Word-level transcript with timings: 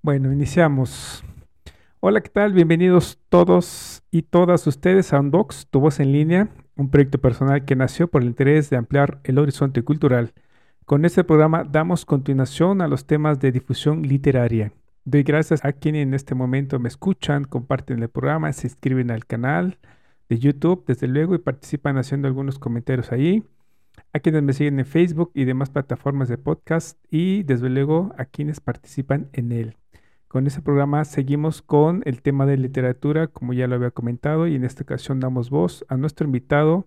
Bueno, 0.00 0.32
iniciamos. 0.32 1.24
Hola, 1.98 2.20
¿qué 2.20 2.28
tal? 2.28 2.52
Bienvenidos 2.52 3.18
todos 3.28 4.04
y 4.12 4.22
todas 4.22 4.64
ustedes 4.68 5.12
a 5.12 5.18
Unbox, 5.18 5.66
tu 5.68 5.80
voz 5.80 5.98
en 5.98 6.12
línea, 6.12 6.48
un 6.76 6.88
proyecto 6.88 7.18
personal 7.18 7.64
que 7.64 7.74
nació 7.74 8.06
por 8.08 8.22
el 8.22 8.28
interés 8.28 8.70
de 8.70 8.76
ampliar 8.76 9.18
el 9.24 9.38
horizonte 9.38 9.82
cultural. 9.82 10.34
Con 10.84 11.04
este 11.04 11.24
programa 11.24 11.64
damos 11.64 12.04
continuación 12.04 12.80
a 12.80 12.86
los 12.86 13.06
temas 13.06 13.40
de 13.40 13.50
difusión 13.50 14.02
literaria. 14.02 14.72
Doy 15.04 15.24
gracias 15.24 15.64
a 15.64 15.72
quienes 15.72 16.04
en 16.04 16.14
este 16.14 16.36
momento 16.36 16.78
me 16.78 16.88
escuchan, 16.88 17.42
comparten 17.42 18.00
el 18.00 18.08
programa, 18.08 18.52
se 18.52 18.68
inscriben 18.68 19.10
al 19.10 19.26
canal 19.26 19.78
de 20.28 20.38
YouTube, 20.38 20.84
desde 20.86 21.08
luego, 21.08 21.34
y 21.34 21.38
participan 21.38 21.98
haciendo 21.98 22.28
algunos 22.28 22.60
comentarios 22.60 23.10
ahí 23.10 23.42
a 24.12 24.20
quienes 24.20 24.42
me 24.42 24.52
siguen 24.52 24.78
en 24.78 24.86
Facebook 24.86 25.32
y 25.34 25.44
demás 25.44 25.70
plataformas 25.70 26.28
de 26.28 26.38
podcast 26.38 26.98
y 27.10 27.42
desde 27.42 27.68
luego 27.68 28.14
a 28.16 28.24
quienes 28.24 28.60
participan 28.60 29.28
en 29.32 29.52
él. 29.52 29.76
Con 30.28 30.46
este 30.46 30.60
programa 30.60 31.06
seguimos 31.06 31.62
con 31.62 32.02
el 32.04 32.20
tema 32.20 32.44
de 32.44 32.58
literatura, 32.58 33.28
como 33.28 33.54
ya 33.54 33.66
lo 33.66 33.76
había 33.76 33.92
comentado, 33.92 34.46
y 34.46 34.56
en 34.56 34.64
esta 34.64 34.82
ocasión 34.82 35.20
damos 35.20 35.48
voz 35.48 35.86
a 35.88 35.96
nuestro 35.96 36.26
invitado, 36.26 36.86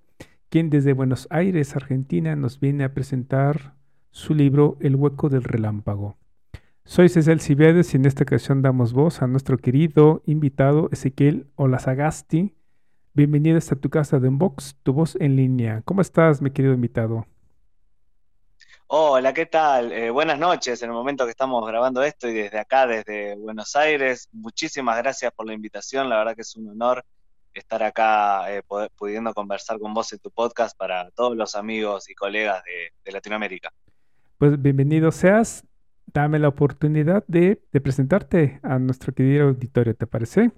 quien 0.50 0.70
desde 0.70 0.94
Buenos 0.94 1.28
Aires, 1.32 1.76
Argentina, 1.76 2.36
nos 2.36 2.60
viene 2.60 2.84
a 2.84 2.94
presentar 2.94 3.74
su 4.12 4.36
libro 4.36 4.78
El 4.80 4.96
hueco 4.96 5.28
del 5.28 5.44
relámpago. 5.44 6.18
Soy 6.86 7.10
César 7.10 7.40
Cibedes 7.40 7.96
y 7.96 7.98
en 7.98 8.06
esta 8.06 8.26
ocasión 8.26 8.62
damos 8.62 8.94
voz 8.94 9.24
a 9.24 9.28
nuestro 9.28 9.58
querido 9.58 10.22
invitado 10.28 10.90
Ezequiel 10.92 11.48
Olazagasti. 11.56 12.54
Bienvenido 13.16 13.58
a 13.58 13.76
tu 13.76 13.90
casa 13.90 14.20
de 14.20 14.28
Unbox, 14.28 14.78
tu 14.84 14.94
voz 14.94 15.18
en 15.20 15.36
línea. 15.36 15.82
¿Cómo 15.84 16.02
estás, 16.02 16.44
mi 16.44 16.52
querido 16.52 16.76
invitado? 16.76 17.26
Hola, 18.94 19.34
¿qué 19.34 19.46
tal? 19.46 19.94
Eh, 19.94 20.10
buenas 20.10 20.38
noches 20.38 20.84
en 20.84 20.90
el 20.90 20.94
momento 20.94 21.24
que 21.24 21.32
estamos 21.32 21.66
grabando 21.66 22.04
esto 22.04 22.28
y 22.28 22.34
desde 22.34 22.60
acá, 22.60 22.86
desde 22.86 23.38
Buenos 23.38 23.74
Aires. 23.78 24.28
Muchísimas 24.34 24.98
gracias 24.98 25.32
por 25.32 25.48
la 25.48 25.54
invitación. 25.54 26.10
La 26.10 26.18
verdad 26.18 26.36
que 26.36 26.42
es 26.42 26.58
un 26.58 26.68
honor 26.68 27.06
estar 27.54 27.82
acá 27.84 28.54
eh, 28.54 28.62
pudiendo 28.98 29.34
conversar 29.34 29.80
con 29.80 29.94
vos 29.94 30.12
en 30.12 30.20
tu 30.20 30.30
podcast 30.30 30.78
para 30.78 31.10
todos 31.12 31.38
los 31.38 31.56
amigos 31.56 32.10
y 32.10 32.16
colegas 32.16 32.62
de, 33.06 33.12
Latinoamérica. 33.14 33.72
Pues 34.38 34.62
bienvenido 34.62 35.10
seas. 35.14 35.64
Dame 36.08 36.38
la 36.38 36.50
oportunidad 36.50 37.24
de, 37.28 37.62
presentarte 37.82 38.60
a 38.62 38.78
nuestro 38.78 39.14
querido 39.14 39.48
auditorio, 39.48 39.96
¿te 39.96 40.06
parece? 40.06 40.52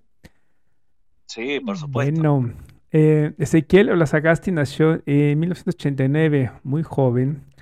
Sí, 1.28 1.59
por 1.59 1.78
supuesto. 1.78 2.20
Bueno, 2.20 2.52
eh, 2.89 3.36
Ezequiel 3.38 3.92
Olazagasti 3.92 4.52
nació 4.52 5.04
en 5.06 5.39
1989, 5.39 6.52
muy 6.64 6.81
joven 6.81 7.53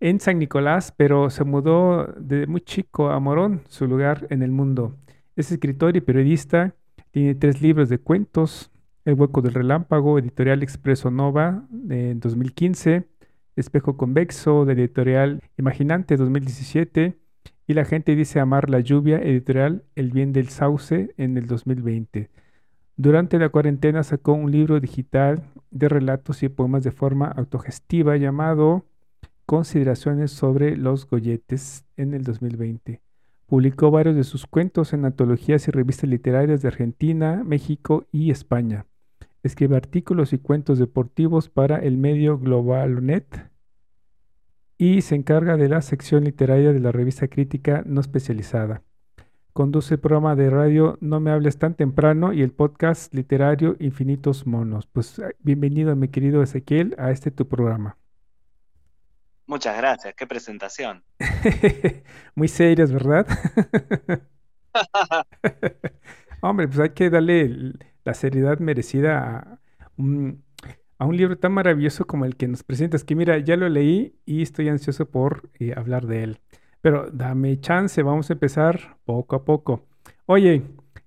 en 0.00 0.20
San 0.20 0.38
Nicolás, 0.38 0.92
pero 0.96 1.30
se 1.30 1.44
mudó 1.44 2.06
de 2.18 2.46
muy 2.46 2.60
chico 2.60 3.10
a 3.10 3.18
Morón, 3.18 3.62
su 3.68 3.86
lugar 3.86 4.26
en 4.30 4.42
el 4.42 4.50
mundo. 4.50 4.96
Es 5.36 5.50
escritor 5.50 5.96
y 5.96 6.00
periodista, 6.00 6.74
tiene 7.10 7.34
tres 7.34 7.62
libros 7.62 7.88
de 7.88 7.98
cuentos, 7.98 8.70
El 9.04 9.14
hueco 9.14 9.40
del 9.40 9.54
relámpago, 9.54 10.18
editorial 10.18 10.62
Expreso 10.62 11.10
Nova, 11.10 11.66
en 11.88 12.20
2015, 12.20 13.08
Espejo 13.56 13.96
convexo, 13.96 14.64
de 14.64 14.74
editorial 14.74 15.42
Imaginante, 15.56 16.16
2017, 16.16 17.18
y 17.66 17.74
La 17.74 17.84
gente 17.84 18.14
dice 18.14 18.40
amar 18.40 18.70
la 18.70 18.80
lluvia, 18.80 19.18
editorial 19.18 19.84
El 19.94 20.12
bien 20.12 20.32
del 20.32 20.48
sauce, 20.48 21.14
en 21.16 21.36
el 21.36 21.46
2020. 21.46 22.30
Durante 22.96 23.38
la 23.38 23.48
cuarentena 23.48 24.02
sacó 24.02 24.32
un 24.32 24.50
libro 24.50 24.80
digital 24.80 25.44
de 25.70 25.88
relatos 25.88 26.42
y 26.42 26.48
poemas 26.48 26.82
de 26.82 26.90
forma 26.90 27.26
autogestiva 27.26 28.16
llamado 28.16 28.84
Consideraciones 29.48 30.30
sobre 30.30 30.76
los 30.76 31.08
Goyetes 31.08 31.86
en 31.96 32.12
el 32.12 32.22
2020. 32.22 33.00
Publicó 33.46 33.90
varios 33.90 34.14
de 34.14 34.24
sus 34.24 34.46
cuentos 34.46 34.92
en 34.92 35.06
antologías 35.06 35.66
y 35.66 35.70
revistas 35.70 36.10
literarias 36.10 36.60
de 36.60 36.68
Argentina, 36.68 37.42
México 37.46 38.04
y 38.12 38.30
España. 38.30 38.84
Escribe 39.42 39.74
artículos 39.74 40.34
y 40.34 40.38
cuentos 40.38 40.78
deportivos 40.78 41.48
para 41.48 41.78
el 41.78 41.96
medio 41.96 42.38
Globalonet 42.38 43.48
y 44.76 45.00
se 45.00 45.14
encarga 45.14 45.56
de 45.56 45.70
la 45.70 45.80
sección 45.80 46.24
literaria 46.24 46.74
de 46.74 46.80
la 46.80 46.92
revista 46.92 47.26
crítica 47.28 47.82
no 47.86 48.02
especializada. 48.02 48.82
Conduce 49.54 49.94
el 49.94 50.00
programa 50.00 50.36
de 50.36 50.50
radio 50.50 50.98
No 51.00 51.20
me 51.20 51.30
hables 51.30 51.56
tan 51.56 51.72
temprano 51.72 52.34
y 52.34 52.42
el 52.42 52.52
podcast 52.52 53.14
literario 53.14 53.76
Infinitos 53.80 54.46
Monos. 54.46 54.86
Pues 54.88 55.22
bienvenido, 55.38 55.96
mi 55.96 56.08
querido 56.08 56.42
Ezequiel, 56.42 56.94
a 56.98 57.12
este 57.12 57.30
tu 57.30 57.48
programa. 57.48 57.96
Muchas 59.48 59.78
gracias, 59.78 60.14
qué 60.14 60.26
presentación. 60.26 61.02
Muy 62.34 62.48
serias, 62.48 62.92
¿verdad? 62.92 63.26
Hombre, 66.42 66.68
pues 66.68 66.78
hay 66.80 66.90
que 66.90 67.08
darle 67.08 67.72
la 68.04 68.12
seriedad 68.12 68.58
merecida 68.58 69.58
a 69.58 69.58
un, 69.96 70.44
libro 71.16 71.38
tan 71.38 71.52
maravilloso 71.52 72.06
como 72.06 72.26
el 72.26 72.36
que 72.36 72.46
nos 72.46 72.62
presentas, 72.62 73.04
que 73.04 73.14
mira, 73.14 73.38
ya 73.38 73.56
lo 73.56 73.70
leí 73.70 74.20
y 74.26 74.42
estoy 74.42 74.68
ansioso 74.68 75.08
por 75.10 75.48
eh, 75.58 75.72
hablar 75.74 76.06
de 76.06 76.24
él. 76.24 76.40
Pero 76.82 77.10
dame 77.10 77.58
chance, 77.58 78.02
vamos 78.02 78.28
a 78.28 78.34
empezar 78.34 78.98
poco 79.06 79.34
a 79.34 79.46
poco. 79.46 79.86
Oye, 80.26 80.62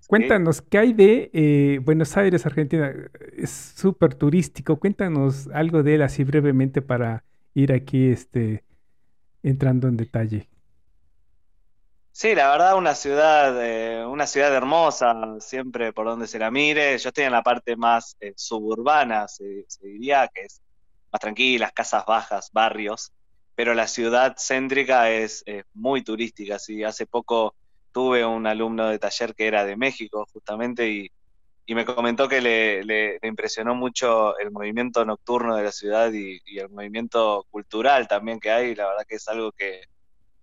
cuéntanos, 0.07 0.63
¿qué 0.63 0.79
hay 0.79 0.93
de 0.93 1.29
eh, 1.31 1.79
Buenos 1.83 2.17
Aires, 2.17 2.47
Argentina? 2.47 2.91
Es 3.37 3.51
súper 3.51 4.15
turístico, 4.15 4.79
cuéntanos 4.79 5.47
algo 5.53 5.83
de 5.83 5.93
él 5.93 6.01
así 6.01 6.23
brevemente 6.23 6.81
para 6.81 7.23
ir 7.53 7.73
aquí 7.73 8.09
este, 8.09 8.63
entrando 9.43 9.87
en 9.87 9.97
detalle. 9.97 10.47
Sí, 12.13 12.35
la 12.35 12.49
verdad, 12.51 12.75
una 12.75 12.93
ciudad, 12.93 13.55
eh, 13.65 14.05
una 14.05 14.27
ciudad 14.27 14.53
hermosa, 14.53 15.39
siempre 15.39 15.93
por 15.93 16.05
donde 16.05 16.27
se 16.27 16.39
la 16.39 16.51
mire. 16.51 16.97
Yo 16.97 17.09
estoy 17.09 17.23
en 17.23 17.31
la 17.31 17.41
parte 17.41 17.75
más 17.75 18.17
eh, 18.19 18.33
suburbana, 18.35 19.27
se, 19.27 19.65
diría, 19.81 20.29
que 20.33 20.41
es 20.41 20.61
más 21.11 21.21
tranquila, 21.21 21.71
casas 21.71 22.05
bajas, 22.05 22.49
barrios, 22.51 23.13
pero 23.55 23.73
la 23.73 23.87
ciudad 23.87 24.35
céntrica 24.37 25.09
es, 25.09 25.43
muy 25.73 26.03
turística. 26.03 26.59
Sí, 26.59 26.83
hace 26.83 27.07
poco 27.07 27.55
tuve 27.93 28.25
un 28.25 28.45
alumno 28.45 28.87
de 28.87 28.99
taller 28.99 29.33
que 29.33 29.47
era 29.47 29.65
de 29.65 29.77
México, 29.77 30.27
justamente, 30.33 30.89
y, 30.89 31.11
y 31.65 31.75
me 31.75 31.85
comentó 31.85 32.27
que 32.27 32.41
le, 32.41 33.19
impresionó 33.23 33.75
mucho 33.75 34.37
el 34.39 34.51
movimiento 34.51 35.05
nocturno 35.05 35.55
de 35.55 35.63
la 35.63 35.71
ciudad 35.71 36.11
y, 36.11 36.41
el 36.57 36.69
movimiento 36.69 37.45
cultural 37.49 38.07
también 38.07 38.39
que 38.39 38.51
hay. 38.51 38.75
La 38.75 38.87
verdad 38.87 39.05
que 39.07 39.15
es 39.15 39.27
algo 39.27 39.51
que, 39.51 39.83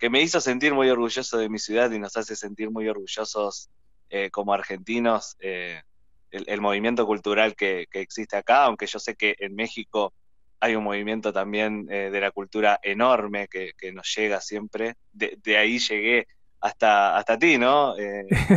me 0.09 0.23
hizo 0.23 0.41
sentir 0.41 0.75
muy 0.75 0.89
orgulloso 0.91 1.39
de 1.39 1.49
mi 1.49 1.59
ciudad 1.59 1.91
y 1.91 1.99
nos 1.99 2.17
hace 2.17 2.37
sentir 2.37 2.71
muy 2.71 2.89
orgullosos 2.89 3.69
eh, 4.11 4.31
como 4.31 4.55
argentinos 4.55 5.37
eh, 5.41 5.83
el, 6.31 6.61
movimiento 6.61 7.05
cultural 7.05 7.57
que, 7.57 7.87
existe 7.93 8.37
acá, 8.37 8.65
aunque 8.65 8.87
yo 8.87 8.99
sé 8.99 9.17
que 9.17 9.35
en 9.41 9.55
México 9.57 10.13
hay 10.61 10.77
un 10.77 10.85
movimiento 10.85 11.33
también 11.33 11.89
eh, 11.91 12.11
de 12.11 12.21
la 12.21 12.31
cultura 12.31 12.79
enorme 12.83 13.49
que, 13.49 13.73
nos 13.93 14.15
llega 14.15 14.41
siempre. 14.41 14.95
De, 15.13 15.59
ahí 15.59 15.79
llegué 15.81 16.29
hasta, 16.61 17.17
hasta 17.17 17.39
ti, 17.39 17.59
¿no? 17.59 17.95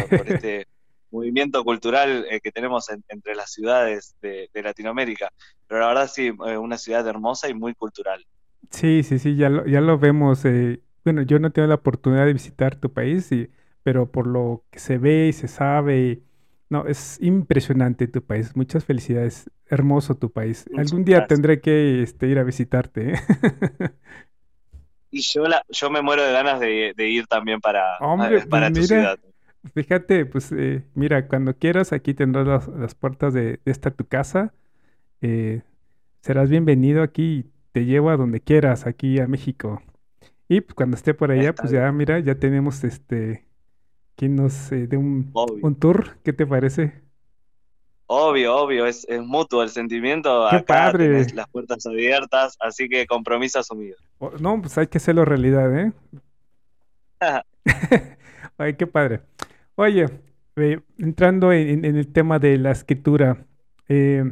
por 0.10 0.32
este 0.32 0.68
movimiento 1.12 1.64
cultural 1.64 2.26
eh, 2.30 2.40
que 2.42 2.52
tenemos 2.52 2.90
entre 3.10 3.36
las 3.36 3.52
ciudades 3.52 4.16
de, 4.22 4.50
Latinoamérica. 4.54 5.32
Pero 5.68 5.82
la 5.82 5.88
verdad 5.88 6.10
sí, 6.12 6.28
eh, 6.28 6.58
una 6.58 6.78
ciudad 6.78 7.08
hermosa 7.08 7.50
y 7.50 7.54
muy 7.54 7.74
cultural. 7.74 8.26
Sí, 8.70 9.04
sí, 9.04 9.20
sí, 9.20 9.36
ya 9.36 9.50
lo, 9.50 9.66
ya 9.66 9.82
lo 9.82 9.98
vemos. 9.98 10.46
Eh, 10.46 10.82
bueno, 11.04 11.22
yo 11.24 11.40
no 11.40 11.52
tengo 11.52 11.68
la 11.68 11.76
oportunidad 11.76 12.26
de 12.26 12.34
visitar 12.34 12.76
tu 12.76 12.92
país, 12.92 13.30
pero 13.84 14.12
por 14.12 14.28
lo 14.28 14.64
que 14.72 14.80
se 14.80 14.98
ve 14.98 15.28
y 15.28 15.34
se 15.34 15.48
sabe, 15.48 16.22
no, 16.70 16.86
es 16.88 17.18
impresionante 17.22 18.08
tu 18.08 18.24
país. 18.24 18.56
Muchas 18.56 18.86
felicidades. 18.86 19.50
Hermoso 19.66 20.16
tu 20.16 20.32
país. 20.32 20.66
Algún 20.78 21.06
día 21.06 21.28
tendré 21.28 21.62
que 21.62 22.02
este, 22.02 22.28
ir 22.28 22.40
a 22.40 22.44
visitarte. 22.44 23.14
y 25.12 25.22
yo, 25.22 25.48
la, 25.48 25.64
yo 25.70 25.90
me 25.90 26.02
muero 26.02 26.24
de 26.24 26.32
ganas 26.32 26.60
de, 26.60 26.94
ir 26.98 27.28
también 27.28 27.60
para, 27.60 27.98
para 28.50 28.72
tu 28.72 28.84
ciudad. 28.84 29.18
Fíjate, 29.74 30.26
pues 30.26 30.52
eh, 30.52 30.84
mira, 30.96 31.28
cuando 31.28 31.56
quieras 31.56 31.94
aquí 31.94 32.14
tendrás 32.14 32.68
las, 32.68 32.96
puertas 32.96 33.34
de, 33.34 33.60
esta 33.66 33.92
tu 33.92 34.06
casa. 34.06 34.54
Eh, 35.22 35.62
serás 36.22 36.50
bienvenido 36.50 37.04
aquí 37.04 37.52
te 37.72 37.86
llevo 37.86 38.10
a 38.10 38.18
donde 38.18 38.42
quieras, 38.42 38.86
aquí 38.86 39.20
a 39.20 39.28
México. 39.28 39.82
Y 40.48 40.62
pues, 40.62 40.74
cuando 40.74 40.98
esté 40.98 41.14
por 41.14 41.32
allá, 41.32 41.54
pues 41.54 41.72
ya, 41.72 41.92
mira, 41.92 42.20
ya 42.20 42.36
tenemos 42.36 42.84
este 42.84 43.46
que 44.16 44.28
nos 44.28 44.72
eh, 44.72 44.88
dé 44.88 44.98
un, 44.98 45.32
un 45.34 45.76
tour, 45.76 46.18
¿qué 46.24 46.34
te 46.34 46.46
parece? 46.46 47.02
Obvio, 48.06 48.58
obvio, 48.58 48.86
es, 48.86 49.08
es 49.08 49.22
mutuo 49.22 49.64
el 49.64 49.70
sentimiento. 49.70 50.48
¡Qué 50.52 50.60
padre! 50.60 51.26
las 51.34 51.48
puertas 51.48 51.86
abiertas, 51.86 52.58
así 52.60 52.90
que 52.90 53.08
compromiso 53.08 53.60
asumido. 53.60 53.96
Oh, 54.20 54.32
no, 54.38 54.62
pues 54.62 54.78
hay 54.78 54.88
que 54.88 54.98
hacerlo 54.98 55.24
realidad, 55.24 55.74
¿eh? 55.80 55.94
Ay, 58.62 58.76
qué 58.76 58.86
padre. 58.86 59.22
Oye, 59.74 60.06
eh, 60.56 60.80
entrando 61.00 61.52
en, 61.52 61.84
el 61.84 62.08
tema 62.08 62.38
de 62.38 62.60
la 62.60 62.70
escritura, 62.70 63.44
eh, 63.88 64.24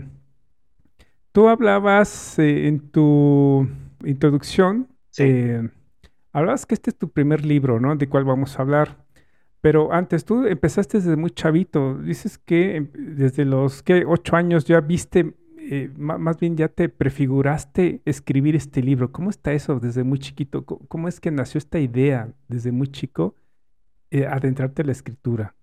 tú 1.32 1.50
hablabas 1.50 2.38
eh, 2.38 2.68
en 2.68 2.92
tu 2.92 3.68
introducción, 4.06 4.88
hablabas 6.32 6.68
que 6.68 6.76
este 6.76 6.92
es 6.92 6.98
tu 6.98 7.10
primer 7.10 7.44
libro, 7.44 7.80
¿no? 7.80 7.96
De 7.96 8.08
cuál 8.08 8.24
vamos 8.24 8.60
a 8.60 8.62
hablar. 8.62 9.04
Pero 9.62 9.92
antes 9.92 10.26
tú 10.26 10.46
empezaste 10.46 11.00
desde 11.00 11.16
muy 11.16 11.32
chavito. 11.32 11.96
Dices 11.96 12.38
que 12.38 12.76
em, 12.76 12.90
desde 12.94 13.46
los 13.46 13.82
¿qué? 13.82 14.06
ocho 14.06 14.36
años 14.36 14.66
ya 14.66 14.80
viste, 14.80 15.34
eh, 15.58 15.90
más 15.98 16.40
bien 16.40 16.56
ya 16.56 16.68
te 16.68 16.88
prefiguraste 16.88 18.04
escribir 18.06 18.56
este 18.56 18.84
libro. 18.84 19.12
¿Cómo 19.12 19.32
está 19.32 19.54
eso 19.54 19.80
desde 19.80 20.04
muy 20.04 20.20
chiquito? 20.20 20.66
¿Cómo, 20.66 21.08
es 21.08 21.20
que 21.20 21.32
nació 21.32 21.58
esta 21.58 21.80
idea 21.80 22.32
desde 22.48 22.72
muy 22.72 22.90
chico 22.90 23.34
eh, 24.12 24.26
adentrarte 24.26 24.82
a 24.82 24.86
la 24.86 24.92
escritura? 24.92 25.56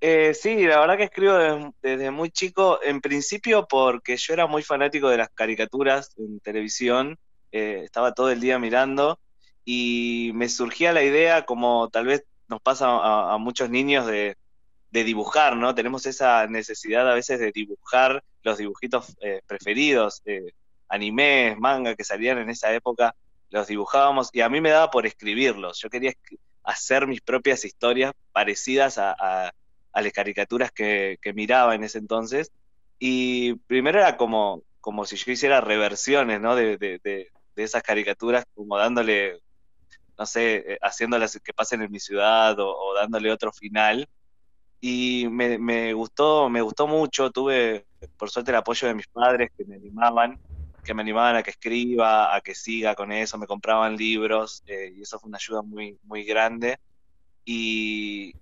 Eh, 0.00 0.32
sí, 0.34 0.66
la 0.66 0.80
verdad 0.80 0.96
que 0.96 1.04
escribo 1.04 1.74
desde, 1.82 2.10
muy 2.10 2.30
chico, 2.30 2.80
en 2.82 3.00
principio 3.00 3.66
porque 3.68 4.16
yo 4.16 4.32
era 4.32 4.46
muy 4.46 4.62
fanático 4.62 5.08
de 5.08 5.18
las 5.18 5.28
caricaturas 5.30 6.14
en 6.16 6.40
televisión, 6.40 7.18
estaba 7.52 8.12
todo 8.14 8.30
el 8.30 8.40
día 8.40 8.58
mirando 8.58 9.18
y 9.64 10.30
me 10.34 10.48
surgía 10.48 10.92
la 10.92 11.02
idea, 11.02 11.44
como 11.44 11.88
tal 11.90 12.06
vez 12.06 12.24
nos 12.50 12.60
pasa 12.60 13.32
a, 13.32 13.38
muchos 13.38 13.70
niños, 13.70 14.06
de, 14.06 14.36
dibujar, 14.90 15.56
¿no? 15.56 15.74
Tenemos 15.74 16.04
esa 16.06 16.48
necesidad 16.48 17.08
a 17.08 17.14
veces 17.14 17.38
de 17.38 17.52
dibujar 17.52 18.24
los 18.42 18.58
dibujitos 18.58 19.16
eh, 19.20 19.40
preferidos, 19.46 20.20
eh, 20.24 20.52
animes, 20.88 21.56
manga 21.58 21.94
que 21.94 22.02
salían 22.02 22.38
en 22.38 22.50
esa 22.50 22.74
época, 22.74 23.14
los 23.50 23.68
dibujábamos 23.68 24.30
y 24.32 24.40
a 24.40 24.48
mí 24.48 24.60
me 24.60 24.70
daba 24.70 24.90
por 24.90 25.06
escribirlos. 25.06 25.78
Yo 25.80 25.88
quería 25.88 26.12
hacer 26.70 27.06
mis 27.06 27.20
propias 27.20 27.64
historias 27.64 28.12
parecidas 28.32 28.98
a, 28.98 29.52
las 29.94 30.12
caricaturas 30.12 30.70
que, 30.70 31.18
miraba 31.34 31.74
en 31.74 31.84
ese 31.84 31.98
entonces. 31.98 32.52
Y 32.98 33.54
primero 33.66 33.98
era 33.98 34.16
como, 34.16 34.62
como 34.80 35.04
si 35.04 35.16
yo 35.16 35.32
hiciera 35.32 35.60
reversiones. 35.60 36.40
De, 36.42 37.30
esas 37.56 37.82
caricaturas, 37.82 38.46
como 38.54 38.78
dándole 38.78 39.38
no 40.18 40.24
sé, 40.24 40.56
eh, 40.56 40.78
haciéndolas 40.80 41.38
que 41.42 41.52
pasen 41.52 41.82
en 41.82 41.90
mi 41.90 41.98
ciudad 41.98 42.54
o, 42.58 42.94
dándole 42.94 43.32
otro 43.32 43.52
final. 43.52 44.08
Y 44.80 45.26
me, 45.28 45.92
gustó, 45.92 46.48
me 46.48 46.62
gustó 46.62 46.86
mucho, 46.86 47.30
tuve 47.30 47.84
por 48.16 48.30
suerte 48.30 48.50
el 48.50 48.56
apoyo 48.56 48.88
de 48.88 48.94
mis 48.94 49.08
padres 49.08 49.50
que 49.56 49.64
me 49.66 49.76
animaban, 49.76 50.38
que 50.82 50.94
me 50.94 51.02
animaban 51.02 51.36
a 51.36 51.42
que 51.42 51.50
escriba, 51.50 52.34
a 52.34 52.40
que 52.40 52.54
siga 52.54 52.94
con 52.94 53.12
eso, 53.12 53.38
me 53.38 53.46
compraban 53.46 53.96
libros 53.96 54.62
eh, 54.66 54.92
y 54.96 55.02
eso 55.02 55.18
fue 55.18 55.28
una 55.28 55.38
ayuda 55.38 55.62
muy, 55.62 55.98
muy 56.04 56.24
grande. 56.24 56.78
Y, 57.44 58.34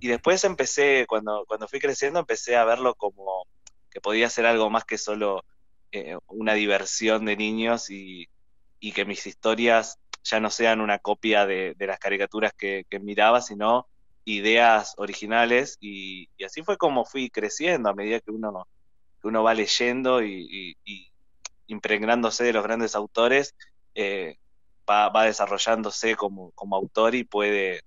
después 0.00 0.44
empecé, 0.44 1.04
cuando, 1.08 1.44
cuando 1.46 1.68
fui 1.68 1.80
creciendo, 1.80 2.20
empecé 2.20 2.56
a 2.56 2.64
verlo 2.64 2.94
como 2.94 3.46
que 3.90 4.00
podía 4.00 4.30
ser 4.30 4.46
algo 4.46 4.70
más 4.70 4.84
que 4.84 4.98
solo 4.98 5.44
eh, 5.92 6.16
una 6.28 6.54
diversión 6.54 7.24
de 7.24 7.36
niños 7.36 7.90
y, 7.90 8.28
y 8.80 8.92
que 8.92 9.04
mis 9.04 9.26
historias 9.26 9.98
ya 10.26 10.40
no 10.40 10.50
sean 10.50 10.80
una 10.80 10.98
copia 10.98 11.46
de, 11.46 11.74
las 11.78 11.98
caricaturas 11.98 12.52
que, 12.52 12.84
miraba, 13.00 13.40
sino 13.40 13.86
ideas 14.24 14.94
originales 14.96 15.76
y, 15.80 16.28
así 16.44 16.62
fue 16.62 16.76
como 16.76 17.04
fui 17.04 17.30
creciendo 17.30 17.88
a 17.88 17.94
medida 17.94 18.20
que 18.20 18.30
uno, 18.30 18.66
que 19.20 19.28
uno 19.28 19.42
va 19.42 19.54
leyendo 19.54 20.22
y, 20.22 20.76
impregnándose 21.66 22.44
de 22.44 22.52
los 22.52 22.62
grandes 22.62 22.94
autores, 22.94 23.54
eh, 23.94 24.36
va, 24.88 25.24
desarrollándose 25.24 26.16
como, 26.16 26.52
autor 26.72 27.14
y 27.14 27.24
puede, 27.24 27.80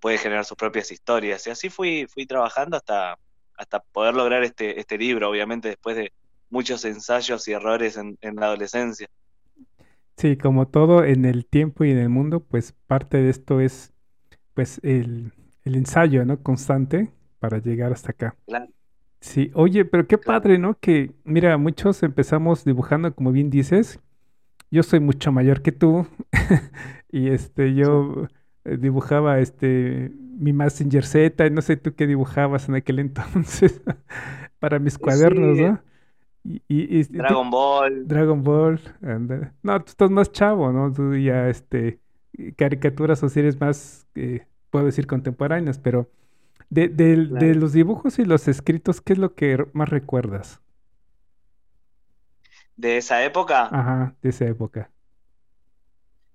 puede 0.00 0.18
generar 0.18 0.44
sus 0.44 0.56
propias 0.56 0.90
historias. 0.90 1.46
Y 1.46 1.50
así 1.50 1.70
fui, 1.70 2.06
fui 2.12 2.26
trabajando 2.26 2.76
hasta, 2.76 3.16
hasta 3.56 3.80
poder 3.80 4.14
lograr 4.14 4.42
este, 4.42 4.80
este 4.80 4.98
libro, 4.98 5.30
obviamente 5.30 5.68
después 5.68 5.96
de 5.96 6.12
muchos 6.50 6.84
ensayos 6.84 7.46
y 7.48 7.52
errores 7.52 7.96
en 7.96 8.36
la 8.36 8.46
adolescencia. 8.46 9.08
Sí, 10.16 10.36
como 10.36 10.68
todo 10.68 11.04
en 11.04 11.24
el 11.24 11.46
tiempo 11.46 11.84
y 11.84 11.90
en 11.90 11.98
el 11.98 12.08
mundo, 12.08 12.40
pues 12.40 12.74
parte 12.86 13.18
de 13.18 13.30
esto 13.30 13.60
es 13.60 13.92
pues 14.54 14.78
el, 14.82 15.32
ensayo, 15.64 16.24
¿no? 16.24 16.42
Constante 16.42 17.10
para 17.38 17.58
llegar 17.58 17.92
hasta 17.92 18.12
acá. 18.12 18.36
Claro. 18.46 18.66
Sí, 19.22 19.52
oye, 19.54 19.84
pero 19.84 20.08
qué 20.08 20.18
padre, 20.18 20.58
¿no? 20.58 20.76
Que, 20.80 21.12
mira, 21.22 21.56
muchos 21.56 22.02
empezamos 22.02 22.64
dibujando, 22.64 23.14
como 23.14 23.30
bien 23.30 23.50
dices. 23.50 24.00
Yo 24.68 24.82
soy 24.82 24.98
mucho 24.98 25.30
mayor 25.30 25.62
que 25.62 25.70
tú 25.70 26.08
y 27.12 27.28
este, 27.28 27.72
yo 27.74 28.26
eh, 28.64 28.76
dibujaba 28.78 29.38
este 29.38 30.10
mi 30.16 30.52
Messenger 30.52 31.04
Z, 31.04 31.50
no 31.50 31.62
sé 31.62 31.76
tú 31.76 31.94
qué 31.94 32.08
dibujabas 32.08 32.68
en 32.68 32.74
aquel 32.74 32.98
entonces 32.98 33.80
para 34.58 34.80
mis 34.80 34.98
cuadernos, 34.98 35.56
¿no? 35.56 35.80
Y, 36.66 37.04
Dragon 37.04 37.48
Ball. 37.48 38.08
Dragon 38.08 38.42
Ball. 38.42 38.80
No, 39.62 39.78
tú 39.78 39.90
estás 39.90 40.10
más 40.10 40.32
chavo, 40.32 40.72
¿no? 40.72 40.92
Tú 40.92 41.14
ya, 41.14 41.48
este, 41.48 42.00
caricaturas 42.56 43.22
o 43.22 43.28
series 43.28 43.60
más, 43.60 44.08
eh, 44.16 44.46
puedo 44.70 44.86
decir, 44.86 45.06
contemporáneas, 45.06 45.78
pero 45.78 46.10
de, 46.72 46.88
de, 46.88 47.54
los 47.54 47.72
dibujos 47.72 48.18
y 48.18 48.24
los 48.24 48.48
escritos, 48.48 49.00
¿qué 49.00 49.12
es 49.12 49.18
lo 49.18 49.34
que 49.34 49.62
más 49.74 49.88
recuerdas? 49.88 50.60
¿De 52.76 52.96
esa 52.96 53.22
época? 53.24 53.68
Ajá, 53.70 54.16
de 54.22 54.30
esa 54.30 54.46
época. 54.46 54.90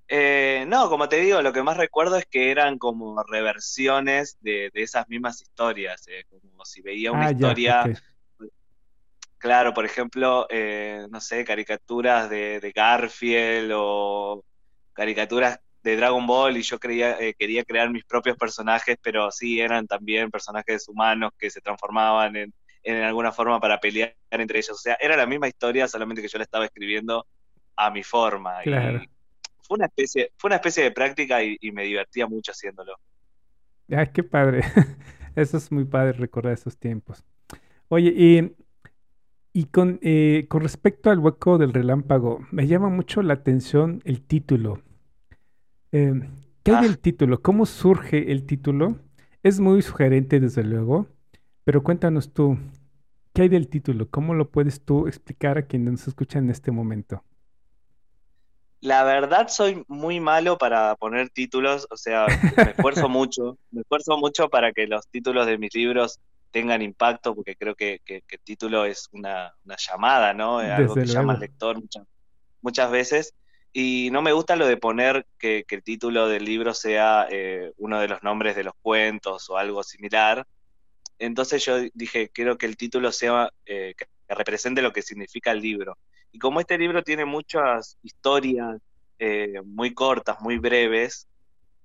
Eh, 0.08 0.66
no, 0.68 0.90
como 0.90 1.10
te 1.10 1.18
digo, 1.18 1.42
lo 1.42 1.52
que 1.52 1.64
más 1.64 1.76
recuerdo 1.76 2.18
es 2.18 2.26
que 2.26 2.52
eran 2.52 2.78
como 2.78 3.22
reversiones 3.24 4.38
de, 4.42 4.70
de 4.74 4.84
esas 4.84 5.10
mismas 5.10 5.42
historias, 5.42 6.08
eh, 6.08 6.26
como 6.30 6.64
si 6.66 6.82
veía 6.82 7.12
una 7.12 7.28
ah, 7.28 7.32
historia... 7.32 7.84
Claro, 9.40 9.72
por 9.74 9.86
ejemplo, 9.86 10.48
eh, 10.50 11.06
no 11.12 11.22
sé, 11.22 11.46
caricaturas 11.46 12.28
de, 12.28 12.72
Garfield 12.76 13.72
o 13.76 14.44
caricaturas 14.94 15.60
de 15.84 15.96
Dragon 15.96 16.26
Ball 16.26 16.58
y 16.58 16.62
yo 16.62 16.80
creía, 16.80 17.20
eh, 17.20 17.34
quería 17.38 17.64
crear 17.64 17.90
mis 17.90 18.04
propios 18.04 18.38
personajes, 18.38 18.98
pero 19.02 19.32
sí 19.32 19.60
eran 19.60 19.88
también 19.88 20.32
personajes 20.32 20.88
humanos 20.88 21.32
que 21.38 21.50
se 21.50 21.62
transformaban 21.62 22.36
en, 22.36 22.54
en 22.84 23.04
alguna 23.04 23.32
forma 23.32 23.60
para 23.60 23.80
pelear 23.80 24.16
entre 24.32 24.60
ellos. 24.60 24.72
O 24.72 24.82
sea, 24.82 24.98
era 25.00 25.16
la 25.16 25.26
misma 25.26 25.48
historia, 25.48 25.88
solamente 25.88 26.22
que 26.22 26.28
yo 26.28 26.38
la 26.38 26.44
estaba 26.44 26.66
escribiendo 26.66 27.26
a 27.76 27.92
mi 27.92 28.04
forma. 28.04 28.64
Y 28.66 28.70
fue 29.62 29.76
una 29.76 29.86
especie, 29.86 30.32
fue 30.38 30.50
una 30.50 30.56
especie 30.56 30.84
de 30.84 30.92
práctica 30.92 31.44
y, 31.44 31.58
y 31.60 31.72
me 31.72 31.84
divertía 31.84 32.28
mucho 32.28 32.52
haciéndolo. 32.52 32.96
Ah, 33.92 34.06
qué 34.06 34.24
padre. 34.24 34.62
Eso 35.36 35.58
es 35.58 35.72
muy 35.72 35.86
padre 35.86 36.14
recordar 36.14 36.54
esos 36.54 36.78
tiempos. 36.78 37.24
Oye, 37.90 38.12
y 38.16 38.56
y 39.58 39.66
con, 39.66 39.98
eh, 40.04 40.46
con 40.50 40.62
respecto 40.62 41.10
al 41.10 41.18
hueco 41.18 41.58
del 41.58 41.74
relámpago, 41.74 42.46
me 42.52 42.68
llama 42.68 42.90
mucho 42.90 43.24
la 43.24 43.34
atención 43.34 44.04
el 44.06 44.22
título. 44.22 44.84
Em, 45.92 46.30
¿Qué 46.64 46.72
hay 46.72 46.84
del 46.84 46.94
ah. 46.94 47.02
título? 47.02 47.42
¿Cómo 47.42 47.66
surge 47.66 48.32
el 48.32 48.46
título? 48.46 49.00
Es 49.44 49.60
muy 49.60 49.82
sugerente, 49.82 50.40
desde 50.40 50.64
luego, 50.64 51.08
pero 51.64 51.84
cuéntanos 51.84 52.34
tú, 52.34 52.58
¿qué 53.34 53.44
hay 53.44 53.50
del 53.50 53.70
título? 53.70 54.10
¿Cómo 54.10 54.34
lo 54.34 54.50
puedes 54.50 54.84
tú 54.84 55.08
explicar 55.08 55.58
a 55.58 55.62
quienes 55.62 55.92
nos 55.92 56.08
escuchan 56.08 56.46
en 56.46 56.50
este 56.52 56.72
momento? 56.72 57.24
La 58.82 59.04
verdad 59.04 59.48
soy 59.48 59.84
muy 59.88 60.20
malo 60.20 60.58
para 60.58 60.96
poner 60.96 61.30
títulos, 61.30 61.88
o 61.90 61.98
sea, 61.98 62.28
me 62.58 62.72
esfuerzo 62.72 63.10
mucho, 63.10 63.58
me 63.72 63.82
esfuerzo 63.82 64.18
mucho 64.18 64.50
para 64.50 64.72
que 64.74 64.88
los 64.88 65.08
títulos 65.08 65.48
de 65.48 65.58
mis 65.58 65.74
libros 65.74 66.20
tengan 66.52 66.82
impacto, 66.82 67.34
porque 67.34 67.56
creo 67.56 67.76
que, 67.76 68.02
el 68.08 68.40
título 68.44 68.86
es 68.86 69.08
una, 69.12 69.54
llamada, 69.78 70.34
¿no? 70.34 70.60
algo 70.60 70.96
que 70.96 71.06
llama 71.06 71.34
al 71.34 71.40
lector 71.40 71.80
muchas, 71.80 72.06
muchas 72.62 72.92
veces. 72.92 73.34
Y 73.80 74.10
no 74.10 74.24
me 74.24 74.34
gusta 74.34 74.56
lo 74.56 74.66
de 74.66 74.78
poner 74.78 75.28
que, 75.38 75.64
el 75.70 75.84
título 75.84 76.28
del 76.28 76.46
libro 76.46 76.74
sea 76.74 77.28
eh, 77.30 77.74
uno 77.78 78.00
de 78.00 78.08
los 78.08 78.24
nombres 78.24 78.56
de 78.56 78.64
los 78.64 78.74
cuentos 78.82 79.52
o 79.52 79.58
algo 79.58 79.84
similar. 79.84 80.48
Entonces 81.20 81.64
yo 81.64 81.78
dije, 81.94 82.30
quiero 82.30 82.58
que 82.58 82.66
el 82.66 82.76
título 82.76 83.12
sea, 83.12 83.52
eh, 83.68 83.94
que, 83.96 84.08
represente 84.30 84.82
lo 84.82 84.92
que 84.92 85.04
significa 85.04 85.52
el 85.52 85.62
libro. 85.62 85.96
Y 86.32 86.40
como 86.40 86.60
este 86.60 86.76
libro 86.76 87.04
tiene 87.04 87.26
muchas 87.26 88.00
historias 88.02 88.82
eh, 89.20 89.62
muy 89.64 89.94
cortas, 89.94 90.42
muy 90.42 90.58
breves, 90.58 91.28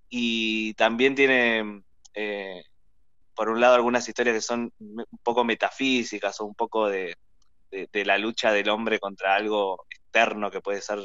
y 0.08 0.72
también 0.72 1.14
tiene 1.14 1.82
por 3.34 3.50
un 3.50 3.60
lado 3.60 3.74
algunas 3.74 4.08
historias 4.08 4.36
que 4.36 4.40
son 4.40 4.72
un 4.78 5.04
poco 5.22 5.44
metafísicas 5.44 6.40
o 6.40 6.46
un 6.46 6.54
poco 6.54 6.88
de, 6.88 7.18
la 7.92 8.16
lucha 8.16 8.50
del 8.50 8.70
hombre 8.70 8.98
contra 8.98 9.34
algo 9.34 9.84
externo 9.90 10.50
que 10.50 10.62
puede 10.62 10.80
ser 10.80 10.98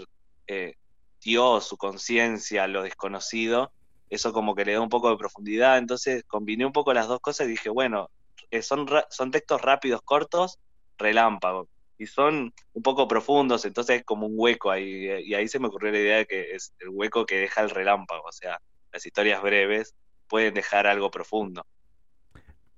eh, 0.47 0.75
Dios, 1.21 1.67
su 1.67 1.77
conciencia, 1.77 2.67
lo 2.67 2.83
desconocido. 2.83 3.71
eso 4.09 4.31
como 4.33 4.55
que 4.55 4.65
le 4.65 4.73
da 4.73 4.81
un 4.81 4.89
poco 4.89 5.09
de 5.09 5.17
profundidad, 5.17 5.77
entonces 5.77 6.23
combiné 6.25 6.65
un 6.65 6.71
poco 6.71 6.93
las 6.93 7.07
dos 7.07 7.19
cosas 7.19 7.47
y 7.47 7.51
dije, 7.51 7.69
bueno, 7.69 8.09
eh, 8.51 8.61
son, 8.61 8.87
son 9.09 9.31
textos 9.31 9.61
rápidos, 9.61 10.01
cortos, 10.03 10.59
relámpago, 10.97 11.67
y 11.97 12.05
son 12.05 12.53
un 12.73 12.83
poco 12.83 13.07
profundos, 13.07 13.65
entonces 13.65 13.97
es 13.97 14.05
como 14.05 14.27
un 14.27 14.33
hueco 14.37 14.71
ahí, 14.71 15.09
y 15.25 15.33
ahí 15.33 15.47
se 15.47 15.59
me 15.59 15.67
ocurrió 15.67 15.91
la 15.91 15.99
idea 15.99 16.17
de 16.17 16.25
que 16.25 16.55
es 16.55 16.73
el 16.79 16.89
hueco 16.89 17.25
que 17.25 17.39
deja 17.39 17.61
el 17.61 17.69
relámpago, 17.69 18.23
o 18.25 18.31
sea, 18.31 18.61
las 18.93 19.05
historias 19.05 19.41
breves 19.41 19.93
pueden 20.27 20.53
dejar 20.53 20.87
algo 20.87 21.11
profundo. 21.11 21.65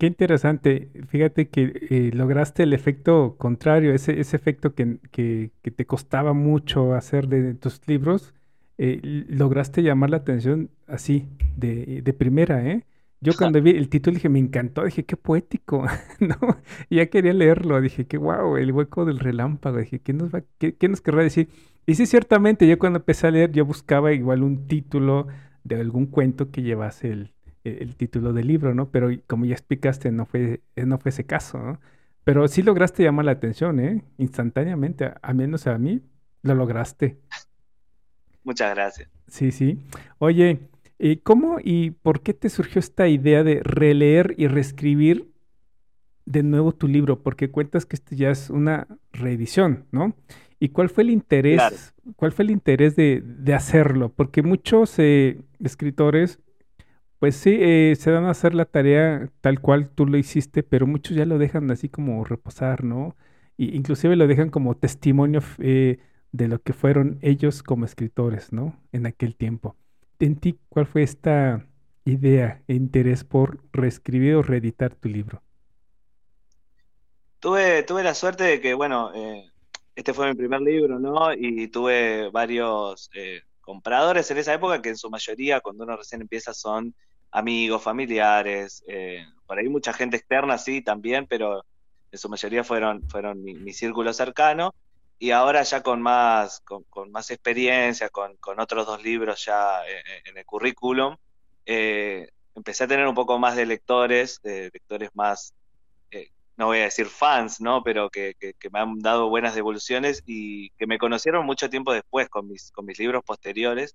Qué 0.00 0.06
interesante. 0.06 0.88
Fíjate 1.08 1.50
que 1.50 1.86
eh, 1.90 2.10
lograste 2.14 2.62
el 2.62 2.72
efecto 2.72 3.36
contrario, 3.36 3.92
ese, 3.92 4.18
ese 4.18 4.34
efecto 4.34 4.74
que, 4.74 4.98
que, 5.10 5.50
te 5.62 5.84
costaba 5.84 6.32
mucho 6.32 6.94
hacer 6.94 7.28
de 7.28 7.52
tus 7.52 7.86
libros, 7.86 8.32
eh, 8.78 9.26
lograste 9.28 9.82
llamar 9.82 10.08
la 10.08 10.16
atención 10.16 10.70
así, 10.86 11.28
de, 11.54 12.00
de 12.02 12.12
primera, 12.14 12.66
¿eh? 12.66 12.86
Yo 13.20 13.34
cuando 13.36 13.60
vi 13.60 13.72
el 13.72 13.90
título 13.90 14.14
dije, 14.14 14.30
me 14.30 14.38
encantó, 14.38 14.84
dije, 14.84 15.04
qué 15.04 15.18
poético, 15.18 15.84
¿no? 16.20 16.38
Y 16.88 16.96
ya 16.96 17.06
quería 17.10 17.34
leerlo, 17.34 17.78
dije, 17.82 18.06
qué 18.06 18.16
guau, 18.16 18.56
el 18.56 18.72
hueco 18.72 19.04
del 19.04 19.18
relámpago, 19.18 19.76
dije, 19.76 19.98
¿qué 19.98 20.14
nos, 20.14 20.34
va, 20.34 20.42
qué 20.58 20.88
nos 20.88 21.02
querrá 21.02 21.22
decir? 21.22 21.50
Y 21.84 21.96
sí, 21.96 22.06
ciertamente, 22.06 22.66
yo 22.66 22.78
cuando 22.78 23.00
empecé 23.00 23.26
a 23.26 23.32
leer, 23.32 23.52
yo 23.52 23.66
buscaba 23.66 24.14
igual 24.14 24.44
un 24.44 24.66
título 24.66 25.26
de 25.62 25.76
algún 25.78 26.06
cuento 26.06 26.50
que 26.50 26.62
llevase 26.62 27.12
el, 27.12 27.34
el 27.80 27.96
título 27.96 28.32
del 28.32 28.46
libro, 28.46 28.74
¿no? 28.74 28.90
Pero 28.90 29.10
como 29.26 29.44
ya 29.44 29.54
explicaste, 29.54 30.10
no 30.10 30.26
fue, 30.26 30.60
eh, 30.76 30.86
no 30.86 30.98
fue 30.98 31.10
ese 31.10 31.24
caso, 31.24 31.58
¿no? 31.58 31.80
Pero 32.24 32.46
sí 32.48 32.62
lograste 32.62 33.02
llamar 33.02 33.24
la 33.24 33.32
atención, 33.32 33.80
¿eh? 33.80 34.04
Instantáneamente, 34.18 35.12
a, 35.20 35.32
menos 35.32 35.66
a 35.66 35.78
mí, 35.78 36.02
lo 36.42 36.54
lograste. 36.54 37.18
Muchas 38.44 38.74
gracias. 38.74 39.08
Sí, 39.26 39.52
sí. 39.52 39.78
Oye, 40.18 40.60
¿cómo 41.22 41.58
y 41.62 41.90
por 41.90 42.22
qué 42.22 42.34
te 42.34 42.48
surgió 42.48 42.78
esta 42.78 43.08
idea 43.08 43.42
de 43.42 43.62
releer 43.62 44.34
y 44.36 44.48
reescribir 44.48 45.30
de 46.26 46.42
nuevo 46.42 46.72
tu 46.72 46.88
libro? 46.88 47.22
Porque 47.22 47.50
cuentas 47.50 47.86
que 47.86 47.96
este 47.96 48.16
ya 48.16 48.30
es 48.30 48.50
una 48.50 48.86
reedición, 49.12 49.86
¿no? 49.90 50.14
¿Y 50.62 50.68
cuál 50.68 50.90
fue 50.90 51.04
el 51.04 51.10
interés? 51.10 51.94
¿Cuál 52.16 52.32
fue 52.32 52.44
el 52.44 52.50
interés 52.50 52.94
de, 52.94 53.22
de 53.24 53.54
hacerlo? 53.54 54.10
Porque 54.10 54.42
muchos 54.42 54.94
eh, 54.98 55.40
escritores 55.64 56.38
pues 57.20 57.36
sí, 57.36 57.58
eh, 57.60 57.96
se 57.96 58.10
dan 58.10 58.24
a 58.24 58.30
hacer 58.30 58.54
la 58.54 58.64
tarea 58.64 59.30
tal 59.42 59.60
cual 59.60 59.90
tú 59.90 60.06
lo 60.06 60.16
hiciste, 60.16 60.62
pero 60.62 60.86
muchos 60.86 61.14
ya 61.14 61.26
lo 61.26 61.36
dejan 61.36 61.70
así 61.70 61.90
como 61.90 62.24
reposar, 62.24 62.82
¿no? 62.82 63.14
Y 63.58 63.76
inclusive 63.76 64.16
lo 64.16 64.26
dejan 64.26 64.48
como 64.48 64.74
testimonio 64.74 65.42
eh, 65.58 65.98
de 66.32 66.48
lo 66.48 66.62
que 66.62 66.72
fueron 66.72 67.18
ellos 67.20 67.62
como 67.62 67.84
escritores, 67.84 68.54
¿no? 68.54 68.80
En 68.92 69.04
aquel 69.04 69.36
tiempo. 69.36 69.76
En 70.18 70.36
ti, 70.36 70.58
¿cuál 70.70 70.86
fue 70.86 71.02
esta 71.02 71.66
idea 72.06 72.62
e 72.68 72.74
interés 72.74 73.22
por 73.22 73.62
reescribir 73.70 74.36
o 74.36 74.42
reeditar 74.42 74.94
tu 74.94 75.10
libro? 75.10 75.42
Tuve, 77.38 77.82
tuve 77.82 78.02
la 78.02 78.14
suerte 78.14 78.44
de 78.44 78.60
que, 78.62 78.72
bueno, 78.72 79.12
eh, 79.14 79.44
este 79.94 80.14
fue 80.14 80.26
mi 80.26 80.34
primer 80.34 80.62
libro, 80.62 80.98
¿no? 80.98 81.34
Y 81.34 81.68
tuve 81.68 82.30
varios 82.30 83.10
compradores 83.60 84.30
en 84.30 84.38
esa 84.38 84.54
época 84.54 84.80
que 84.80 84.88
en 84.88 84.96
su 84.96 85.10
mayoría, 85.10 85.60
cuando 85.60 85.84
uno 85.84 85.98
recién 85.98 86.22
empieza, 86.22 86.54
son 86.54 86.94
amigos, 87.30 87.82
familiares, 87.82 88.84
eh, 88.88 89.24
por 89.46 89.58
ahí 89.58 89.68
mucha 89.68 89.92
gente 89.92 90.16
externa 90.16 90.58
sí 90.58 90.82
también, 90.82 91.26
pero 91.26 91.64
en 92.12 92.18
su 92.18 92.28
mayoría 92.28 92.64
fueron, 92.64 93.02
fueron 93.08 93.42
mi, 93.42 93.72
círculo 93.72 94.12
cercano. 94.12 94.74
Y 95.18 95.32
ahora 95.32 95.62
ya 95.62 95.82
con 95.82 96.00
más, 96.00 96.60
con, 96.60 97.10
más 97.10 97.30
experiencia, 97.30 98.08
con, 98.08 98.38
otros 98.58 98.86
dos 98.86 99.02
libros 99.02 99.44
ya 99.44 99.82
en, 100.24 100.38
el 100.38 100.46
currículum, 100.46 101.16
eh, 101.66 102.28
empecé 102.54 102.84
a 102.84 102.88
tener 102.88 103.06
un 103.06 103.14
poco 103.14 103.38
más 103.38 103.54
de 103.54 103.66
lectores, 103.66 104.40
de 104.42 104.70
lectores 104.72 105.10
más, 105.14 105.52
eh, 106.10 106.30
no 106.56 106.66
voy 106.66 106.78
a 106.78 106.84
decir 106.84 107.06
fans, 107.06 107.60
¿no? 107.60 107.82
Pero 107.82 108.08
que, 108.08 108.34
me 108.72 108.80
han 108.80 108.98
dado 109.00 109.28
buenas 109.28 109.54
devoluciones 109.54 110.22
y 110.26 110.70
que 110.70 110.86
me 110.86 110.98
conocieron 110.98 111.44
mucho 111.44 111.68
tiempo 111.68 111.92
después 111.92 112.28
con 112.30 112.48
mis, 112.48 112.72
con 112.72 112.86
mis 112.86 112.98
libros 112.98 113.22
posteriores. 113.24 113.94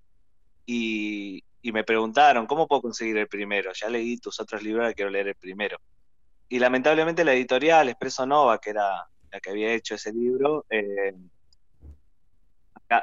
Y, 0.66 1.44
y 1.62 1.72
me 1.72 1.84
preguntaron, 1.84 2.46
¿cómo 2.46 2.68
puedo 2.68 2.84
conseguir 2.84 3.18
el 3.18 3.28
primero? 3.28 3.72
Ya 3.74 3.90
leí 3.90 4.18
tus 4.18 4.40
otros 4.40 4.62
libros, 4.62 4.94
quiero 4.94 5.10
leer 5.10 5.30
el 5.30 5.36
primero. 5.36 5.80
Y 6.48 6.60
lamentablemente 6.60 7.26
la 7.26 7.34
editorial 7.34 7.90
Expreso 7.90 8.26
Nova, 8.26 8.60
que 8.60 8.70
era 8.70 9.08
la 9.32 9.40
que 9.40 9.50
había 9.50 9.74
hecho 9.74 9.96
ese 9.96 10.14
libro, 10.14 10.66
eh, 10.70 11.16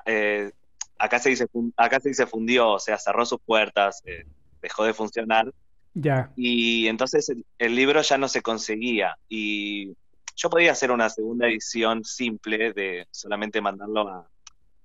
eh, 0.07 0.53
acá, 0.97 1.19
se 1.19 1.31
dice, 1.31 1.47
acá 1.77 1.99
se 1.99 2.11
dice 2.11 2.27
fundió, 2.27 2.71
o 2.71 2.79
sea, 2.79 2.99
cerró 2.99 3.27
sus 3.27 3.41
puertas, 3.41 4.01
eh, 4.07 4.25
dejó 4.61 4.85
de 4.85 4.95
funcionar. 4.95 5.53
Ya. 5.95 6.33
Y 6.37 6.87
entonces 6.87 7.33
el, 7.59 7.75
libro 7.75 8.01
ya 8.01 8.17
no 8.17 8.29
se 8.29 8.43
conseguía. 8.43 9.17
Y 9.29 9.97
yo 10.37 10.49
podía 10.51 10.73
hacer 10.73 10.93
una 10.93 11.11
segunda 11.11 11.49
edición 11.49 12.05
simple 12.05 12.73
de 12.73 13.07
solamente 13.11 13.61
mandarlo 13.61 14.09
a, 14.09 14.29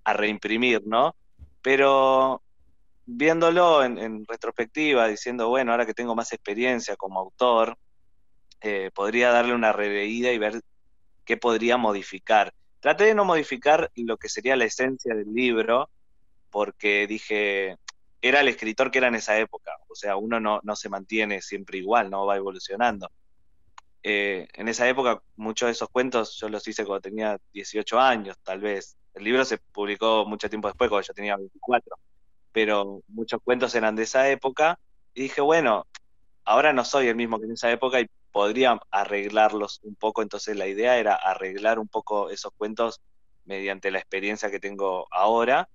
a 0.03 0.13
reimprimir, 0.13 0.81
¿no? 0.85 1.15
Pero 1.61 2.41
viéndolo 3.07 3.83
en, 3.83 4.25
retrospectiva, 4.27 5.07
diciendo, 5.07 5.47
bueno, 5.47 5.71
ahora 5.71 5.85
que 5.85 5.93
tengo 5.93 6.13
más 6.13 6.33
experiencia 6.33 6.95
como 6.97 7.19
autor, 7.19 7.77
eh, 8.61 8.91
podría 8.93 9.31
darle 9.31 9.53
una 9.53 9.71
releída 9.71 10.31
y 10.31 10.37
ver 10.37 10.61
qué 11.25 11.37
podría 11.37 11.77
modificar. 11.77 12.53
Traté 12.81 13.05
de 13.05 13.15
no 13.15 13.25
modificar 13.25 13.91
lo 13.95 14.17
que 14.17 14.29
sería 14.29 14.55
la 14.57 14.65
esencia 14.65 15.15
del 15.15 15.33
libro, 15.33 15.89
porque 16.51 17.07
dije, 17.07 17.77
era 18.21 18.41
el 18.41 18.49
escritor 18.49 18.91
que 18.91 18.97
era 18.99 19.07
en 19.07 19.15
esa 19.15 19.39
época, 19.39 19.71
o 19.87 19.95
sea, 19.95 20.17
uno 20.17 20.39
no, 20.39 20.75
se 20.75 20.89
mantiene 20.89 21.41
siempre 21.41 21.77
igual, 21.77 22.09
no 22.09 22.25
va 22.25 22.35
evolucionando. 22.35 23.09
Eh, 24.03 24.47
en 24.53 24.67
esa 24.67 24.87
época, 24.87 25.21
muchos 25.37 25.67
de 25.67 25.71
esos 25.71 25.89
cuentos 25.89 26.37
yo 26.39 26.49
los 26.49 26.67
hice 26.67 26.85
cuando 26.85 27.01
tenía 27.01 27.39
18 27.53 27.99
años, 27.99 28.37
tal 28.43 28.59
vez. 28.59 28.97
El 29.13 29.23
libro 29.23 29.45
se 29.45 29.57
publicó 29.57 30.25
mucho 30.25 30.49
tiempo 30.49 30.67
después, 30.67 30.89
cuando 30.89 31.07
yo 31.07 31.13
tenía 31.13 31.37
24 31.37 31.97
pero 32.57 33.03
muchos 33.07 33.39
cuentos 33.43 33.75
eran 33.75 33.95
de 33.95 34.01
esa 34.01 34.31
época, 34.31 34.79
y 35.13 35.21
dije, 35.21 35.41
bueno, 35.41 35.85
ahora 36.43 36.73
no 36.73 36.83
soy 36.85 37.07
el 37.07 37.15
mismo 37.15 37.37
que 37.37 37.45
en 37.45 37.51
esa 37.51 37.71
época 37.71 38.01
y 38.01 38.07
podría 38.31 38.81
arreglarlos 38.89 39.79
un 39.83 39.93
poco, 39.93 40.23
entonces 40.23 40.57
la 40.57 40.65
idea 40.65 40.97
era 40.97 41.13
arreglar 41.13 41.77
un 41.77 41.87
poco 41.87 42.31
esos 42.31 42.51
cuentos 42.57 42.99
mediante 43.45 43.91
la 43.91 43.99
experiencia 43.99 44.49
que 44.49 44.59
tengo 44.59 45.05
ahora, 45.11 45.69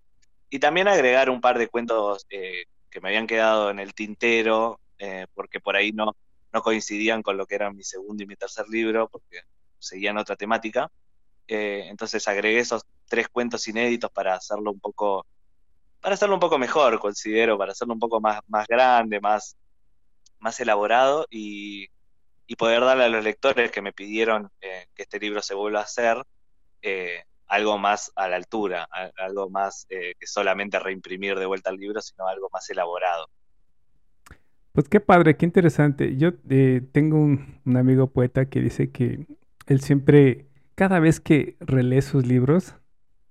y 0.50 0.58
también 0.58 0.88
agregar 0.88 1.30
un 1.30 1.40
par 1.40 1.56
de 1.56 1.68
cuentos 1.68 2.26
eh, 2.30 2.64
que 2.90 3.00
me 3.00 3.10
habían 3.10 3.28
quedado 3.28 3.70
en 3.70 3.78
el 3.78 3.94
tintero, 3.94 4.80
eh, 4.98 5.28
porque 5.34 5.60
por 5.60 5.76
ahí 5.76 5.92
no, 5.92 6.16
no 6.52 6.62
coincidían 6.62 7.22
con 7.22 7.36
lo 7.36 7.46
que 7.46 7.54
era 7.54 7.70
mi 7.70 7.84
segundo 7.84 8.24
y 8.24 8.26
mi 8.26 8.34
tercer 8.34 8.68
libro, 8.68 9.08
porque 9.08 9.42
seguían 9.78 10.18
otra 10.18 10.34
temática. 10.34 10.90
Eh, 11.46 11.84
entonces 11.86 12.26
agregué 12.26 12.58
esos 12.58 12.82
tres 13.06 13.28
cuentos 13.28 13.68
inéditos 13.68 14.10
para 14.10 14.34
hacerlo 14.34 14.72
un 14.72 14.80
poco 14.80 15.24
para 16.02 16.14
hacerlo 16.14 16.34
un 16.34 16.40
poco 16.40 16.58
mejor, 16.58 16.98
considero, 16.98 17.56
para 17.56 17.72
hacerlo 17.72 17.94
un 17.94 18.00
poco 18.00 18.20
más, 18.20 18.40
más 18.48 18.66
grande, 18.66 19.20
más, 19.20 19.56
más 20.40 20.58
elaborado 20.60 21.26
y, 21.30 21.88
poder 22.58 22.82
darle 22.82 23.04
a 23.04 23.08
los 23.08 23.24
lectores 23.24 23.70
que 23.70 23.80
me 23.80 23.94
pidieron 23.94 24.50
eh, 24.60 24.84
que 24.94 25.04
este 25.04 25.18
libro 25.18 25.40
se 25.40 25.54
vuelva 25.54 25.80
a 25.80 25.84
hacer 25.84 26.22
eh, 26.82 27.22
algo 27.46 27.78
más 27.78 28.12
a 28.14 28.28
la 28.28 28.36
altura, 28.36 28.86
algo 29.16 29.48
más 29.48 29.86
eh, 29.88 30.12
que 30.20 30.26
solamente 30.26 30.78
reimprimir 30.78 31.38
de 31.38 31.46
vuelta 31.46 31.70
al 31.70 31.78
libro, 31.78 32.02
sino 32.02 32.28
algo 32.28 32.50
más 32.52 32.68
elaborado. 32.68 33.26
Pues 34.72 34.86
qué 34.90 35.00
padre, 35.00 35.38
qué 35.38 35.46
interesante. 35.46 36.18
Yo 36.18 36.34
tengo 36.92 37.16
un, 37.16 37.58
un, 37.64 37.76
amigo 37.78 38.08
poeta 38.08 38.44
que 38.44 38.60
dice 38.60 38.90
que 38.90 39.26
él 39.66 39.80
siempre, 39.80 40.44
cada 40.74 41.00
vez 41.00 41.20
que 41.20 41.56
relee 41.58 42.02
sus 42.02 42.26
libros, 42.26 42.74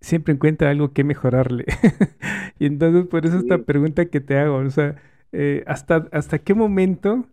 siempre 0.02 0.34
encuentra 0.34 0.72
algo 0.72 0.94
que 0.94 1.04
mejorarle. 1.04 1.66
y 2.60 2.66
entonces 2.66 3.08
por 3.08 3.26
eso 3.26 3.38
esta 3.38 3.60
pregunta 3.60 4.06
que 4.06 4.20
te 4.20 4.38
hago, 4.38 4.58
o 4.58 4.70
sea, 4.70 5.02
eh, 5.32 5.64
¿hasta, 5.68 6.08
¿hasta 6.12 6.40
qué 6.40 6.54
momento 6.54 7.26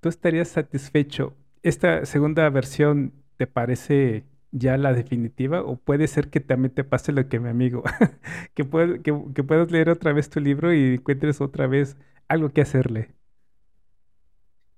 tú 0.00 0.08
estarías 0.08 0.48
satisfecho? 0.48 1.34
¿Esta 1.62 2.04
segunda 2.04 2.48
versión 2.50 3.12
te 3.36 3.46
parece 3.46 4.24
ya 4.52 4.76
la 4.76 4.92
definitiva 4.92 5.62
o 5.62 5.76
puede 5.76 6.06
ser 6.08 6.30
que 6.30 6.40
también 6.40 6.74
te 6.74 6.84
pase 6.84 7.12
lo 7.12 7.28
que 7.28 7.40
mi 7.40 7.48
amigo, 7.48 7.82
que, 8.54 8.64
que, 9.02 9.44
puedas 9.44 9.70
leer 9.70 9.90
otra 9.90 10.12
vez 10.12 10.30
tu 10.30 10.40
libro 10.40 10.72
y 10.72 10.94
encuentres 10.94 11.40
otra 11.40 11.66
vez 11.66 11.96
algo 12.28 12.50
que 12.50 12.62
hacerle? 12.62 13.14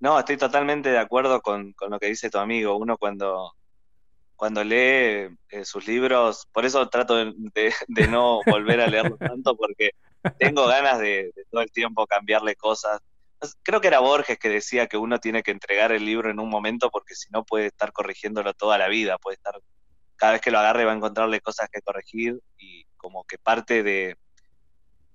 No, 0.00 0.18
estoy 0.18 0.36
totalmente 0.36 0.90
de 0.90 0.98
acuerdo 0.98 1.40
con, 1.40 1.72
con, 1.72 1.90
lo 1.90 1.98
que 1.98 2.06
dice 2.06 2.30
tu 2.30 2.38
amigo. 2.38 2.76
Uno 2.76 2.96
cuando, 2.98 3.52
cuando 4.38 4.62
lee 4.62 5.36
eh, 5.50 5.64
sus 5.64 5.88
libros, 5.88 6.46
por 6.52 6.64
eso 6.64 6.88
trato 6.88 7.16
de, 7.34 8.08
no 8.08 8.40
volver 8.46 8.80
a 8.80 8.86
leerlo 8.86 9.16
tanto, 9.16 9.56
porque 9.56 9.90
tengo 10.38 10.64
ganas 10.68 11.00
de, 11.00 11.32
todo 11.50 11.60
el 11.60 11.72
tiempo 11.72 12.06
cambiarle 12.06 12.54
cosas. 12.54 13.00
Creo 13.64 13.80
que 13.80 13.88
era 13.88 13.98
Borges 13.98 14.38
que 14.38 14.48
decía 14.48 14.86
que 14.86 14.96
uno 14.96 15.18
tiene 15.18 15.42
que 15.42 15.50
entregar 15.50 15.90
el 15.90 16.04
libro 16.04 16.30
en 16.30 16.38
un 16.38 16.48
momento 16.48 16.88
porque 16.88 17.16
si 17.16 17.28
no 17.30 17.44
puede 17.44 17.66
estar 17.66 17.92
corrigiéndolo 17.92 18.54
toda 18.54 18.78
la 18.78 18.86
vida, 18.86 19.18
puede 19.18 19.34
estar, 19.34 19.60
cada 20.14 20.32
vez 20.32 20.40
que 20.40 20.52
lo 20.52 20.60
agarre 20.60 20.84
va 20.84 20.92
a 20.92 20.96
encontrarle 20.96 21.40
cosas 21.40 21.68
que 21.68 21.82
corregir 21.82 22.38
y 22.58 22.84
como 22.96 23.24
que 23.24 23.38
parte 23.38 23.82
de, 23.82 24.16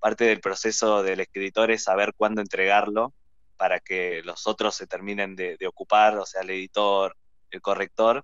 parte 0.00 0.24
del 0.24 0.40
proceso 0.42 1.02
del 1.02 1.20
escritor 1.20 1.70
es 1.70 1.84
saber 1.84 2.12
cuándo 2.14 2.42
entregarlo 2.42 3.14
para 3.56 3.80
que 3.80 4.20
los 4.22 4.46
otros 4.46 4.74
se 4.74 4.86
terminen 4.86 5.34
de, 5.34 5.56
ocupar, 5.66 6.18
o 6.18 6.26
sea, 6.26 6.42
el 6.42 6.50
editor, 6.50 7.16
el 7.50 7.62
corrector, 7.62 8.22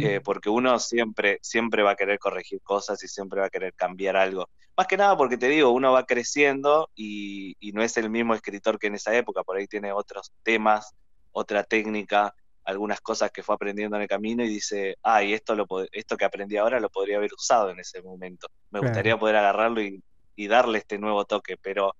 eh, 0.00 0.20
porque 0.22 0.48
uno 0.50 0.78
siempre, 0.78 1.38
siempre 1.42 1.82
va 1.82 1.92
a 1.92 1.96
querer 1.96 2.18
corregir 2.18 2.60
cosas 2.62 3.02
y 3.02 3.08
siempre 3.08 3.40
va 3.40 3.46
a 3.46 3.50
querer 3.50 3.74
cambiar 3.74 4.16
algo. 4.16 4.48
Más 4.76 4.86
que 4.86 4.96
nada 4.96 5.16
porque 5.16 5.36
te 5.36 5.48
digo, 5.48 5.70
uno 5.70 5.92
va 5.92 6.06
creciendo 6.06 6.90
y, 6.94 7.56
no 7.72 7.82
es 7.82 7.96
el 7.96 8.10
mismo 8.10 8.34
escritor 8.34 8.78
que 8.78 8.88
en 8.88 8.94
esa 8.94 9.14
época, 9.14 9.42
por 9.42 9.56
ahí 9.56 9.66
tiene 9.66 9.92
otros 9.92 10.32
temas, 10.42 10.94
otra 11.32 11.64
técnica, 11.64 12.34
algunas 12.64 13.00
cosas 13.00 13.30
que 13.30 13.42
fue 13.42 13.54
aprendiendo 13.54 13.96
en 13.96 14.02
el 14.02 14.08
camino 14.08 14.44
y 14.44 14.48
dice, 14.48 14.96
ah, 15.02 15.22
y 15.22 15.32
esto, 15.32 15.54
lo, 15.54 15.66
esto 15.92 16.16
que 16.16 16.24
aprendí 16.24 16.56
ahora 16.56 16.80
lo 16.80 16.88
podría 16.88 17.16
haber 17.18 17.32
usado 17.32 17.70
en 17.70 17.80
ese 17.80 18.02
momento. 18.02 18.48
Me 18.70 18.80
gustaría 18.80 19.18
poder 19.18 19.36
agarrarlo 19.36 19.82
y, 19.82 20.02
y 20.36 20.48
darle 20.48 20.78
este 20.78 20.98
nuevo 20.98 21.24
toque, 21.24 21.56
pero 21.56 21.94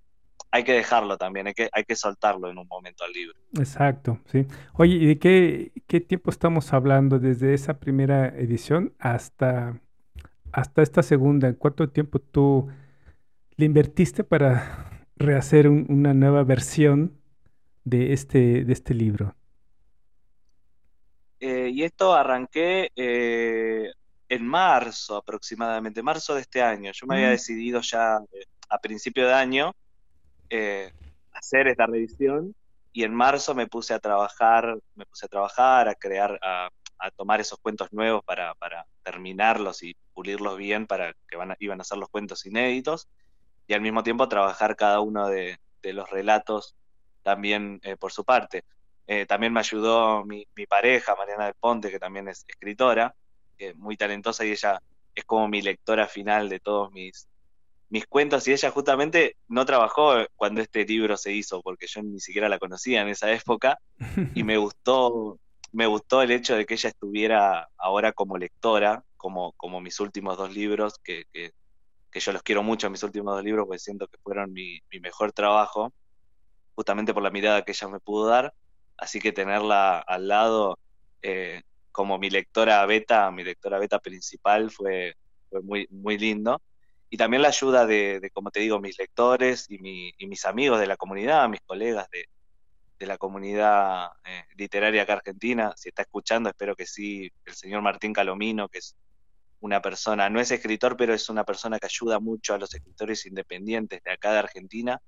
hay 0.52 0.64
que 0.64 0.72
dejarlo 0.72 1.16
también, 1.16 1.46
hay 1.46 1.54
que, 1.54 1.68
hay 1.72 1.84
que 1.84 1.94
soltarlo 1.94 2.50
en 2.50 2.58
un 2.58 2.66
momento 2.66 3.04
al 3.04 3.12
libro. 3.12 3.38
Exacto, 3.58 4.18
sí. 4.26 4.46
Oye, 4.74 4.96
¿y 4.96 5.06
de 5.06 5.18
qué, 5.18 5.72
qué 5.86 6.00
tiempo 6.00 6.30
estamos 6.30 6.72
hablando 6.72 7.18
desde 7.18 7.54
esa 7.54 7.78
primera 7.78 8.28
edición 8.28 8.92
hasta, 8.98 9.80
hasta 10.52 10.82
esta 10.82 11.02
segunda? 11.02 11.48
¿En 11.48 11.54
cuánto 11.54 11.88
tiempo 11.90 12.18
tú 12.18 12.68
le 13.56 13.66
invertiste 13.66 14.24
para 14.24 15.06
rehacer 15.16 15.68
una 15.68 16.14
nueva 16.14 16.42
versión 16.42 17.16
de 17.84 18.12
este, 18.12 18.64
de 18.64 18.72
este 18.72 18.94
libro? 18.94 19.36
Eh, 21.38 21.70
y 21.72 21.84
esto 21.84 22.12
arranqué 22.14 22.90
eh, 22.96 23.92
en 24.28 24.46
marzo 24.46 25.16
aproximadamente, 25.16 26.02
marzo 26.02 26.34
de 26.34 26.40
este 26.40 26.60
año. 26.60 26.90
Yo 26.92 27.06
me 27.06 27.14
había 27.14 27.28
mm. 27.28 27.32
decidido 27.32 27.80
ya 27.80 28.18
eh, 28.32 28.44
a 28.68 28.78
principio 28.78 29.26
de 29.26 29.34
año 29.34 29.74
eh, 30.50 30.92
hacer 31.32 31.68
esta 31.68 31.86
revisión 31.86 32.54
y 32.92 33.04
en 33.04 33.14
marzo 33.14 33.54
me 33.54 33.68
puse 33.68 33.94
a 33.94 34.00
trabajar, 34.00 34.76
me 34.96 35.06
puse 35.06 35.26
a 35.26 35.28
trabajar, 35.28 35.88
a 35.88 35.94
crear, 35.94 36.38
a, 36.42 36.70
tomar 37.16 37.40
esos 37.40 37.58
cuentos 37.60 37.92
nuevos 37.92 38.22
para, 38.24 38.54
terminarlos 39.02 39.82
y 39.82 39.96
pulirlos 40.12 40.58
bien 40.58 40.86
para 40.86 41.14
que 41.28 41.36
van 41.36 41.56
iban 41.60 41.80
a 41.80 41.84
ser 41.84 41.98
los 41.98 42.10
cuentos 42.10 42.44
inéditos 42.44 43.08
y 43.66 43.72
al 43.72 43.80
mismo 43.80 44.02
tiempo 44.02 44.28
trabajar 44.28 44.76
cada 44.76 45.00
uno 45.00 45.28
de, 45.28 45.58
los 45.82 46.10
relatos 46.10 46.76
también 47.22 47.80
eh, 47.82 47.96
por 47.96 48.12
su 48.12 48.24
parte. 48.24 48.64
Eh, 49.06 49.24
también 49.26 49.52
me 49.52 49.60
ayudó 49.60 50.24
mi, 50.24 50.46
mi, 50.54 50.66
pareja, 50.66 51.16
Mariana 51.16 51.46
del 51.46 51.54
Ponte, 51.54 51.90
que 51.90 51.98
también 51.98 52.28
es 52.28 52.44
escritora, 52.46 53.14
muy 53.76 53.96
talentosa 53.96 54.44
y 54.44 54.52
ella 54.52 54.80
es 55.14 55.24
como 55.24 55.48
mi 55.48 55.62
lectora 55.62 56.06
final 56.06 56.48
de 56.48 56.60
todos 56.60 56.90
mis, 56.92 57.28
mis 57.90 58.06
cuentos 58.06 58.46
y 58.46 58.52
ella 58.52 58.70
justamente 58.70 59.36
no 59.48 59.66
trabajó 59.66 60.14
cuando 60.36 60.60
este 60.60 60.84
libro 60.84 61.16
se 61.16 61.32
hizo, 61.32 61.60
porque 61.60 61.88
yo 61.88 62.02
ni 62.02 62.20
siquiera 62.20 62.48
la 62.48 62.60
conocía 62.60 63.02
en 63.02 63.08
esa 63.08 63.30
época 63.32 63.78
y 64.34 64.44
me 64.44 64.56
gustó, 64.56 65.38
me 65.72 65.86
gustó 65.86 66.22
el 66.22 66.30
hecho 66.30 66.56
de 66.56 66.64
que 66.66 66.74
ella 66.74 66.88
estuviera 66.88 67.68
ahora 67.76 68.12
como 68.12 68.38
lectora, 68.38 69.04
como, 69.16 69.52
como 69.52 69.80
mis 69.80 69.98
últimos 69.98 70.38
dos 70.38 70.54
libros, 70.54 70.98
que, 71.02 71.24
que, 71.32 71.52
yo 72.12 72.32
los 72.32 72.42
quiero 72.42 72.62
mucho, 72.62 72.90
mis 72.90 73.02
últimos 73.02 73.34
dos 73.34 73.44
libros, 73.44 73.66
porque 73.66 73.78
siento 73.80 74.06
que 74.06 74.18
fueron 74.18 74.52
mi, 74.52 74.80
mejor 75.00 75.32
trabajo, 75.32 75.92
justamente 76.76 77.12
por 77.12 77.22
la 77.22 77.30
mirada 77.30 77.62
que 77.64 77.72
ella 77.72 77.88
me 77.88 77.98
pudo 77.98 78.28
dar, 78.28 78.54
así 78.96 79.18
que 79.18 79.32
tenerla 79.32 79.98
al 79.98 80.28
lado 80.28 80.78
eh, 81.22 81.62
como 81.90 82.18
mi 82.18 82.30
lectora 82.30 82.86
beta, 82.86 83.30
mi 83.32 83.42
lectora 83.42 83.78
beta 83.78 83.98
principal 83.98 84.70
fue, 84.70 85.16
fue 85.48 85.60
muy, 85.60 85.88
muy 85.90 86.18
lindo 86.18 86.60
y 87.10 87.16
también 87.16 87.42
la 87.42 87.48
ayuda 87.48 87.86
de, 87.86 88.30
como 88.32 88.52
te 88.52 88.60
digo, 88.60 88.80
mis 88.80 88.96
lectores 88.96 89.66
y, 89.68 89.78
mis 89.78 90.44
amigos 90.44 90.78
de 90.78 90.86
la 90.86 90.96
comunidad, 90.96 91.48
mis 91.48 91.60
colegas 91.60 92.08
de, 92.10 92.26
la 93.06 93.16
comunidad 93.18 94.10
eh, 94.24 94.44
literaria 94.56 95.02
acá 95.02 95.14
argentina. 95.14 95.72
Si 95.74 95.88
está 95.88 96.02
escuchando, 96.02 96.50
espero 96.50 96.76
que 96.76 96.86
sí, 96.86 97.32
el 97.46 97.54
señor 97.54 97.80
Martín 97.82 98.12
Calomino, 98.12 98.68
que 98.68 98.78
es 98.78 98.94
una 99.60 99.80
persona, 99.80 100.28
no 100.28 100.38
es 100.38 100.50
escritor, 100.50 100.96
pero 100.96 101.14
es 101.14 101.28
una 101.30 101.44
persona 101.44 101.78
que 101.78 101.86
ayuda 101.86 102.20
mucho 102.20 102.54
a 102.54 102.58
los 102.58 102.72
escritores 102.74 103.24
independientes 103.26 104.02
de 104.04 104.12
acá 104.12 104.32
de 104.32 104.40
Argentina 104.40 105.00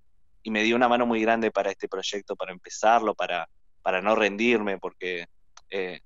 y 0.42 0.50
me 0.50 0.62
dio 0.62 0.74
una 0.74 0.88
mano 0.88 1.06
muy 1.06 1.20
grande 1.20 1.50
para 1.50 1.70
este 1.70 1.86
proyecto, 1.86 2.34
para 2.34 2.52
empezarlo, 2.52 3.14
para, 3.14 3.48
para 3.82 4.00
no 4.00 4.16
rendirme, 4.16 4.78
porque 4.78 5.26
eh, 5.70 6.00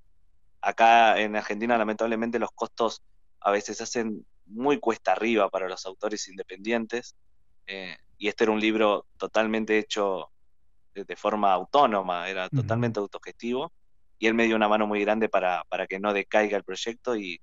acá 0.61 1.19
en 1.19 1.35
Argentina 1.35 1.77
lamentablemente 1.77 2.37
los 2.37 2.51
costos 2.51 3.01
a 3.39 3.51
veces 3.51 3.79
hacen 3.81 4.25
muy 4.47 4.79
cuesta 4.79 5.11
arriba 5.11 5.49
para 5.49 5.67
los 5.67 5.85
autores 5.85 6.27
independientes. 6.27 7.15
Eh, 7.65 7.95
y 8.17 8.27
este 8.27 8.45
era 8.45 8.53
un 8.53 8.59
libro 8.59 9.05
totalmente 9.17 9.77
hecho 9.77 10.29
de, 10.93 11.15
forma 11.15 11.53
autónoma, 11.53 12.27
era 12.27 12.49
totalmente 12.49 12.99
autogestivo. 12.99 13.71
Y 14.19 14.27
él 14.27 14.33
me 14.33 14.45
dio 14.45 14.55
una 14.55 14.67
mano 14.67 14.87
muy 14.87 15.01
grande 15.01 15.29
para, 15.29 15.63
para 15.69 15.85
que 15.85 15.99
no 15.99 16.13
decaiga 16.13 16.57
el 16.57 16.63
proyecto. 16.63 17.15
Y 17.15 17.39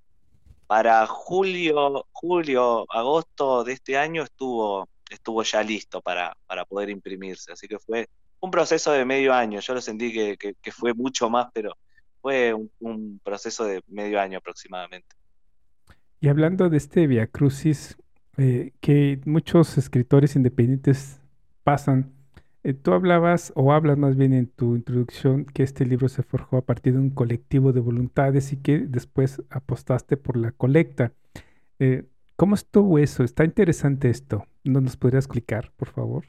para 0.66 1.06
julio, 1.06 2.06
julio, 2.10 2.86
agosto 2.90 3.62
de 3.62 3.74
este 3.74 3.96
año 3.96 4.24
estuvo, 4.24 4.88
estuvo 5.08 5.42
ya 5.42 5.62
listo 5.62 6.00
para, 6.00 6.36
para 6.46 6.64
poder 6.64 6.90
imprimirse. 6.90 7.52
Así 7.52 7.68
que 7.68 7.78
fue 7.78 8.08
un 8.40 8.50
proceso 8.50 8.90
de 8.90 9.04
medio 9.04 9.32
año. 9.32 9.60
Yo 9.60 9.74
lo 9.74 9.80
sentí 9.80 10.12
que, 10.12 10.36
que, 10.36 10.72
fue 10.72 10.92
mucho 10.94 11.30
más, 11.30 11.48
pero 11.52 11.76
fue 12.20 12.54
un 12.80 13.20
proceso 13.22 13.64
de 13.64 13.82
medio 13.86 14.20
año 14.20 14.38
aproximadamente. 14.38 15.14
Y 16.20 16.29
hablando 16.29 16.70
de 16.70 16.77
este 16.77 17.07
Via 17.07 17.27
Crucis, 17.27 17.96
eh, 18.37 18.72
que 18.81 19.20
muchos 19.27 19.79
escritores 19.79 20.35
independientes 20.35 21.20
pasan, 21.62 22.12
eh, 22.64 22.72
tú 22.72 22.92
hablabas, 22.92 23.53
o 23.55 23.72
hablas 23.72 23.96
más 23.98 24.16
bien 24.16 24.33
en 24.33 24.48
tu 24.48 24.74
introducción, 24.74 25.44
que 25.44 25.62
este 25.62 25.85
libro 25.85 26.09
se 26.09 26.22
forjó 26.22 26.57
a 26.57 26.62
partir 26.62 26.94
de 26.94 26.98
un 26.98 27.11
colectivo 27.11 27.72
de 27.72 27.81
voluntades 27.81 28.53
y 28.53 28.57
que 28.57 28.79
después 28.79 29.42
apostaste 29.50 30.16
por 30.16 30.37
la 30.37 30.50
colecta. 30.50 31.12
Eh, 31.79 32.05
¿Cómo 32.37 32.57
estuvo 32.57 32.98
eso? 32.98 33.22
Está 33.22 33.44
interesante 33.44 34.11
esto. 34.11 34.46
¿No 34.64 34.81
nos 34.81 34.96
podrías 34.96 35.27
explicar, 35.27 35.70
por 35.77 35.90
favor? 35.90 36.24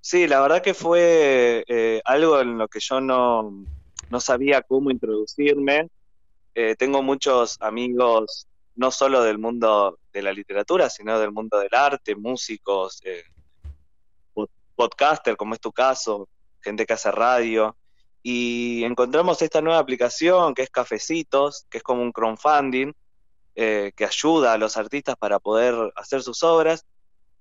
Sí, 0.00 0.28
la 0.28 0.40
verdad 0.40 0.62
que 0.62 0.74
fue 0.74 1.64
algo 2.04 2.40
en 2.40 2.58
lo 2.58 2.68
que 2.68 2.78
yo 2.78 3.00
no, 3.00 3.64
no 4.10 4.20
sabía 4.20 4.62
cómo 4.62 4.92
introducirme. 4.92 5.88
Eh, 6.58 6.74
tengo 6.74 7.02
muchos 7.02 7.58
amigos, 7.60 8.48
no 8.76 8.90
solo 8.90 9.22
del 9.22 9.36
mundo 9.36 9.98
de 10.10 10.22
la 10.22 10.32
literatura, 10.32 10.88
sino 10.88 11.20
del 11.20 11.30
mundo 11.30 11.58
del 11.58 11.74
arte, 11.74 12.16
músicos, 12.16 12.98
eh, 13.04 13.24
podcaster, 14.74 15.36
como 15.36 15.52
es 15.52 15.60
tu 15.60 15.70
caso, 15.70 16.30
gente 16.62 16.86
que 16.86 16.94
hace 16.94 17.10
radio. 17.10 17.76
Y 18.22 18.84
encontramos 18.84 19.42
esta 19.42 19.60
nueva 19.60 19.78
aplicación 19.78 20.54
que 20.54 20.62
es 20.62 20.70
Cafecitos, 20.70 21.66
que 21.68 21.76
es 21.76 21.84
como 21.84 22.00
un 22.00 22.10
crowdfunding, 22.10 22.94
eh, 23.54 23.92
que 23.94 24.06
ayuda 24.06 24.54
a 24.54 24.58
los 24.58 24.78
artistas 24.78 25.14
para 25.18 25.38
poder 25.38 25.92
hacer 25.94 26.22
sus 26.22 26.42
obras. 26.42 26.86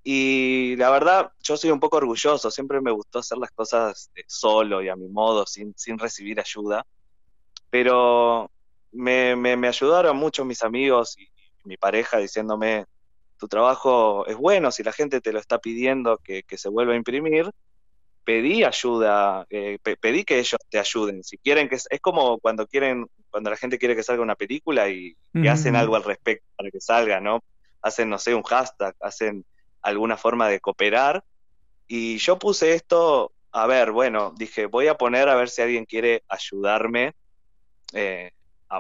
Y 0.03 0.75
la 0.75 0.89
verdad, 0.89 1.31
yo 1.41 1.55
soy 1.55 1.71
un 1.71 1.79
poco 1.79 1.95
orgulloso, 1.95 2.51
siempre 2.51 2.81
me 2.81 2.91
gustó 2.91 3.19
hacer 3.19 3.37
las 3.37 3.51
cosas 3.51 4.11
solo 4.27 4.83
y 4.83 4.89
a 4.89 4.97
mi 4.97 5.07
modo, 5.07 5.45
sin, 5.47 5.73
sin 5.77 5.97
recibir 5.97 6.37
ayuda. 6.41 6.85
Pero 7.69 8.51
me, 8.95 9.35
me, 9.35 9.67
ayudaron 9.67 10.17
mucho 10.17 10.45
mis 10.45 10.63
amigos 10.63 11.17
y, 11.17 11.27
mi 11.65 11.77
pareja 11.77 12.19
diciéndome, 12.19 12.85
tu 13.37 13.47
trabajo 13.47 14.25
es 14.27 14.35
bueno, 14.35 14.71
si 14.71 14.83
la 14.83 14.91
gente 14.91 15.19
te 15.19 15.33
lo 15.33 15.39
está 15.39 15.57
pidiendo 15.57 16.19
que, 16.19 16.43
se 16.57 16.69
vuelva 16.69 16.93
a 16.93 16.95
imprimir, 16.95 17.49
pedí 18.23 18.63
ayuda, 18.63 19.45
eh, 19.49 19.79
pedí 19.99 20.23
que 20.23 20.37
ellos 20.37 20.59
te 20.69 20.77
ayuden. 20.77 21.23
Si 21.23 21.37
quieren 21.39 21.67
que 21.67 21.75
es 21.75 22.01
como 22.01 22.37
cuando 22.39 22.67
quieren, 22.67 23.07
cuando 23.31 23.49
la 23.49 23.57
gente 23.57 23.79
quiere 23.79 23.95
que 23.95 24.03
salga 24.03 24.21
una 24.21 24.35
película 24.35 24.89
y, 24.89 25.17
hacen 25.49 25.75
algo 25.75 25.95
al 25.95 26.03
respecto 26.03 26.45
para 26.55 26.69
que 26.69 26.79
salga, 26.79 27.19
¿no? 27.19 27.43
Hacen, 27.81 28.09
no 28.09 28.19
sé, 28.19 28.33
un 28.33 28.43
hashtag, 28.43 28.95
hacen 29.01 29.43
alguna 29.81 30.17
forma 30.17 30.47
de 30.47 30.59
cooperar. 30.59 31.23
Y 31.87 32.17
yo 32.17 32.39
puse 32.39 32.73
esto, 32.73 33.31
a 33.51 33.67
ver, 33.67 33.91
bueno, 33.91 34.33
dije, 34.37 34.65
voy 34.65 34.87
a 34.87 34.97
poner 34.97 35.29
a 35.29 35.35
ver 35.35 35.49
si 35.49 35.61
alguien 35.61 35.85
quiere 35.85 36.23
ayudarme 36.27 37.13
eh, 37.93 38.31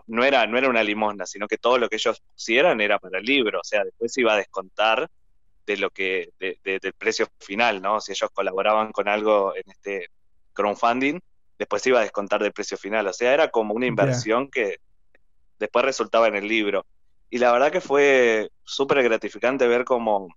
no 0.07 0.23
era, 0.23 0.45
no 0.47 0.57
era 0.57 0.69
una 0.69 0.83
limosna, 0.83 1.25
sino 1.25 1.47
que 1.47 1.57
todo 1.57 1.77
lo 1.77 1.89
que 1.89 1.95
ellos 1.95 2.21
pusieran 2.33 2.81
era 2.81 2.99
para 2.99 3.19
el 3.19 3.25
libro, 3.25 3.59
o 3.59 3.63
sea, 3.63 3.83
después 3.83 4.13
se 4.13 4.21
iba 4.21 4.33
a 4.33 4.37
descontar 4.37 5.09
de 5.65 5.77
lo 5.77 5.89
que, 5.89 6.29
del 6.39 6.93
precio 6.93 7.27
final, 7.39 7.81
¿no? 7.81 7.99
Si 7.99 8.11
ellos 8.11 8.29
colaboraban 8.31 8.91
con 8.91 9.07
algo 9.07 9.55
en 9.55 9.63
este 9.67 10.09
crowdfunding, 10.53 11.19
después 11.57 11.81
se 11.81 11.89
iba 11.89 11.99
a 11.99 12.03
descontar 12.03 12.41
del 12.41 12.53
precio 12.53 12.77
final, 12.77 13.07
o 13.07 13.13
sea, 13.13 13.33
era 13.33 13.49
como 13.49 13.73
una 13.73 13.87
inversión 13.87 14.49
que 14.49 14.77
después 15.57 15.85
resultaba 15.85 16.27
en 16.27 16.35
el 16.35 16.47
libro. 16.47 16.85
Y 17.29 17.39
la 17.39 17.51
verdad 17.51 17.71
que 17.71 17.81
fue 17.81 18.51
súper 18.63 19.01
gratificante 19.03 19.67
ver 19.67 19.85
cómo 19.85 20.27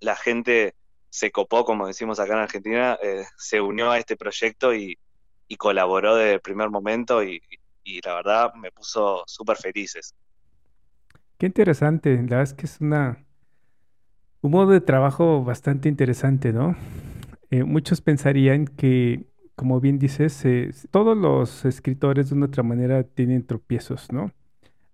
la 0.00 0.16
gente 0.16 0.74
se 1.10 1.30
copó, 1.30 1.64
como 1.64 1.86
decimos 1.86 2.20
acá 2.20 2.34
en 2.34 2.40
Argentina, 2.40 2.98
eh, 3.02 3.24
se 3.36 3.60
unió 3.60 3.90
a 3.90 3.98
este 3.98 4.16
proyecto 4.16 4.74
y, 4.74 4.98
y 5.46 5.56
colaboró 5.56 6.16
desde 6.16 6.34
el 6.34 6.40
primer 6.40 6.70
momento 6.70 7.22
y, 7.22 7.36
y 7.50 7.57
la 8.04 8.14
verdad 8.14 8.54
me 8.54 8.70
puso 8.72 9.22
súper 9.26 9.56
felices. 9.56 10.14
Qué 11.38 11.46
interesante, 11.46 12.14
la 12.16 12.22
verdad 12.22 12.42
es 12.42 12.54
que 12.54 12.66
es 12.66 12.80
una, 12.80 13.24
Un 14.40 14.52
modo 14.52 14.70
de 14.72 14.80
trabajo 14.80 15.42
bastante 15.44 15.88
interesante, 15.88 16.52
¿no? 16.52 16.76
Eh, 17.50 17.64
muchos 17.64 18.00
pensarían 18.00 18.66
que, 18.66 19.26
como 19.56 19.80
bien 19.80 19.98
dices, 19.98 20.44
eh, 20.44 20.70
todos 20.90 21.16
los 21.16 21.64
escritores 21.64 22.30
de 22.30 22.36
una 22.36 22.46
otra 22.46 22.62
manera 22.62 23.02
tienen 23.04 23.46
tropiezos, 23.46 24.12
¿no? 24.12 24.32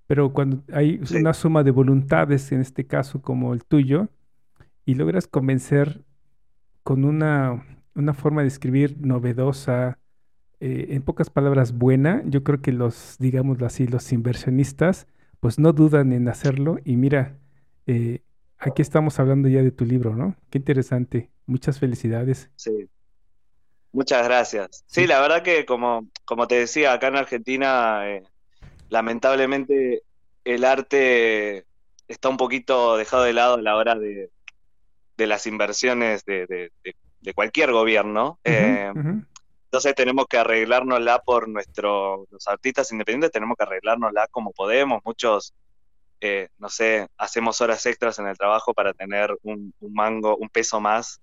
Pero 0.07 0.33
cuando 0.33 0.65
hay 0.75 1.01
Sí, 1.05 1.19
una 1.19 1.35
suma 1.35 1.65
de 1.65 1.73
voluntades, 1.73 2.53
en 2.53 2.61
este 2.63 2.87
caso 2.87 3.23
como 3.23 3.55
el 3.55 3.65
tuyo, 3.65 4.09
y 4.87 4.95
logras 4.97 5.29
convencer 5.29 6.05
con 6.83 7.05
una, 7.05 7.65
una 7.95 8.15
forma 8.15 8.43
de 8.43 8.49
escribir 8.49 8.99
novedosa, 9.07 9.99
eh, 10.65 10.95
en 10.95 11.03
pocas 11.03 11.29
palabras 11.31 11.73
buena, 11.77 12.23
yo 12.27 12.43
creo 12.43 12.61
que 12.63 12.73
los, 12.73 13.17
digámoslo 13.19 13.67
así, 13.67 13.87
los 13.87 14.11
inversionistas, 14.13 15.07
pues 15.41 15.59
no 15.59 15.73
dudan 15.73 16.13
en 16.13 16.27
hacerlo. 16.29 16.79
Y 16.85 16.97
mira, 16.97 17.37
eh, 17.87 18.21
aquí 18.59 18.81
estamos 18.81 19.21
hablando 19.21 19.49
ya 19.49 19.63
de 19.63 19.71
tu 19.73 19.85
libro, 19.85 20.17
¿no? 20.17 20.37
Qué 20.51 20.59
interesante. 20.59 21.31
Muchas 21.47 21.79
felicidades. 21.79 22.51
sí. 22.57 22.89
Muchas 23.93 24.25
gracias. 24.27 24.83
Sí, 24.89 25.07
la 25.07 25.21
verdad 25.21 25.43
que 25.45 25.65
como, 25.65 26.09
como 26.25 26.49
te 26.49 26.57
decía, 26.57 26.93
acá 26.93 27.07
en 27.07 27.17
Argentina, 27.17 28.03
eh, 28.11 28.25
lamentablemente 28.89 30.03
el 30.45 30.65
arte 30.65 31.65
está 32.09 32.29
un 32.29 32.37
poquito 32.37 32.97
dejado 32.97 33.23
de 33.25 33.33
lado 33.35 33.55
a 33.55 33.63
la 33.63 33.77
hora 33.77 33.95
de, 33.95 34.31
de 35.17 35.27
las 35.27 35.47
inversiones 35.47 36.25
de, 36.25 36.47
de- 36.47 36.73
de- 36.83 36.97
de 37.21 37.35
cualquier 37.35 37.71
gobierno. 37.73 38.39
Eh, 38.45 38.91
ujú. 38.95 39.23
Entonces 39.75 39.97
tenemos 39.97 40.27
que 40.29 40.39
arreglárnosla 40.39 41.19
por 41.19 41.49
nuestro, 41.49 42.29
los 42.31 42.47
artistas 42.47 42.93
independientes 42.93 43.33
tenemos 43.33 43.57
que 43.57 43.65
arreglárnosla 43.65 44.29
como 44.31 44.53
podemos. 44.53 45.03
Muchos, 45.05 45.53
eh, 46.21 46.47
no 46.59 46.69
sé, 46.69 47.09
hacemos 47.19 47.61
horas 47.61 47.85
extras 47.85 48.21
en 48.21 48.29
el 48.29 48.39
trabajo 48.39 48.73
para 48.73 48.93
tener 48.95 49.37
un, 49.43 49.75
mango, 49.81 50.37
un 50.37 50.49
peso 50.49 50.81
más 50.81 51.21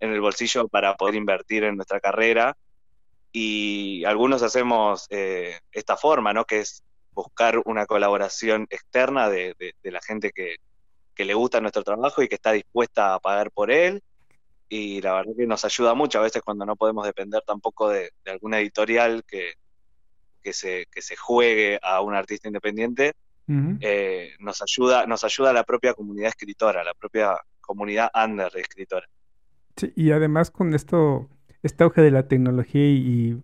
en 0.00 0.12
el 0.12 0.20
bolsillo 0.20 0.68
para 0.68 0.96
poder 0.96 1.14
invertir 1.14 1.64
en 1.64 1.76
nuestra 1.76 1.98
carrera. 1.98 2.54
Y 3.32 4.04
algunos 4.04 4.42
hacemos 4.42 5.06
eh, 5.08 5.58
esta 5.72 5.96
forma, 5.96 6.34
¿no? 6.34 6.44
Que 6.44 6.58
es 6.60 6.82
buscar 7.12 7.62
una 7.64 7.86
colaboración 7.86 8.66
externa 8.68 9.30
de, 9.30 9.54
de- 9.58 9.72
de 9.82 9.90
la 9.90 10.02
gente 10.02 10.30
que 10.30 11.24
le 11.24 11.32
gusta 11.32 11.62
nuestro 11.62 11.82
trabajo 11.82 12.22
y 12.22 12.28
que 12.28 12.34
está 12.34 12.52
dispuesta 12.52 13.14
a 13.14 13.18
pagar 13.18 13.50
por 13.50 13.70
él. 13.70 14.02
Y 14.68 15.00
la 15.02 15.14
verdad 15.14 15.32
que 15.36 15.46
nos 15.46 15.64
ayuda 15.64 15.94
mucho 15.94 16.18
a 16.18 16.22
veces 16.22 16.42
cuando 16.42 16.64
no 16.64 16.76
podemos 16.76 17.04
depender 17.04 17.42
tampoco 17.46 17.90
de, 17.90 18.10
de 18.24 18.30
alguna 18.30 18.60
editorial 18.60 19.24
que, 19.24 19.52
que 20.42 20.52
se, 20.52 20.86
que 20.90 21.02
se 21.02 21.16
juegue 21.16 21.78
a 21.82 22.00
un 22.00 22.14
artista 22.14 22.48
independiente. 22.48 23.14
Eh, 23.46 24.30
nos 24.38 24.62
ayuda, 24.62 25.06
nos 25.06 25.22
ayuda 25.22 25.52
la 25.52 25.64
propia 25.64 25.92
comunidad 25.92 26.28
escritora, 26.28 26.82
la 26.82 26.94
propia 26.94 27.36
comunidad 27.60 28.10
under 28.14 28.50
de 28.50 28.60
escritora. 28.62 29.06
Sí, 29.76 29.92
y 29.96 30.12
además 30.12 30.50
con 30.50 30.72
esto, 30.72 31.28
este 31.62 31.84
auge 31.84 32.00
de 32.00 32.10
la 32.10 32.26
tecnología 32.26 32.86
y, 32.86 33.42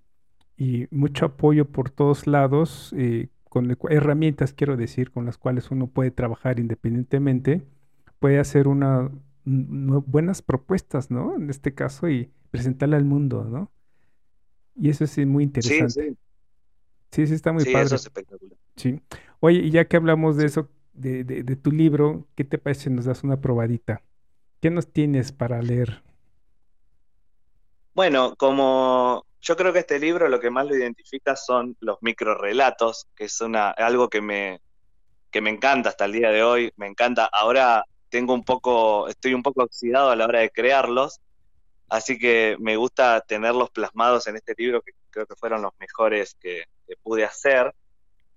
y 0.56 0.86
mucho 0.90 1.26
apoyo 1.26 1.66
por 1.66 1.90
todos 1.90 2.26
lados, 2.26 2.94
eh, 2.96 3.28
con 3.50 3.76
herramientas, 3.90 4.54
quiero 4.54 4.76
decir, 4.76 5.10
con 5.10 5.26
las 5.26 5.36
cuales 5.36 5.70
uno 5.70 5.86
puede 5.86 6.12
trabajar 6.12 6.60
independientemente, 6.60 7.62
puede 8.20 8.38
hacer 8.38 8.68
una, 8.68 9.10
buenas 9.52 10.42
propuestas, 10.42 11.10
¿no? 11.10 11.36
En 11.36 11.50
este 11.50 11.74
caso, 11.74 12.08
y 12.08 12.32
presentarla 12.50 12.96
al 12.96 13.04
mundo, 13.04 13.44
¿no? 13.44 13.72
Y 14.74 14.90
eso 14.90 15.04
es 15.04 15.16
muy 15.26 15.44
interesante. 15.44 15.94
sí, 15.94 16.16
Sí, 17.12 17.26
sí, 17.26 17.34
está 17.34 17.52
muy 17.52 17.64
sí, 17.64 17.76
eso 17.78 17.94
padre. 17.94 17.96
es 17.96 18.06
espectacular. 18.06 18.58
Sí. 18.76 19.00
Oye, 19.40 19.60
y 19.60 19.70
ya 19.70 19.88
que 19.88 19.96
hablamos 19.98 20.36
de 20.36 20.46
eso, 20.46 20.70
de, 20.94 21.24
de, 21.24 21.42
de 21.44 21.56
tu 21.56 21.72
libro, 21.72 22.28
¿qué 22.36 22.44
te 22.44 22.58
parece 22.58 22.84
si 22.84 22.90
nos 22.90 23.06
das 23.06 23.24
una 23.24 23.40
probadita? 23.40 24.04
¿Qué 24.60 24.70
nos 24.70 24.92
tienes 24.92 25.32
para 25.32 25.62
leer? 25.62 26.02
Bueno, 27.94 28.34
como 28.36 29.26
yo 29.40 29.56
creo 29.56 29.72
que 29.72 29.80
este 29.80 29.98
libro 29.98 30.28
lo 30.28 30.40
que 30.40 30.50
más 30.50 30.66
lo 30.66 30.76
identifica 30.76 31.36
son 31.36 31.76
los 31.80 31.98
microrelatos, 32.02 33.08
que 33.16 33.24
es 33.24 33.40
una, 33.40 33.70
algo 33.70 34.08
que 34.08 34.20
me, 34.20 34.60
que 35.30 35.40
me 35.42 35.50
encanta 35.50 35.90
hasta 35.90 36.06
el 36.06 36.12
día 36.12 36.30
de 36.30 36.42
hoy, 36.44 36.72
me 36.76 36.86
encanta. 36.88 37.26
Ahora 37.32 37.84
tengo 38.10 38.34
un 38.34 38.44
poco, 38.44 39.08
estoy 39.08 39.34
un 39.34 39.42
poco 39.42 39.62
oxidado 39.62 40.10
a 40.10 40.16
la 40.16 40.26
hora 40.26 40.40
de 40.40 40.50
crearlos, 40.50 41.20
así 41.88 42.18
que 42.18 42.56
me 42.60 42.76
gusta 42.76 43.20
tenerlos 43.22 43.70
plasmados 43.70 44.26
en 44.26 44.36
este 44.36 44.54
libro, 44.58 44.82
que 44.82 44.92
creo 45.10 45.26
que 45.26 45.36
fueron 45.36 45.62
los 45.62 45.72
mejores 45.78 46.36
que, 46.40 46.64
pude 47.02 47.24
hacer. 47.24 47.72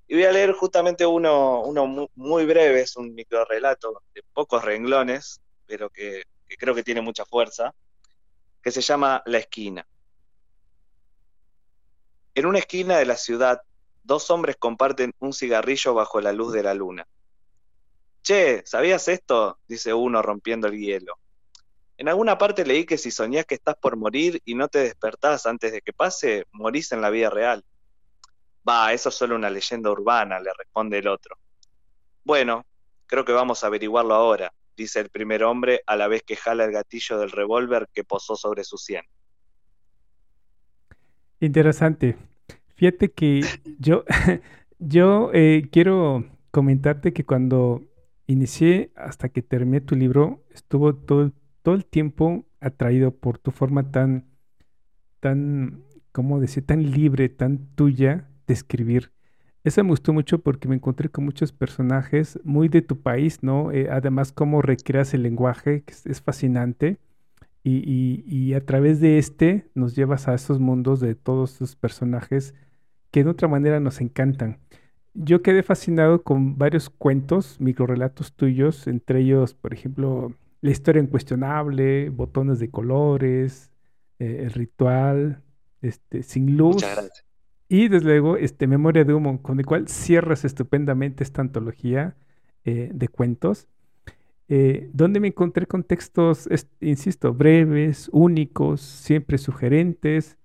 Y 0.07 0.15
voy 0.15 0.25
a 0.25 0.31
leer 0.31 0.53
justamente 0.53 1.05
uno, 1.05 1.62
uno 1.62 1.88
mu- 1.88 2.07
muy 2.15 2.45
breve, 2.45 2.81
es 2.81 2.95
un 2.97 3.15
microrelato 3.15 4.03
de 4.13 4.21
pocos 4.31 4.63
renglones, 4.63 5.41
pero 5.65 5.89
que 5.89 6.23
creo 6.59 6.75
que 6.75 6.83
tiene 6.83 7.01
mucha 7.01 7.25
fuerza, 7.25 7.73
que 8.62 8.71
se 8.71 8.81
llama 8.81 9.23
La 9.25 9.39
esquina. 9.39 9.86
En 12.36 12.45
una 12.45 12.59
esquina 12.59 12.97
de 12.97 13.05
la 13.05 13.17
ciudad, 13.17 13.62
dos 14.03 14.29
hombres 14.29 14.55
comparten 14.57 15.13
un 15.19 15.33
cigarrillo 15.33 15.93
bajo 15.93 16.21
la 16.21 16.31
luz 16.31 16.53
de 16.53 16.63
la 16.63 16.73
luna. 16.73 17.07
Che, 18.23 18.63
¿sabías 18.65 19.09
esto? 19.09 19.59
dice 19.67 19.93
uno 19.93 20.21
rompiendo 20.21 20.67
el 20.67 20.79
hielo. 20.79 21.19
En 21.97 22.07
alguna 22.07 22.38
parte 22.38 22.65
leí 22.65 22.86
que 22.86 22.97
si 22.97 23.12
soñás 23.12 23.45
que 23.45 23.55
estás 23.55 23.75
por 23.75 23.97
morir 23.97 24.41
y 24.45 24.55
no 24.55 24.69
te 24.69 24.79
despertás 24.79 25.45
antes 25.45 25.73
de 25.73 25.81
que 25.81 25.91
pase, 25.91 26.45
morís 26.53 26.93
en 26.93 27.01
la 27.01 27.09
vida 27.09 27.29
real. 27.29 27.65
Va, 28.67 28.93
eso 28.93 29.09
es 29.09 29.15
solo 29.15 29.36
una 29.36 29.49
leyenda 29.49 29.91
urbana, 29.91 30.39
le 30.39 30.51
responde 30.57 30.99
el 30.99 31.07
otro. 31.09 31.38
Bueno, 32.23 32.65
creo 33.07 33.25
que 33.25 33.33
vamos 33.33 33.63
a 33.63 33.67
averiguarlo 33.67 34.13
ahora, 34.13 34.53
dice 34.77 35.01
el 35.01 35.09
primer 35.09 35.43
hombre 35.43 35.81
a 35.86 35.97
la 35.97 36.07
vez 36.07 36.23
que 36.23 36.38
jala 36.38 36.63
el 36.63 36.71
gatillo 36.71 37.17
del 37.19 37.29
revólver 37.29 37.89
que 37.93 38.05
posó 38.05 38.38
sobre 38.38 38.63
su 38.63 38.77
sien. 38.77 39.03
Interesante. 41.41 42.17
Fíjate 42.75 43.12
que 43.12 43.41
yo, 43.79 44.05
yo 44.79 45.29
eh, 45.33 45.67
quiero 45.71 46.23
comentarte 46.51 47.12
que 47.12 47.25
cuando 47.25 47.83
inicié 48.27 48.91
hasta 48.95 49.29
que 49.29 49.41
terminé 49.41 49.81
tu 49.81 49.95
libro, 49.95 50.43
estuvo 50.53 50.95
todo, 50.95 51.31
todo 51.62 51.75
el 51.75 51.86
tiempo 51.86 52.45
atraído 52.59 53.12
por 53.15 53.38
tu 53.38 53.51
forma 53.51 53.91
tan, 53.91 54.25
tan, 55.19 55.83
¿cómo 56.12 56.39
decir? 56.39 56.65
Tan 56.65 56.91
libre, 56.91 57.29
tan 57.29 57.67
tuya 57.75 58.29
de 58.47 58.53
escribir. 58.53 59.12
Eso 59.63 59.83
me 59.83 59.91
gustó 59.91 60.13
mucho 60.13 60.39
porque 60.39 60.67
me 60.67 60.75
encontré 60.75 61.09
con 61.09 61.23
muchos 61.25 61.53
personajes 61.53 62.39
muy 62.43 62.67
de 62.69 62.81
tu 62.81 63.01
país, 63.01 63.43
¿no? 63.43 63.71
Eh, 63.71 63.89
además, 63.89 64.31
cómo 64.33 64.62
recreas 64.62 65.13
el 65.13 65.23
lenguaje, 65.23 65.83
que 65.83 65.93
es, 66.05 66.21
fascinante. 66.21 66.99
Y, 67.63 67.77
y- 67.89 68.23
y 68.27 68.53
a 68.55 68.65
través 68.65 68.99
de 69.01 69.17
este 69.19 69.69
nos 69.75 69.95
llevas 69.95 70.27
a 70.27 70.33
esos 70.36 70.59
mundos 70.59 70.99
de 70.99 71.15
todos 71.15 71.53
estos 71.53 71.75
personajes 71.77 72.55
que 73.12 73.23
de 73.23 73.29
otra 73.31 73.47
manera 73.47 73.79
nos 73.79 74.01
encantan. 74.01 74.59
Yo 75.13 75.41
quedé 75.43 75.62
fascinado 75.63 76.23
con 76.23 76.58
varios 76.58 76.89
cuentos, 76.89 77.60
microrelatos 77.62 78.34
tuyos, 78.34 78.88
entre 78.88 79.19
ellos, 79.21 79.54
por 79.54 79.73
ejemplo, 79.73 80.34
La 80.62 80.71
historia 80.71 81.02
incuestionable, 81.04 82.10
Botones 82.10 82.60
de 82.60 82.71
colores, 82.71 83.71
eh, 84.19 84.39
El 84.45 84.52
ritual, 84.54 85.43
este, 85.82 86.23
Sin 86.23 86.56
Muchas 86.58 86.58
luz 86.58 86.82
gracias. 86.95 87.26
y 87.69 87.89
desde 87.89 88.06
luego 88.08 88.38
este, 88.38 88.65
Memoria 88.67 89.04
de 89.06 89.13
humo, 89.13 89.41
con 89.43 89.60
el 89.60 89.65
cual 89.65 89.88
cierras 89.88 90.45
estupendamente 90.45 91.23
esta 91.23 91.41
antología 91.41 92.15
eh, 92.65 92.89
de 92.93 93.08
cuentos 93.08 93.67
eh, 94.49 94.89
donde 94.93 95.19
me 95.19 95.28
encontré 95.30 95.65
con 95.67 95.84
textos, 95.84 96.47
es- 96.47 96.67
insisto, 96.82 97.34
breves, 97.34 98.10
únicos, 98.12 98.82
siempre 98.82 99.38
sugerentes. 99.38 100.38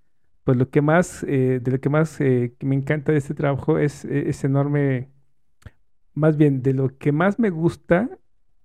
Pues 0.49 0.57
lo 0.57 0.71
que 0.71 0.81
más, 0.81 1.21
eh, 1.27 1.59
de 1.61 1.71
lo 1.71 1.79
que 1.79 1.89
más 1.89 2.19
eh, 2.19 2.55
me 2.61 2.73
encanta 2.73 3.11
de 3.11 3.19
este 3.19 3.35
trabajo 3.35 3.77
es 3.77 4.03
eh, 4.05 4.29
ese 4.29 4.47
enorme, 4.47 5.11
más 6.15 6.37
bien 6.37 6.63
de 6.63 6.73
lo 6.73 6.97
que 6.97 7.11
más 7.11 7.37
me 7.37 7.51
gusta 7.51 8.09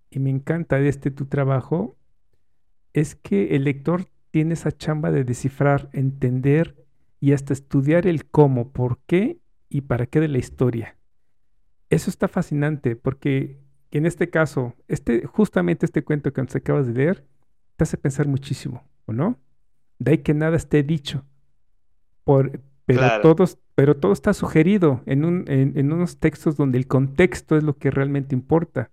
y 0.08 0.18
me 0.18 0.30
encanta 0.30 0.78
de 0.78 0.88
este 0.88 1.10
tu 1.10 1.26
trabajo 1.26 1.98
es 2.94 3.14
que 3.14 3.54
el 3.54 3.64
lector 3.64 4.06
tiene 4.30 4.54
esa 4.54 4.72
chamba 4.72 5.10
de 5.10 5.24
descifrar, 5.24 5.90
entender 5.92 6.86
y 7.20 7.34
hasta 7.34 7.52
estudiar 7.52 8.06
el 8.06 8.24
cómo, 8.30 8.72
por 8.72 9.00
qué 9.06 9.40
y 9.68 9.82
para 9.82 10.06
qué 10.06 10.20
de 10.20 10.28
la 10.28 10.38
historia. 10.38 10.96
Eso 11.90 12.08
está 12.08 12.28
fascinante 12.28 12.96
porque 12.96 13.60
en 13.90 14.06
este 14.06 14.30
caso, 14.30 14.74
este, 14.88 15.26
justamente 15.26 15.84
este 15.84 16.02
cuento 16.02 16.32
que 16.32 16.40
nos 16.40 16.56
acabas 16.56 16.86
de 16.86 16.94
leer, 16.94 17.26
te 17.76 17.84
hace 17.84 17.98
pensar 17.98 18.26
muchísimo, 18.26 18.88
¿o 19.04 19.12
no? 19.12 19.38
De 19.98 20.12
ahí 20.12 20.18
que 20.22 20.32
nada 20.32 20.56
esté 20.56 20.82
dicho. 20.82 21.26
Por, 22.24 22.60
pero, 22.86 22.98
Claro. 23.00 23.22
todos, 23.22 23.58
pero 23.74 23.96
todo 23.96 24.12
está 24.12 24.34
sugerido 24.34 25.02
en, 25.06 25.24
un, 25.24 25.44
en, 25.48 25.78
en 25.78 25.92
unos 25.92 26.18
textos 26.18 26.56
donde 26.56 26.78
el 26.78 26.86
contexto 26.86 27.56
es 27.56 27.62
lo 27.62 27.76
que 27.76 27.90
realmente 27.90 28.34
importa. 28.34 28.90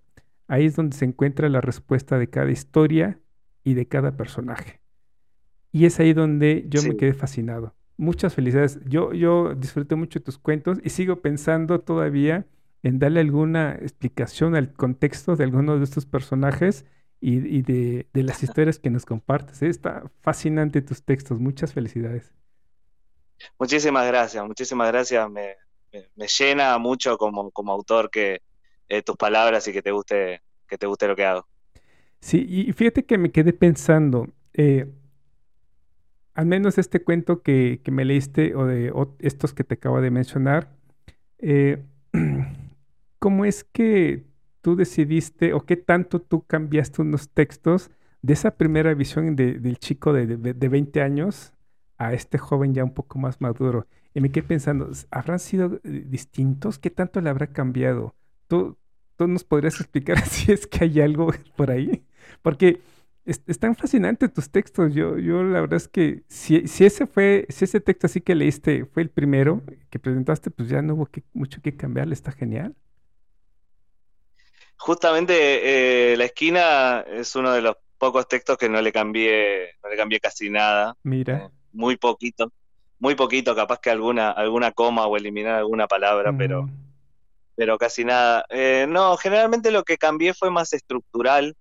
Ahí 0.47 0.65
es 0.65 0.75
donde 0.75 0.95
se 0.97 1.05
encuentra 1.05 1.49
la 1.49 1.61
respuesta 1.61 2.17
de 2.17 2.29
cada 2.29 2.51
historia 2.51 3.19
y 3.63 3.73
de 3.73 3.87
cada 3.87 4.17
personaje. 4.17 4.81
Y 5.71 5.85
es 5.85 5.99
ahí 5.99 6.13
donde 6.13 6.65
yo 6.67 6.81
me 6.83 6.97
quedé 6.97 7.13
fascinado. 7.13 7.73
Muchas 7.97 8.33
felicidades. 8.33 8.79
Yo, 8.85 9.13
yo 9.13 9.55
disfruté 9.55 9.95
mucho 9.95 10.21
tus 10.21 10.37
cuentos 10.37 10.79
y 10.83 10.89
sigo 10.89 11.21
pensando 11.21 11.79
todavía 11.79 12.45
en 12.83 12.99
darle 12.99 13.19
alguna 13.19 13.73
explicación 13.75 14.55
al 14.55 14.73
contexto 14.73 15.35
de 15.35 15.43
alguno 15.43 15.77
de 15.77 15.83
estos 15.83 16.05
personajes 16.05 16.85
y, 17.19 17.61
de, 17.61 18.07
las 18.13 18.43
historias 18.43 18.79
que 18.79 18.89
nos 18.89 19.05
compartes. 19.05 19.61
¿eh? 19.61 19.67
Está 19.67 20.03
fascinante 20.21 20.81
tus 20.81 21.03
textos. 21.03 21.39
Muchas 21.39 21.73
felicidades. 21.73 22.33
Muchísimas 23.57 24.07
gracias, 24.07 24.45
muchísimas 24.45 24.87
gracias. 24.91 25.29
Me, 25.29 25.57
llena 26.39 26.77
mucho 26.77 27.17
como, 27.17 27.51
como 27.51 27.71
autor 27.73 28.09
que 28.09 28.41
eh, 28.87 29.01
tus 29.01 29.17
palabras 29.17 29.67
y 29.67 29.73
que 29.73 29.81
te 29.81 29.91
guste 29.91 30.41
que 30.71 30.77
te 30.77 30.87
guste 30.87 31.07
lo 31.07 31.15
que 31.15 31.25
hago. 31.25 31.45
Sí, 32.21 32.45
y 32.47 32.71
fíjate 32.71 33.03
que 33.03 33.17
me 33.17 33.31
quedé 33.31 33.51
pensando, 33.51 34.29
eh, 34.53 34.87
al 36.33 36.45
menos 36.45 36.77
este 36.77 37.03
cuento 37.03 37.41
que, 37.41 37.81
me 37.91 38.05
leíste 38.05 38.55
o 38.55 38.65
de 38.65 38.93
estos 39.19 39.53
que 39.53 39.63
te 39.63 39.75
acabo 39.75 39.99
de 40.01 40.11
mencionar, 40.11 40.71
eh, 41.39 41.83
¿cómo 43.19 43.43
es 43.43 43.65
que 43.65 44.23
tú 44.61 44.75
decidiste 44.75 45.53
o 45.53 45.65
qué 45.65 45.75
tanto 45.75 46.21
tú 46.21 46.45
cambiaste 46.45 47.01
unos 47.01 47.29
textos 47.29 47.91
de 48.21 48.33
esa 48.33 48.55
primera 48.55 48.93
visión 48.93 49.35
del 49.35 49.77
chico 49.79 50.13
de, 50.13 50.37
de, 50.37 50.69
20 50.69 51.01
años 51.01 51.53
a 52.01 52.13
este 52.13 52.37
joven 52.37 52.73
ya 52.73 52.83
un 52.83 52.93
poco 52.93 53.19
más 53.19 53.41
maduro? 53.41 53.87
Y 54.13 54.21
me 54.21 54.31
quedé 54.31 54.43
pensando, 54.43 54.89
¿habrán 55.11 55.39
sido 55.39 55.79
eh, 55.83 56.03
distintos? 56.05 56.79
¿Qué 56.79 56.89
tanto 56.89 57.21
le 57.21 57.29
habrá 57.29 57.47
cambiado? 57.47 58.15
¿Tú, 58.47 58.77
tú 59.15 59.27
nos 59.27 59.43
podrías 59.43 59.79
explicar 59.79 60.19
si 60.27 60.51
es 60.51 60.67
que 60.67 60.85
hay 60.85 61.01
algo 61.01 61.31
por 61.55 61.71
ahí? 61.71 62.05
Porque 62.41 62.81
están 63.25 63.75
fascinantes 63.75 64.33
tus 64.33 64.49
textos. 64.49 64.93
Yo, 64.93 65.17
yo 65.17 65.43
la 65.43 65.61
verdad 65.61 65.77
es 65.77 65.87
que 65.87 66.23
si, 66.27 66.67
si, 66.67 66.85
ese 66.85 67.05
fue, 67.07 67.45
si 67.49 67.65
ese 67.65 67.79
texto 67.79 68.07
así 68.07 68.21
que 68.21 68.35
leíste 68.35 68.85
fue 68.85 69.03
el 69.03 69.09
primero 69.09 69.61
que 69.89 69.99
presentaste, 69.99 70.51
pues 70.51 70.69
ya 70.69 70.81
no 70.81 70.95
hubo 70.95 71.09
mucho 71.33 71.61
que 71.61 71.75
cambiarle, 71.75 72.13
está 72.13 72.31
genial. 72.31 72.75
Justamente 74.77 76.13
eh, 76.13 76.17
La 76.17 76.25
esquina 76.25 77.01
es 77.07 77.35
uno 77.35 77.51
de 77.51 77.61
los 77.61 77.77
pocos 77.99 78.27
textos 78.27 78.57
que 78.57 78.67
no 78.67 78.81
le 78.81 78.91
cambié, 78.91 79.75
no 79.83 79.89
le 79.89 79.95
cambié 79.95 80.19
casi 80.19 80.49
nada. 80.49 80.97
Mira. 81.03 81.37
Eh, 81.37 81.60
muy 81.73 81.97
poquito. 81.97 82.51
Muy 82.99 83.15
poquito, 83.15 83.55
capaz 83.55 83.79
que 83.79 83.89
alguna, 83.89 84.31
alguna 84.31 84.71
coma 84.71 85.07
o 85.07 85.17
eliminar 85.17 85.55
alguna 85.55 85.87
palabra, 85.87 86.31
pero, 86.37 86.63
mm. 86.63 86.71
pero 87.55 87.77
casi 87.77 88.05
nada. 88.05 88.45
Eh, 88.49 88.85
no, 88.87 89.17
generalmente 89.17 89.71
lo 89.71 89.83
que 89.83 89.97
cambié 89.97 90.33
fue 90.33 90.51
más 90.51 90.73
estructural 90.73 91.55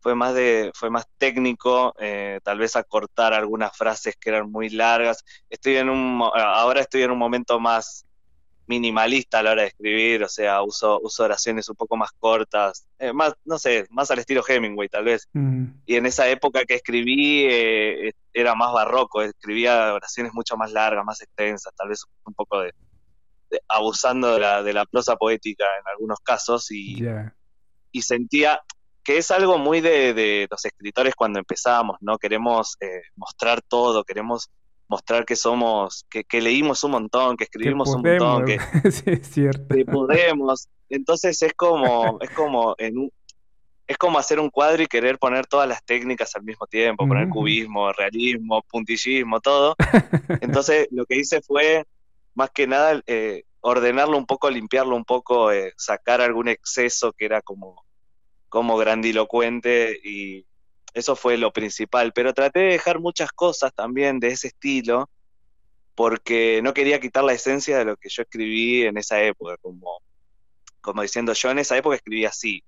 fue 0.00 0.14
más 0.14 0.34
de 0.34 0.70
fue 0.74 0.90
más 0.90 1.06
técnico 1.18 1.94
eh, 1.98 2.40
tal 2.44 2.58
vez 2.58 2.76
acortar 2.76 3.32
algunas 3.32 3.76
frases 3.76 4.16
que 4.16 4.30
eran 4.30 4.50
muy 4.50 4.70
largas 4.70 5.24
estoy 5.50 5.76
en 5.76 5.88
un 5.88 6.22
ahora 6.34 6.80
estoy 6.80 7.02
en 7.02 7.10
un 7.10 7.18
momento 7.18 7.58
más 7.58 8.06
minimalista 8.68 9.38
a 9.38 9.42
la 9.42 9.52
hora 9.52 9.62
de 9.62 9.68
escribir 9.68 10.22
o 10.22 10.28
sea 10.28 10.62
uso 10.62 11.00
uso 11.02 11.24
oraciones 11.24 11.68
un 11.68 11.74
poco 11.74 11.96
más 11.96 12.10
cortas 12.18 12.86
eh, 12.98 13.12
más 13.12 13.34
no 13.44 13.58
sé 13.58 13.86
más 13.90 14.10
al 14.10 14.18
estilo 14.18 14.44
Hemingway 14.46 14.88
tal 14.88 15.04
vez 15.04 15.28
mm. 15.32 15.64
y 15.86 15.96
en 15.96 16.06
esa 16.06 16.28
época 16.28 16.64
que 16.64 16.74
escribí 16.74 17.44
eh, 17.48 18.12
era 18.32 18.54
más 18.54 18.72
barroco 18.72 19.22
escribía 19.22 19.94
oraciones 19.94 20.32
mucho 20.34 20.56
más 20.56 20.72
largas 20.72 21.04
más 21.04 21.20
extensas 21.20 21.72
tal 21.74 21.88
vez 21.88 22.04
un 22.24 22.34
poco 22.34 22.60
de, 22.60 22.72
abusando 23.68 24.34
de 24.34 24.40
la, 24.40 24.62
de 24.62 24.72
la 24.72 24.84
prosa 24.84 25.16
poética 25.16 25.64
en 25.80 25.88
algunos 25.90 26.18
casos 26.20 26.70
y, 26.70 27.02
y 27.90 28.02
sentía 28.02 28.60
que 29.08 29.16
es 29.16 29.30
algo 29.30 29.56
muy 29.56 29.80
de, 29.80 30.46
los 30.50 30.62
escritores 30.66 31.14
cuando 31.14 31.38
empezamos, 31.38 31.96
¿no? 32.02 32.18
Queremos 32.18 32.76
eh, 32.78 33.00
mostrar 33.16 33.62
todo, 33.62 34.04
queremos 34.04 34.50
mostrar 34.88 35.24
que 35.24 35.36
somos, 35.36 36.06
que, 36.08 36.40
leímos 36.40 36.82
un 36.84 36.92
montón, 36.92 37.36
que 37.36 37.44
escribimos 37.44 37.94
un 37.94 38.02
montón, 38.02 38.46
que, 38.46 38.58
sí, 38.90 39.04
es 39.06 39.30
cierto. 39.30 39.74
que 39.74 39.84
podemos. 39.84 40.68
Entonces 40.88 41.40
es 41.42 41.52
como, 41.54 42.18
es 42.20 42.30
como 42.30 42.74
en 42.78 43.10
es 43.86 43.96
como 43.96 44.18
hacer 44.18 44.38
un 44.38 44.50
cuadro 44.50 44.82
y 44.82 44.86
querer 44.86 45.18
poner 45.18 45.46
todas 45.46 45.66
las 45.66 45.82
técnicas 45.82 46.36
al 46.36 46.42
mismo 46.42 46.66
tiempo, 46.66 47.08
poner 47.08 47.30
cubismo, 47.30 47.90
realismo, 47.90 48.62
puntillismo, 48.68 49.40
todo. 49.40 49.76
Entonces 50.42 50.88
lo 50.90 51.06
que 51.06 51.16
hice 51.16 51.40
fue, 51.40 51.86
más 52.34 52.50
que 52.50 52.66
nada, 52.66 53.00
eh, 53.06 53.44
ordenarlo 53.60 54.18
un 54.18 54.26
poco, 54.26 54.50
limpiarlo 54.50 54.94
un 54.94 55.06
poco, 55.06 55.52
eh, 55.52 55.72
sacar 55.78 56.20
algún 56.20 56.48
exceso 56.48 57.12
que 57.12 57.24
era 57.24 57.40
como 57.40 57.86
como 58.48 58.76
grandilocuente 58.76 59.98
y 60.02 60.46
eso 60.94 61.16
fue 61.16 61.36
lo 61.36 61.52
principal, 61.52 62.12
pero 62.12 62.32
traté 62.32 62.60
de 62.60 62.72
dejar 62.72 62.98
muchas 63.00 63.30
cosas 63.32 63.72
también 63.74 64.20
de 64.20 64.28
ese 64.28 64.48
estilo 64.48 65.08
porque 65.94 66.60
no 66.62 66.74
quería 66.74 67.00
quitar 67.00 67.24
la 67.24 67.32
esencia 67.32 67.78
de 67.78 67.84
lo 67.84 67.96
que 67.96 68.08
yo 68.08 68.22
escribí 68.22 68.84
en 68.84 68.96
esa 68.98 69.20
época, 69.20 69.56
como, 69.60 70.00
como 70.80 71.02
diciendo 71.02 71.32
yo 71.32 71.50
en 71.50 71.58
esa 71.58 71.76
época 71.76 71.96
escribí 71.96 72.24
así. 72.24 72.62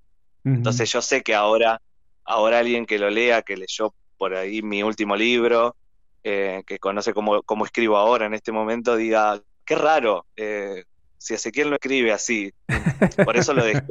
Entonces 0.44 0.90
yo 0.90 1.02
sé 1.02 1.22
que 1.22 1.35
ahora, 1.35 1.80
ahora 2.24 2.59
alguien 2.59 2.87
que 2.87 2.98
lo 2.98 3.11
lea, 3.11 3.42
que 3.42 3.56
leyó 3.56 3.94
por 4.16 4.35
ahí 4.35 4.62
mi 4.62 4.83
último 4.83 5.14
libro, 5.14 5.76
eh, 6.24 6.62
que 6.66 6.78
conoce 6.78 7.12
cómo, 7.14 7.42
cómo, 7.42 7.64
escribo 7.64 7.96
ahora 7.96 8.26
en 8.26 8.35
este 8.35 8.52
momento, 8.52 8.96
diga, 8.96 9.40
qué 9.64 9.74
raro, 9.74 10.26
eh, 10.37 10.85
si 11.18 11.35
Ezequiel 11.35 11.70
no 11.70 11.76
escribe 11.76 12.12
así. 12.12 12.52
Por 13.24 13.37
eso 13.37 13.54
lo 13.54 13.64
dejé 13.64 13.83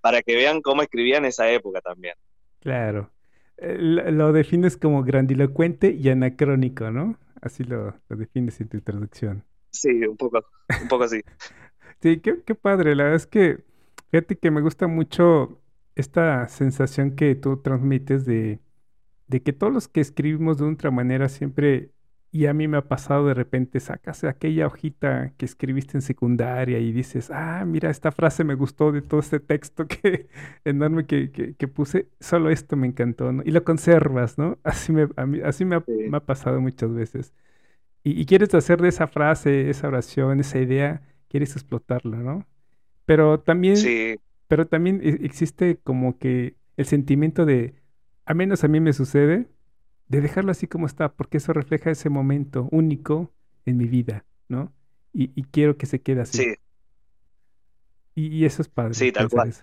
para 0.00 0.22
que 0.22 0.34
vean 0.36 0.62
cómo 0.62 0.82
escribía 0.82 1.18
en 1.18 1.24
esa 1.26 1.50
época 1.50 1.80
también. 1.80 2.14
Claro. 2.60 3.10
Lo, 3.58 4.32
defines 4.32 4.76
como 4.76 5.02
grandilocuente 5.02 5.90
y 5.92 6.08
anacrónico, 6.10 6.90
¿no? 6.90 7.18
Así 7.40 7.64
lo, 7.64 7.94
defines 8.08 8.60
en 8.60 8.68
tu 8.68 8.76
introducción. 8.76 9.44
Sí, 9.70 10.04
un 10.06 10.16
poco, 10.16 10.44
un 10.82 10.88
poco 10.88 11.04
así. 11.04 11.22
sí, 12.02 12.20
qué, 12.20 12.42
qué 12.44 12.54
padre. 12.54 12.94
La 12.94 13.04
verdad 13.04 13.16
es 13.16 13.26
que, 13.26 13.64
fíjate 14.10 14.36
que 14.36 14.50
me 14.50 14.60
gusta 14.60 14.86
mucho 14.86 15.60
esta 15.94 16.46
sensación 16.48 17.16
que 17.16 17.34
tú 17.34 17.56
transmites 17.62 18.26
de, 18.26 18.60
de 19.26 19.42
que 19.42 19.52
todos 19.52 19.72
los 19.72 19.88
que 19.88 20.00
escribimos 20.00 20.58
de 20.58 20.66
otra 20.66 20.90
manera 20.90 21.28
siempre 21.28 21.90
y 22.36 22.46
a 22.46 22.52
mí 22.52 22.68
me 22.68 22.76
ha 22.76 22.82
pasado 22.82 23.26
de 23.26 23.32
repente, 23.32 23.80
sacas 23.80 24.22
aquella 24.24 24.66
hojita 24.66 25.32
que 25.38 25.46
escribiste 25.46 25.96
en 25.96 26.02
secundaria 26.02 26.78
y 26.78 26.92
dices, 26.92 27.30
ah, 27.32 27.64
mira, 27.66 27.88
esta 27.88 28.12
frase 28.12 28.44
me 28.44 28.54
gustó 28.54 28.92
de 28.92 29.00
todo 29.00 29.20
este 29.20 29.40
texto 29.40 29.86
que 29.86 30.28
enorme 30.66 31.06
que, 31.06 31.30
que, 31.30 31.68
puse, 31.68 32.08
solo 32.20 32.50
esto 32.50 32.76
me 32.76 32.88
encantó, 32.88 33.32
¿no? 33.32 33.42
Y 33.42 33.52
lo 33.52 33.64
conservas, 33.64 34.36
¿no? 34.36 34.58
Así 34.64 34.92
me, 34.92 35.08
así 35.44 35.64
me 35.64 35.76
ha, 35.76 36.20
pasado 36.20 36.60
muchas 36.60 36.92
veces. 36.92 37.32
Y, 38.04 38.26
quieres 38.26 38.54
hacer 38.54 38.82
de 38.82 38.88
esa 38.88 39.06
frase, 39.06 39.70
esa 39.70 39.88
oración, 39.88 40.38
esa 40.40 40.58
idea, 40.58 41.02
quieres 41.28 41.56
explotarla, 41.56 42.18
¿no? 42.18 42.46
Pero 43.06 43.40
también, 43.40 43.76
pero 44.46 44.66
también 44.66 45.00
e, 45.02 45.24
existe 45.24 45.78
como 45.82 46.18
que 46.18 46.54
el 46.76 46.84
sentimiento 46.84 47.46
de, 47.46 47.74
a 48.26 48.34
menos 48.34 48.62
a 48.62 48.68
mí 48.68 48.78
me 48.80 48.92
sucede, 48.92 49.48
de 50.08 50.20
dejarlo 50.20 50.52
así 50.52 50.66
como 50.66 50.86
está, 50.86 51.12
porque 51.12 51.38
eso 51.38 51.52
refleja 51.52 51.90
ese 51.90 52.08
momento 52.08 52.68
único 52.70 53.32
en 53.64 53.76
mi 53.76 53.86
vida, 53.86 54.24
¿no? 54.48 54.72
Y, 55.12 55.44
quiero 55.44 55.78
que 55.78 55.86
se 55.86 56.02
quede 56.02 56.20
así. 56.20 56.38
Sí. 56.38 56.54
Y, 58.14 58.44
eso 58.44 58.60
es 58.60 58.68
padre. 58.68 58.92
Sí, 58.92 59.12
tal 59.12 59.30
cual. 59.30 59.54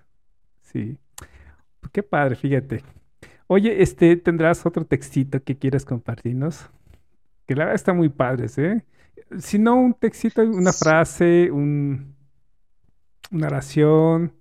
Sí. 0.62 0.98
Qué 1.92 2.02
padre, 2.02 2.36
fíjate. 2.36 2.84
Oye, 3.46 3.84
este, 3.84 4.16
¿tendrás 4.16 4.66
otro 4.66 4.84
textito 4.84 5.44
que 5.44 5.56
quieras 5.56 5.86
compartirnos? 5.86 6.70
Que 7.46 7.54
la 7.54 7.66
verdad 7.66 7.76
está 7.76 7.94
muy 7.94 8.10
padre, 8.10 8.48
¿eh? 8.58 8.84
Si 9.40 9.60
no, 9.60 9.76
un 9.76 9.94
textito, 9.94 10.42
una 10.42 10.74
frase, 10.74 11.52
un, 11.52 12.16
una 13.32 13.48
oración. 13.48 14.34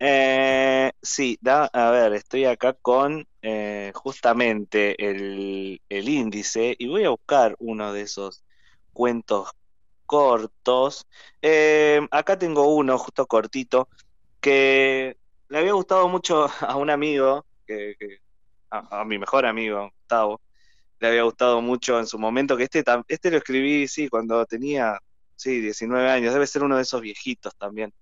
Eh, 0.00 0.90
sí, 1.00 1.38
da, 1.40 1.66
a 1.66 1.90
ver, 1.92 2.14
estoy 2.14 2.46
acá 2.46 2.72
con 2.72 3.26
eh, 3.44 3.90
justamente 3.92 4.94
el, 5.04 5.80
índice 5.90 6.76
y 6.78 6.86
voy 6.86 7.04
a 7.04 7.10
buscar 7.10 7.56
uno 7.58 7.92
de 7.92 8.02
esos 8.02 8.44
cuentos 8.92 9.50
cortos. 10.06 11.08
Eh, 11.40 12.06
acá 12.12 12.38
tengo 12.38 12.72
uno 12.72 12.96
justo 12.98 13.26
cortito 13.26 13.88
que 14.40 15.16
le 15.48 15.58
había 15.58 15.72
gustado 15.72 16.08
mucho 16.08 16.46
a 16.60 16.76
un 16.76 16.88
amigo, 16.88 17.44
que, 17.66 17.96
a, 18.70 19.04
mi 19.04 19.18
mejor 19.18 19.44
amigo, 19.44 19.90
Gustavo, 19.98 20.40
le 21.00 21.08
había 21.08 21.24
gustado 21.24 21.60
mucho 21.60 21.98
en 21.98 22.06
su 22.06 22.20
momento, 22.20 22.56
que 22.56 22.64
este, 22.64 22.84
este 23.08 23.30
lo 23.32 23.38
escribí, 23.38 23.88
sí, 23.88 24.08
cuando 24.08 24.46
tenía, 24.46 25.00
sí, 25.34 25.60
19 25.60 26.08
años, 26.08 26.32
debe 26.32 26.46
ser 26.46 26.62
uno 26.62 26.76
de 26.76 26.82
esos 26.82 27.00
viejitos 27.00 27.56
también. 27.56 27.92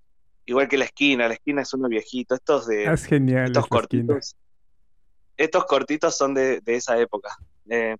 Igual 0.45 0.69
que 0.69 0.77
la 0.77 0.85
esquina, 0.85 1.29
la 1.29 1.35
esquina 1.35 1.63
es 1.63 1.73
uno 1.73 1.89
viejito, 1.89 2.35
estos 2.35 2.67
de... 2.67 2.89
Ah, 2.89 2.93
es 2.93 3.07
genial. 3.07 3.47
Estos 3.47 3.67
cortitos 3.69 4.37
estos 5.41 5.65
cortitos 5.65 6.19
son 6.19 6.35
de, 6.35 6.61
esa 6.67 6.99
época. 6.99 7.35
Eh, 7.71 7.97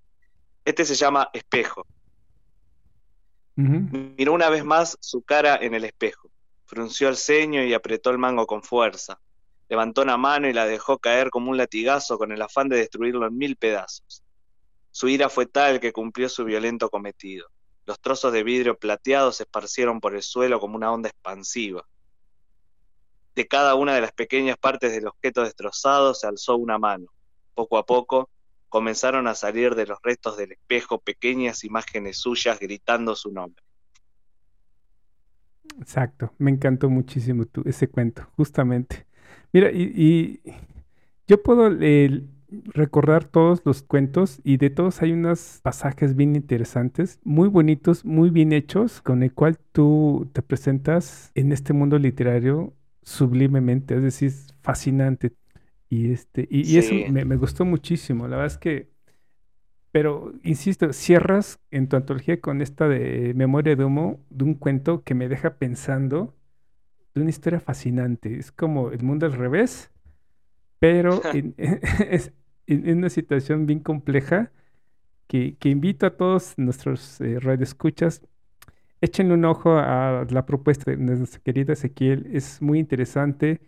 este 0.63 0.85
se 0.85 0.95
llama 0.95 1.31
Espejo. 1.33 1.87
Miró 3.57 4.35
una 4.35 4.51
vez 4.51 4.63
más 4.63 4.99
su 5.01 5.23
cara 5.23 5.57
en 5.57 5.75
el 5.75 5.85
espejo. 5.85 6.31
Frunció 6.67 7.09
el 7.09 7.17
ceño 7.17 7.65
y 7.65 7.73
apretó 7.73 8.11
el 8.11 8.19
mango 8.19 8.47
con 8.47 8.63
fuerza. 8.63 9.21
Levantó 9.71 10.03
una 10.03 10.19
mano 10.19 10.49
y 10.49 10.53
la 10.53 10.67
dejó 10.67 10.99
caer 10.99 11.31
como 11.31 11.51
un 11.51 11.57
latigazo 11.57 12.19
con 12.19 12.31
el 12.31 12.43
afán 12.43 12.69
de 12.69 12.77
destruirlo 12.77 13.27
en 13.27 13.39
mil 13.39 13.57
pedazos. 13.57 14.23
Su 14.91 15.09
ira 15.09 15.31
fue 15.31 15.47
tal 15.47 15.81
que 15.81 15.93
cumplió 15.93 16.29
su 16.29 16.45
violento 16.45 16.91
cometido. 16.91 17.49
Los 17.87 18.01
trozos 18.01 18.35
de 18.35 18.43
vidrio 18.43 18.77
plateado 18.77 19.33
se 19.33 19.45
esparcieron 19.45 20.01
por 20.01 20.15
el 20.15 20.23
suelo 20.23 20.61
como 20.61 20.77
una 20.77 20.93
onda 20.93 21.09
expansiva. 21.09 21.87
De 23.35 23.49
cada 23.49 23.75
una 23.77 23.95
de 23.95 24.03
las 24.03 24.13
pequeñas 24.13 24.59
partes 24.59 24.93
del 24.93 25.07
objeto 25.07 25.43
destrozado 25.43 26.13
se 26.13 26.27
alzó 26.27 26.57
una 26.57 26.79
mano. 26.79 27.07
Poco 27.55 27.79
a 27.79 27.87
poco 27.87 28.31
comenzaron 28.69 29.27
a 29.27 29.35
salir 29.35 29.75
de 29.75 29.87
los 29.87 29.99
restos 30.03 30.37
del 30.37 30.53
espejo 30.53 31.01
pequeñas 31.01 31.65
imágenes 31.65 32.19
suyas 32.19 32.59
gritando 32.61 33.15
su 33.17 33.33
nombre. 33.33 33.63
Exacto, 35.79 36.33
me 36.39 36.51
encantó 36.51 36.89
muchísimo 36.89 37.47
tu, 37.47 37.63
ese 37.67 37.89
cuento, 37.89 38.29
justamente. 38.37 39.07
Mira, 39.53 39.71
y, 39.73 40.41
yo 41.27 41.43
puedo 41.43 41.71
eh, 41.81 42.25
recordar 42.49 43.25
todos 43.25 43.63
los 43.65 43.83
cuentos 43.83 44.41
y 44.45 44.57
de 44.57 44.71
todos 44.71 45.03
hay 45.03 45.13
unos 45.13 45.61
pasajes 45.63 46.17
bien 46.17 46.37
interesantes, 46.37 47.21
muy 47.25 47.49
bonitos, 47.49 48.05
muy 48.05 48.31
bien 48.31 48.53
hechos, 48.53 49.01
con 49.01 49.23
el 49.23 49.33
cual 49.33 49.59
tú 49.73 50.29
te 50.33 50.43
presentas 50.43 51.31
en 51.35 51.53
este 51.53 51.73
mundo 51.73 51.99
literario 51.99 52.75
sublimemente, 53.03 53.97
es 53.97 54.03
decir, 54.03 54.33
fascinante. 54.63 55.33
Y, 55.91 56.13
este, 56.13 56.47
y, 56.49 56.79
eso 56.79 56.95
me, 57.11 57.25
me, 57.25 57.37
gustó 57.37 57.65
muchísimo. 57.65 58.29
La 58.29 58.37
verdad 58.37 58.55
es 58.55 58.59
que, 58.59 58.89
pero 59.91 60.33
insisto, 60.45 60.93
cierras 60.93 61.61
en 61.73 61.89
tu 61.89 61.97
antología 61.97 62.41
con 62.41 62.63
esta 62.63 62.89
de 62.89 63.35
Memoria 63.35 63.75
de 63.75 63.85
Humo, 63.85 64.25
de 64.31 64.45
un 64.45 64.55
cuento 64.55 65.03
que 65.03 65.15
me 65.15 65.29
deja 65.29 65.59
pensando 65.59 66.37
de 67.15 67.23
una 67.23 67.31
historia 67.31 67.59
fascinante. 67.59 68.39
Es 68.39 68.53
como 68.53 68.93
el 68.93 69.03
mundo 69.03 69.27
al 69.27 69.33
revés, 69.33 69.91
pero 70.79 71.21
en, 71.35 71.55
es 71.59 72.33
en, 72.67 72.99
una 72.99 73.11
situación 73.11 73.67
bien 73.67 73.81
compleja 73.81 74.53
que, 75.27 75.57
que, 75.59 75.71
invito 75.71 76.07
a 76.07 76.17
todos 76.17 76.55
nuestros 76.57 77.21
eh, 77.21 77.39
radioescuchas 77.41 78.23
Échenle 79.03 79.33
un 79.33 79.45
ojo 79.47 79.79
a 79.79 80.27
la 80.29 80.45
propuesta 80.45 80.91
de 80.91 80.99
nuestra 80.99 81.41
querida 81.41 81.73
Ezequiel. 81.73 82.29
Es 82.33 82.61
muy 82.61 82.79
interesante, 82.79 83.63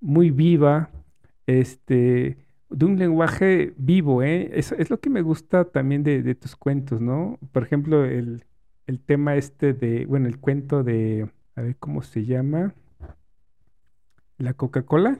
muy 0.00 0.30
viva, 0.30 0.90
este, 1.46 2.38
de 2.68 2.84
un 2.84 2.98
lenguaje 2.98 3.74
vivo, 3.76 4.22
¿eh? 4.22 4.50
Es, 4.54 4.72
es 4.72 4.90
lo 4.90 5.00
que 5.00 5.10
me 5.10 5.22
gusta 5.22 5.64
también 5.64 6.02
de, 6.02 6.22
de, 6.22 6.34
tus 6.34 6.56
cuentos, 6.56 7.00
¿no? 7.00 7.38
Por 7.52 7.62
ejemplo, 7.62 8.04
el, 8.04 8.44
el 8.86 9.00
tema 9.00 9.36
este 9.36 9.72
de, 9.72 10.06
bueno, 10.06 10.28
el 10.28 10.38
cuento 10.38 10.82
de, 10.82 11.30
a 11.54 11.62
ver 11.62 11.76
cómo 11.76 12.02
se 12.02 12.24
llama, 12.24 12.74
la 14.38 14.54
Coca-Cola, 14.54 15.18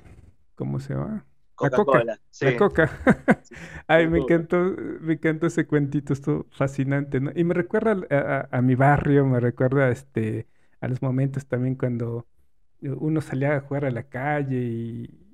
¿cómo 0.55 0.81
se 0.81 0.95
llama? 0.95 1.25
La 1.59 1.71
coca, 1.71 2.05
la 2.05 2.57
coca. 2.59 2.91
Ay, 3.87 4.09
me 4.09 4.19
encantó, 4.19 4.75
me 5.01 5.15
encantó 5.15 5.47
ese 5.47 5.67
cuentito, 5.67 6.13
esto 6.13 6.47
fascinante, 6.51 7.19
¿no? 7.19 7.31
Y 7.35 7.45
me 7.45 7.55
recuerda 7.55 7.97
a, 8.51 8.61
mi 8.61 8.75
barrio, 8.75 9.25
me 9.25 9.41
recuerda 9.41 9.89
este, 9.89 10.49
a 10.81 10.89
los 10.89 11.01
momentos 11.01 11.47
también 11.47 11.77
cuando 11.77 12.27
uno 12.83 13.23
salía 13.23 13.57
a 13.57 13.61
jugar 13.61 13.87
a 13.87 13.91
la 13.91 14.03
calle 14.03 14.59
y, 14.59 15.26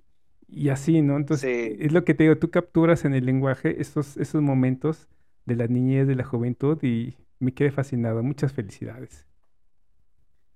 así, 0.68 1.02
¿no? 1.02 1.16
Entonces, 1.16 1.76
es 1.80 1.92
lo 1.92 2.04
que 2.04 2.14
te 2.14 2.24
digo, 2.24 2.36
tú 2.36 2.50
capturas 2.50 3.04
en 3.04 3.14
el 3.14 3.26
lenguaje 3.26 3.80
esos, 3.80 4.16
esos 4.16 4.42
momentos 4.42 5.08
de 5.46 5.56
la 5.56 5.66
niñez, 5.66 6.06
de 6.06 6.14
la 6.14 6.24
juventud 6.24 6.78
y 6.82 7.16
me 7.38 7.52
quedé 7.52 7.70
fascinado. 7.70 8.22
Muchas 8.22 8.52
felicidades. 8.52 9.26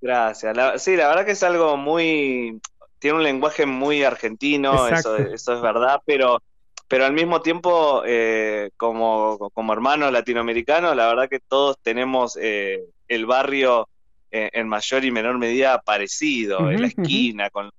Gracias. 0.00 0.82
sí, 0.82 0.96
la 0.96 1.08
verdad 1.08 1.24
que 1.24 1.32
es 1.32 1.42
algo 1.42 1.76
muy, 1.76 2.60
tiene 2.98 3.16
un 3.16 3.22
lenguaje 3.22 3.66
muy 3.66 4.04
argentino, 4.04 4.86
eso, 4.88 5.16
eso, 5.16 5.54
es 5.54 5.60
verdad, 5.60 6.00
pero, 6.04 6.42
pero 6.86 7.04
al 7.04 7.12
mismo 7.12 7.40
tiempo, 7.40 8.02
eh, 8.06 8.70
como, 8.76 9.50
como 9.52 9.72
hermanos 9.72 10.12
latinoamericanos, 10.12 10.94
la 10.94 11.08
verdad 11.08 11.28
que 11.28 11.40
todos 11.40 11.78
tenemos 11.82 12.38
eh, 12.40 12.84
el 13.08 13.26
barrio 13.26 13.88
en 14.30 14.68
mayor 14.68 15.04
y 15.04 15.10
menor 15.10 15.38
medida 15.38 15.80
parecido, 15.80 16.70
en 16.70 16.82
la 16.82 16.88
esquina, 16.88 17.50
con 17.50 17.70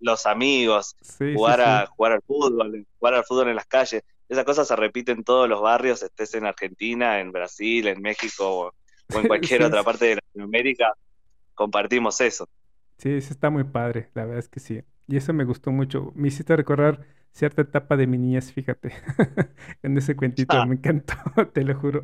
los, 0.00 0.26
amigos, 0.26 0.96
jugar, 1.18 1.60
A, 1.60 1.86
jugar 1.86 2.12
al 2.12 2.22
fútbol, 2.22 2.86
jugar 2.98 3.14
al 3.14 3.24
fútbol 3.24 3.48
en 3.48 3.56
las 3.56 3.66
calles. 3.66 4.02
Esas 4.28 4.44
cosas 4.44 4.68
se 4.68 4.76
repiten 4.76 5.18
en 5.18 5.24
todos 5.24 5.48
los 5.48 5.60
barrios, 5.60 6.02
estés 6.02 6.34
en 6.34 6.46
Argentina, 6.46 7.20
en 7.20 7.32
Brasil, 7.32 7.88
en 7.88 8.00
México 8.00 8.44
o, 8.48 8.66
o 9.14 9.18
en 9.18 9.28
cualquier 9.28 9.62
otra 9.62 9.82
parte 9.82 10.06
de 10.06 10.14
Latinoamérica, 10.16 10.94
compartimos 11.54 12.20
eso. 12.20 12.48
Sí, 12.98 13.10
eso 13.10 13.32
está 13.32 13.50
muy 13.50 13.64
padre, 13.64 14.10
la 14.14 14.24
verdad 14.24 14.38
es 14.38 14.48
que 14.48 14.60
sí. 14.60 14.82
Y 15.08 15.16
eso 15.16 15.32
me 15.32 15.44
gustó 15.44 15.72
mucho. 15.72 16.12
Me 16.14 16.28
hiciste 16.28 16.54
recordar 16.54 17.00
cierta 17.32 17.62
etapa 17.62 17.96
de 17.96 18.06
mi 18.06 18.18
niñez, 18.18 18.52
fíjate, 18.52 18.92
en 19.82 19.96
ese 19.96 20.16
cuentito. 20.16 20.56
Ah. 20.56 20.66
Me 20.66 20.74
encantó, 20.74 21.14
te 21.52 21.64
lo 21.64 21.74
juro. 21.78 22.02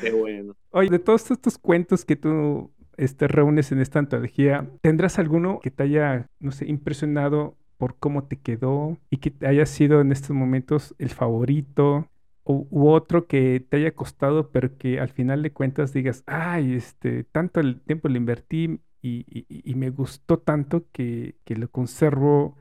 Qué 0.00 0.12
bueno. 0.12 0.56
Oye, 0.70 0.90
de 0.90 0.98
todos 0.98 1.30
estos 1.30 1.58
cuentos 1.58 2.04
que 2.04 2.16
tú 2.16 2.70
este, 2.96 3.28
reúnes 3.28 3.72
en 3.72 3.80
esta 3.80 3.98
antología, 3.98 4.68
¿tendrás 4.80 5.18
alguno 5.18 5.60
que 5.62 5.70
te 5.70 5.84
haya, 5.84 6.28
no 6.40 6.52
sé, 6.52 6.66
impresionado 6.66 7.56
por 7.78 7.96
cómo 7.98 8.24
te 8.24 8.36
quedó 8.36 8.98
y 9.10 9.18
que 9.18 9.34
haya 9.46 9.66
sido 9.66 10.00
en 10.00 10.12
estos 10.12 10.30
momentos 10.30 10.94
el 10.98 11.10
favorito? 11.10 12.08
O, 12.48 12.66
u 12.70 12.88
otro 12.90 13.26
que 13.26 13.64
te 13.68 13.78
haya 13.78 13.92
costado, 13.92 14.50
pero 14.50 14.78
que 14.78 15.00
al 15.00 15.08
final 15.08 15.42
de 15.42 15.52
cuentas 15.52 15.92
digas, 15.92 16.22
ay, 16.26 16.74
este, 16.74 17.24
tanto 17.24 17.58
el 17.58 17.80
tiempo 17.80 18.08
lo 18.08 18.16
invertí, 18.16 18.80
y, 19.06 19.74
me 19.74 19.90
gustó 19.90 20.38
tanto 20.38 20.84
que, 20.92 21.36
lo 21.46 21.70
conservo, 21.70 22.56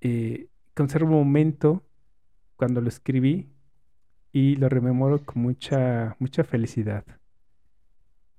eh, 0.00 0.48
conservo 0.74 1.10
un 1.10 1.26
momento 1.26 1.82
cuando 2.56 2.80
lo 2.80 2.88
escribí 2.88 3.50
y 4.32 4.56
lo 4.56 4.68
rememoro 4.68 5.24
con 5.24 5.42
mucha, 5.42 6.16
mucha 6.18 6.44
felicidad. 6.44 7.04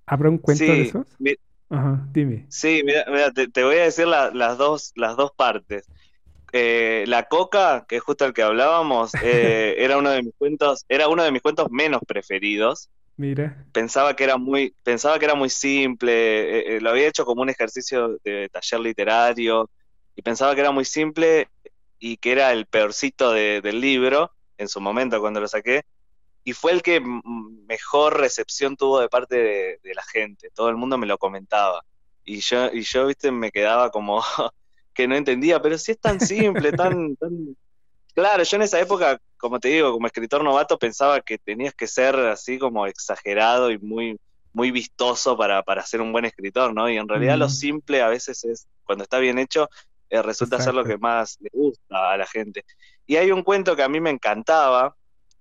¿Habrá 0.06 0.30
un 0.30 0.38
cuento 0.38 0.64
de 0.64 0.82
esos? 0.82 1.08
Ajá, 1.70 2.08
dime. 2.12 2.46
Sí, 2.50 2.84
mira, 2.86 3.32
te, 3.32 3.64
voy 3.64 3.78
a 3.78 3.84
decir 3.84 4.08
las, 4.08 4.58
dos, 4.58 4.92
las 4.96 5.18
dos 5.18 5.32
partes. 5.36 5.88
Eh, 6.54 7.04
la 7.08 7.24
coca, 7.24 7.86
que 7.88 7.98
es 7.98 8.04
justo 8.04 8.26
el 8.26 8.34
que 8.34 8.44
hablábamos, 8.44 9.12
eh, 9.24 9.76
era 9.80 9.98
uno 9.98 10.12
de 10.12 10.24
mis 10.24 10.34
cuentos, 10.38 10.86
era 10.88 11.08
uno 11.08 11.24
de 11.24 11.32
mis 11.32 11.42
cuentos 11.42 11.70
menos 11.72 12.02
preferidos. 12.08 12.90
Mira. 13.18 13.66
Pensaba 13.72 14.16
que 14.16 14.26
era 14.26 14.38
muy, 14.38 14.76
pensaba 14.84 15.18
que 15.18 15.26
era 15.26 15.36
muy 15.36 15.50
simple, 15.50 16.12
eh, 16.12 16.76
eh, 16.76 16.82
lo 16.82 16.90
había 16.92 17.08
hecho 17.08 17.26
como 17.26 17.42
un 17.42 17.50
ejercicio 17.50 18.18
de 18.24 18.50
taller 18.50 18.80
literario 18.82 19.70
y 20.16 20.22
pensaba 20.22 20.54
que 20.54 20.62
era 20.62 20.72
muy 20.72 20.86
simple 20.86 21.48
y 21.98 22.18
que 22.18 22.34
era 22.34 22.52
el 22.52 22.66
peorcito 22.66 23.32
del 23.32 23.82
libro 23.82 24.32
en 24.58 24.68
su 24.68 24.82
momento 24.82 25.20
cuando 25.20 25.40
lo 25.40 25.48
saqué 25.48 25.84
y 26.46 26.54
fue 26.54 26.72
el 26.72 26.82
que 26.82 27.02
mejor 27.68 28.18
recepción 28.18 28.78
tuvo 28.78 29.02
de 29.02 29.10
parte 29.10 29.36
de, 29.84 29.94
la 29.94 30.04
gente. 30.04 30.50
Todo 30.54 30.70
el 30.70 30.78
mundo 30.78 30.98
me 30.98 31.08
lo 31.08 31.18
comentaba 31.18 31.84
y 32.24 32.40
yo 32.40 32.72
y 32.72 32.82
yo 32.82 33.08
viste 33.08 33.32
me 33.32 33.52
quedaba 33.52 33.90
como 33.90 34.24
que 34.94 35.08
no 35.08 35.16
entendía, 35.16 35.62
pero 35.62 35.78
si 35.78 35.92
es 35.92 36.00
tan 36.00 36.20
simple, 36.22 36.72
tan, 36.72 37.16
tan 37.18 37.56
Claro, 38.16 38.44
yo 38.44 38.56
en 38.56 38.62
esa 38.62 38.80
época, 38.80 39.20
como 39.36 39.60
te 39.60 39.68
digo, 39.68 39.92
como 39.92 40.08
escritor 40.08 40.42
novato, 40.42 40.80
pensaba 40.80 41.20
que 41.20 41.38
tenías 41.38 41.74
que 41.74 41.86
ser 41.86 42.16
así 42.16 42.58
como 42.58 42.88
exagerado 42.88 43.72
y 43.72 43.78
muy, 43.78 44.18
muy 44.54 44.72
vistoso 44.72 45.36
para, 45.36 45.62
para 45.64 45.86
ser 45.86 46.00
un 46.00 46.14
buen 46.14 46.24
escritor, 46.24 46.74
¿no? 46.74 46.90
Y 46.90 46.96
en 46.96 47.10
realidad 47.10 47.38
lo 47.38 47.50
simple 47.50 48.02
a 48.02 48.08
veces 48.08 48.46
es, 48.46 48.68
cuando 48.86 49.04
está 49.04 49.20
bien 49.20 49.38
hecho, 49.38 49.70
eh, 50.10 50.22
resulta 50.22 50.62
ser 50.62 50.74
lo 50.74 50.86
que 50.86 50.98
más 50.98 51.38
le 51.42 51.50
gusta 51.52 52.14
a 52.14 52.16
la 52.16 52.26
gente. 52.26 52.64
Y 53.06 53.18
hay 53.18 53.32
un 53.32 53.44
cuento 53.44 53.76
que 53.76 53.84
a 53.84 53.90
mí 53.90 54.00
me 54.00 54.12
encantaba, 54.12 54.96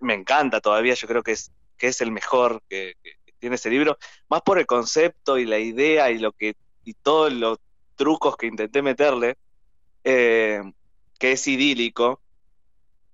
me 0.04 0.14
encanta 0.14 0.60
todavía, 0.60 0.94
yo 0.94 1.08
creo 1.08 1.22
que 1.22 1.32
es, 1.32 1.50
que 1.76 1.88
es 1.88 2.00
el 2.00 2.12
mejor 2.12 2.62
que, 2.68 2.94
tiene 3.38 3.56
ese 3.56 3.68
libro, 3.68 3.98
más 4.30 4.40
por 4.40 4.58
el 4.58 4.64
concepto 4.64 5.36
y 5.36 5.44
la 5.44 5.58
idea 5.58 6.10
y 6.10 6.18
lo 6.18 6.32
que, 6.32 6.54
y 6.84 6.94
todos 6.94 7.30
los 7.32 7.58
trucos 7.94 8.36
que 8.36 8.46
intenté 8.46 8.80
meterle, 8.80 9.36
eh, 10.02 10.62
que 11.18 11.32
es 11.32 11.46
idílico, 11.46 12.20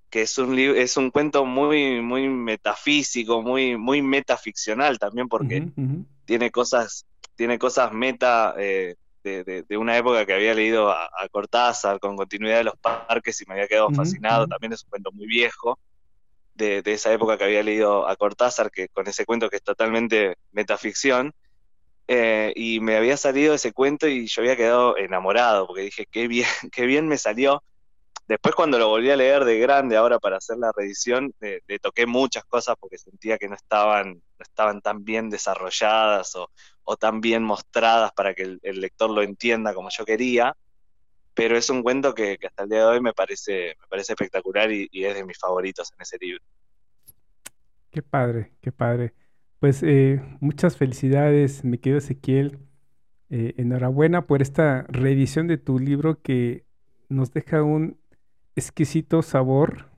que 0.09 0.23
es 0.23 0.39
un 0.39 0.59
es 0.59 0.97
un 0.97 1.11
cuento 1.11 1.45
muy 1.45 2.01
muy 2.01 2.29
metafísico, 2.29 3.43
muy 3.43 3.77
muy 3.77 4.03
metaficcional 4.03 4.99
también 4.99 5.29
porque 5.29 5.69
tiene 6.25 6.51
cosas 6.51 7.07
tiene 7.37 7.59
cosas 7.59 7.93
meta 7.93 8.55
eh, 8.59 8.97
de, 9.23 9.65
de, 9.69 9.77
una 9.77 9.97
época 9.97 10.27
que 10.27 10.33
había 10.33 10.55
leído 10.55 10.91
a, 10.91 11.09
Cortázar 11.31 12.01
con 12.01 12.17
continuidad 12.17 12.59
de 12.59 12.65
los 12.65 12.77
parques 12.79 13.41
y 13.41 13.45
me 13.47 13.55
había 13.55 13.69
quedado 13.69 13.91
fascinado. 13.91 14.47
También 14.47 14.73
es 14.73 14.83
un 14.83 14.91
cuento 14.91 15.13
muy 15.13 15.27
viejo 15.27 15.79
de, 16.61 16.93
esa 16.93 17.13
época 17.13 17.37
que 17.37 17.45
había 17.45 17.63
leído 17.63 18.09
a 18.09 18.17
Cortázar, 18.17 18.71
que 18.71 18.89
con 18.89 19.07
ese 19.09 19.25
cuento 19.25 19.51
que 19.51 19.57
es 19.57 19.63
totalmente 19.63 20.37
metaficción. 20.53 21.33
Eh, 22.09 22.53
y 22.57 22.81
me 22.81 22.97
había 22.97 23.17
salido 23.17 23.55
ese 23.55 23.73
cuento 23.73 24.09
y 24.09 24.27
yo 24.27 24.43
había 24.43 24.57
quedado 24.57 24.97
enamorado 24.97 25.67
porque 25.67 25.83
dije, 25.83 26.07
qué 26.11 26.27
bien, 26.27 26.49
qué 26.73 26.87
bien 26.87 27.07
me 27.09 27.19
salió 27.19 27.63
Después 28.31 28.55
cuando 28.55 28.79
lo 28.79 28.87
volví 28.87 29.11
a 29.11 29.17
leer 29.17 29.45
de 29.45 29.59
grande 29.59 29.97
ahora 29.97 30.21
para 30.21 30.37
hacer 30.37 30.57
la 30.57 30.71
reedición, 30.71 31.35
le, 31.41 31.61
toqué 31.81 32.07
muchas 32.07 32.45
cosas 32.45 32.77
porque 32.79 32.97
sentía 32.97 33.39
que 33.39 33.49
no 33.49 33.57
estaban, 33.57 34.13
no 34.13 34.43
estaban 34.45 34.81
tan 34.83 35.03
bien 35.03 35.31
desarrolladas 35.31 36.37
o, 36.37 36.97
tan 36.97 37.21
bien 37.21 37.43
mostradas 37.43 38.13
para 38.13 38.33
que 38.33 38.43
el, 38.63 38.81
lector 38.81 39.11
lo 39.11 39.23
entienda 39.23 39.75
como 39.75 39.89
yo 39.91 40.05
quería. 40.05 40.55
Pero 41.41 41.57
es 41.57 41.71
un 41.71 41.83
cuento 41.83 42.15
que, 42.15 42.39
hasta 42.47 42.65
el 42.65 42.69
día 42.69 42.81
de 42.81 42.85
hoy 42.85 43.01
me 43.01 43.15
parece, 43.15 43.75
me 43.81 43.87
parece 43.89 44.13
espectacular 44.13 44.71
y, 44.71 44.91
es 44.93 45.15
de 45.15 45.25
mis 45.25 45.39
favoritos 45.39 45.91
en 45.91 46.03
ese 46.03 46.19
libro. 46.21 46.45
Qué 47.91 48.03
padre, 48.03 48.53
qué 48.61 48.71
padre. 48.71 49.15
Pues 49.59 49.83
eh, 49.83 50.21
muchas 50.41 50.77
felicidades, 50.77 51.65
mi 51.65 51.79
querido 51.79 51.97
Ezequiel. 51.97 52.59
Eh, 53.31 53.55
enhorabuena 53.57 54.27
por 54.27 54.43
esta 54.43 54.85
reedición 54.91 55.47
de 55.47 55.57
tu 55.57 55.79
libro 55.79 56.21
que 56.21 56.67
nos 57.09 57.33
deja 57.33 57.63
un 57.63 57.99
exquisito 58.55 59.23
sabor 59.23 59.89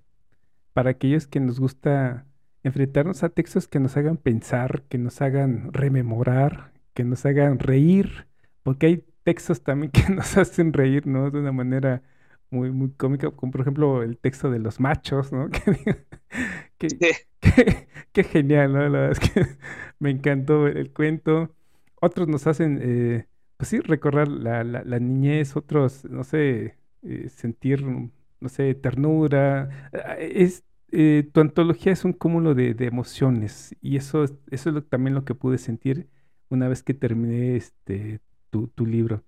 para 0.73 0.91
aquellos 0.91 1.27
que 1.27 1.41
nos 1.41 1.59
gusta 1.59 2.25
enfrentarnos 2.63 3.25
a 3.25 3.31
textos 3.31 3.67
que 3.67 3.81
nos 3.81 3.97
hagan 3.97 4.17
pensar, 4.17 4.85
que 4.89 4.97
nos 4.97 5.21
hagan 5.21 5.73
rememorar, 5.73 6.73
que 6.95 7.03
nos 7.03 7.27
hagan 7.27 7.59
reír, 7.59 8.29
porque 8.63 8.87
hay 8.87 9.05
textos 9.23 9.63
también 9.63 9.91
que 9.93 10.09
nos 10.13 10.37
hacen 10.37 10.73
reír, 10.73 11.07
¿no? 11.07 11.31
De 11.31 11.39
una 11.41 11.53
manera 11.53 12.03
muy, 12.51 12.71
muy 12.71 12.91
cómica, 12.93 13.31
como 13.31 13.53
por 13.53 13.63
ejemplo 13.63 14.03
el 14.03 14.19
texto 14.19 14.51
de 14.51 14.59
los 14.59 14.81
machos, 14.81 15.33
¿no? 15.33 15.49
Qué 16.79 18.25
genial, 18.25 18.73
¿no? 18.73 18.81
La 18.89 19.01
verdad 19.01 19.13
es 19.13 19.21
que 19.21 19.47
me 19.99 20.11
encantó 20.11 20.67
el 20.67 20.93
cuento. 20.93 21.55
Otros 22.01 22.29
nos 22.29 22.47
hacen, 22.47 22.79
eh, 22.83 23.27
pues 23.57 23.69
sí, 23.71 23.81
recordar 23.81 24.29
la, 24.29 24.65
la, 24.65 24.99
niñez, 24.99 25.57
otros, 25.57 26.05
no 26.05 26.25
sé, 26.25 26.77
eh, 27.03 27.29
sentir, 27.31 27.83
no 27.85 28.49
sé, 28.49 28.75
ternura. 28.75 29.91
Ah, 29.95 30.17
es, 30.19 30.65
eh, 30.93 31.29
tu 31.33 31.41
antología 31.41 31.93
es 31.93 32.05
un 32.05 32.13
cúmulo 32.13 32.55
de, 32.55 32.77
emociones 32.81 33.75
y 33.81 33.97
eso, 33.97 34.25
eso 34.51 34.79
es 34.79 34.89
también 34.89 35.15
lo 35.15 35.25
que 35.25 35.35
pude 35.35 35.59
sentir 35.59 36.09
una 36.51 36.69
vez 36.69 36.83
que 36.83 36.93
terminé 36.95 37.57
este, 37.57 38.21
tu, 38.53 38.69
tu 38.69 38.87
libro. 38.87 39.25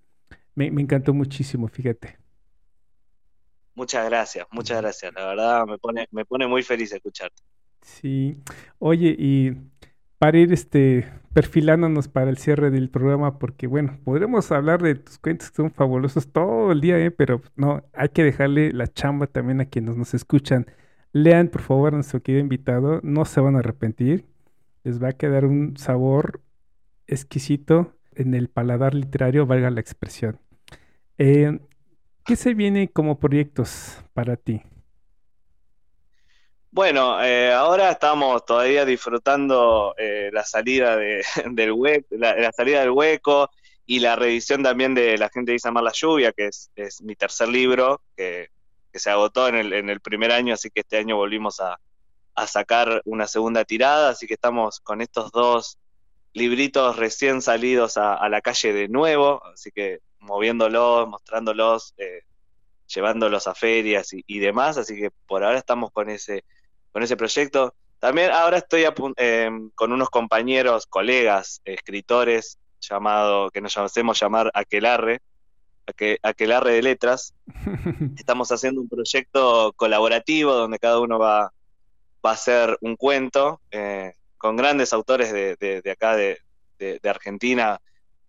Me, 0.54 0.70
me 0.70 0.82
encantó 0.82 1.14
muchísimo, 1.14 1.66
fíjate. 1.66 2.18
Muchas 3.74 4.04
gracias, 4.08 4.46
muchas 4.52 4.80
gracias. 4.80 5.12
La 5.14 5.26
verdad 5.26 5.66
me 5.66 5.78
pone, 5.78 6.06
me 6.12 6.24
pone 6.24 6.46
muy 6.46 6.62
feliz 6.62 6.92
escucharte. 6.92 7.42
Sí. 7.82 8.36
Oye, 8.78 9.16
y 9.18 9.52
para 10.18 10.38
ir 10.38 10.52
este 10.52 11.10
perfilándonos 11.32 12.06
para 12.06 12.30
el 12.30 12.38
cierre 12.38 12.70
del 12.70 12.90
programa, 12.90 13.40
porque 13.40 13.66
bueno, 13.66 13.98
podremos 14.04 14.52
hablar 14.52 14.80
de 14.80 14.94
tus 14.94 15.18
cuentos 15.18 15.50
que 15.50 15.56
son 15.56 15.72
fabulosos 15.72 16.30
todo 16.30 16.70
el 16.70 16.80
día, 16.80 16.96
¿eh? 16.98 17.10
pero 17.10 17.42
no, 17.56 17.82
hay 17.92 18.10
que 18.10 18.22
dejarle 18.22 18.72
la 18.72 18.86
chamba 18.86 19.26
también 19.26 19.60
a 19.60 19.64
quienes 19.64 19.96
nos 19.96 20.14
escuchan. 20.14 20.66
Lean, 21.12 21.48
por 21.48 21.62
favor, 21.62 21.92
a 21.92 21.96
nuestro 21.96 22.22
querido 22.22 22.40
invitado, 22.40 23.00
no 23.02 23.24
se 23.24 23.40
van 23.40 23.56
a 23.56 23.60
arrepentir. 23.60 24.26
Les 24.84 25.02
va 25.02 25.08
a 25.08 25.12
quedar 25.12 25.44
un 25.44 25.76
sabor 25.76 26.40
exquisito 27.08 27.93
en 28.16 28.34
el 28.34 28.48
paladar 28.48 28.94
literario, 28.94 29.46
valga 29.46 29.70
la 29.70 29.80
expresión. 29.80 30.38
Eh, 31.18 31.58
¿Qué 32.24 32.36
se 32.36 32.54
viene 32.54 32.88
como 32.88 33.18
proyectos 33.18 34.02
para 34.14 34.36
ti? 34.36 34.62
Bueno, 36.74 37.22
eh, 37.22 37.52
ahora 37.52 37.92
estamos 37.92 38.44
todavía 38.44 38.84
disfrutando 38.84 39.94
eh, 39.96 40.30
la 40.32 40.42
salida 40.42 40.96
del 41.50 41.70
hueco, 41.70 42.08
la, 42.16 42.50
salida 42.50 42.80
del 42.80 42.90
hueco 42.90 43.48
y 43.86 44.00
la 44.00 44.16
revisión 44.16 44.64
también 44.64 44.92
de 44.92 45.16
La 45.16 45.28
gente 45.28 45.52
dice 45.52 45.68
amar 45.68 45.84
la 45.84 45.92
lluvia, 45.92 46.32
que 46.32 46.48
es, 46.48 46.70
mi 47.02 47.14
tercer 47.14 47.48
libro, 47.48 48.02
que, 48.16 48.48
se 48.92 49.10
agotó 49.10 49.46
en 49.48 49.88
el, 49.88 50.00
primer 50.00 50.32
año, 50.32 50.54
así 50.54 50.68
que 50.70 50.80
este 50.80 50.96
año 50.96 51.14
volvimos 51.14 51.60
a, 51.60 51.78
sacar 52.48 53.02
una 53.04 53.28
segunda 53.28 53.64
tirada, 53.64 54.08
así 54.08 54.26
que 54.26 54.34
estamos 54.34 54.80
con 54.80 55.00
estos 55.00 55.30
dos 55.30 55.78
libritos 56.34 56.96
recién 56.96 57.40
salidos 57.40 57.96
a, 57.96 58.28
la 58.28 58.40
calle 58.40 58.72
de 58.72 58.88
nuevo, 58.88 59.42
así 59.46 59.70
que 59.70 60.00
moviéndolos, 60.18 61.08
mostrándolos, 61.08 61.94
eh, 61.96 62.22
llevándolos 62.86 63.46
a 63.46 63.54
ferias 63.54 64.10
y, 64.12 64.38
demás, 64.40 64.76
así 64.76 64.96
que 64.96 65.10
por 65.26 65.44
ahora 65.44 65.58
estamos 65.58 65.90
con 65.92 66.10
ese, 66.10 66.44
con 66.92 67.02
ese 67.02 67.16
proyecto. 67.16 67.74
También 68.00 68.32
ahora 68.32 68.58
estoy 68.58 68.84
eh, 69.16 69.50
con 69.74 69.92
unos 69.92 70.10
compañeros, 70.10 70.86
colegas, 70.86 71.62
escritores, 71.64 72.58
llamado, 72.80 73.50
que 73.50 73.60
nos 73.60 73.76
hacemos 73.78 74.20
llamar 74.20 74.50
Aquelarre, 74.54 75.20
Aquelarre 76.22 76.72
de 76.72 76.82
Letras. 76.82 77.32
Estamos 78.18 78.50
haciendo 78.50 78.80
un 78.80 78.88
proyecto 78.88 79.72
colaborativo 79.76 80.52
donde 80.52 80.78
cada 80.78 80.98
uno 81.00 81.18
va, 81.18 81.52
va 82.24 82.30
a 82.30 82.34
hacer 82.34 82.76
un 82.80 82.96
cuento 82.96 83.60
eh, 83.70 84.14
con 84.44 84.56
grandes 84.56 84.92
autores 84.92 85.32
de, 85.32 85.56
de 85.56 85.90
acá 85.90 86.16
de, 86.16 86.38
Argentina, 87.04 87.80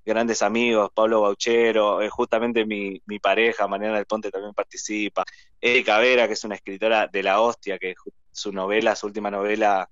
grandes 0.06 0.42
amigos, 0.44 0.90
Pablo 0.94 1.20
Bauchero, 1.20 2.02
eh, 2.02 2.10
justamente 2.10 2.66
mi, 2.66 3.02
mi, 3.06 3.20
pareja, 3.20 3.68
Mariana 3.68 3.98
del 3.98 4.06
Ponte 4.06 4.32
también 4.32 4.54
participa, 4.54 5.26
Erika 5.60 6.00
Vera, 6.00 6.26
que 6.26 6.36
es 6.36 6.44
una 6.46 6.56
escritora 6.56 7.08
de 7.08 7.22
la 7.22 7.42
hostia, 7.42 7.78
que 7.78 7.96
su 8.32 8.54
novela, 8.54 8.96
su 8.96 9.08
última 9.08 9.30
novela, 9.30 9.90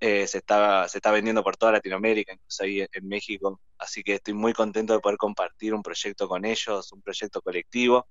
eh, 0.00 0.26
se, 0.26 0.38
está, 0.38 0.88
se 0.88 0.98
está 0.98 1.12
vendiendo 1.12 1.44
por 1.44 1.56
toda 1.56 1.70
Latinoamérica, 1.70 2.32
incluso 2.32 2.64
ahí 2.64 2.80
en, 2.80 3.06
México, 3.06 3.60
así 3.78 4.02
que 4.02 4.14
estoy 4.14 4.34
muy 4.34 4.52
contento 4.52 4.94
de 4.94 4.98
poder 4.98 5.16
compartir 5.16 5.74
un 5.74 5.82
proyecto 5.84 6.26
con 6.26 6.44
ellos, 6.44 6.90
un 6.90 7.02
proyecto 7.02 7.40
colectivo. 7.40 8.08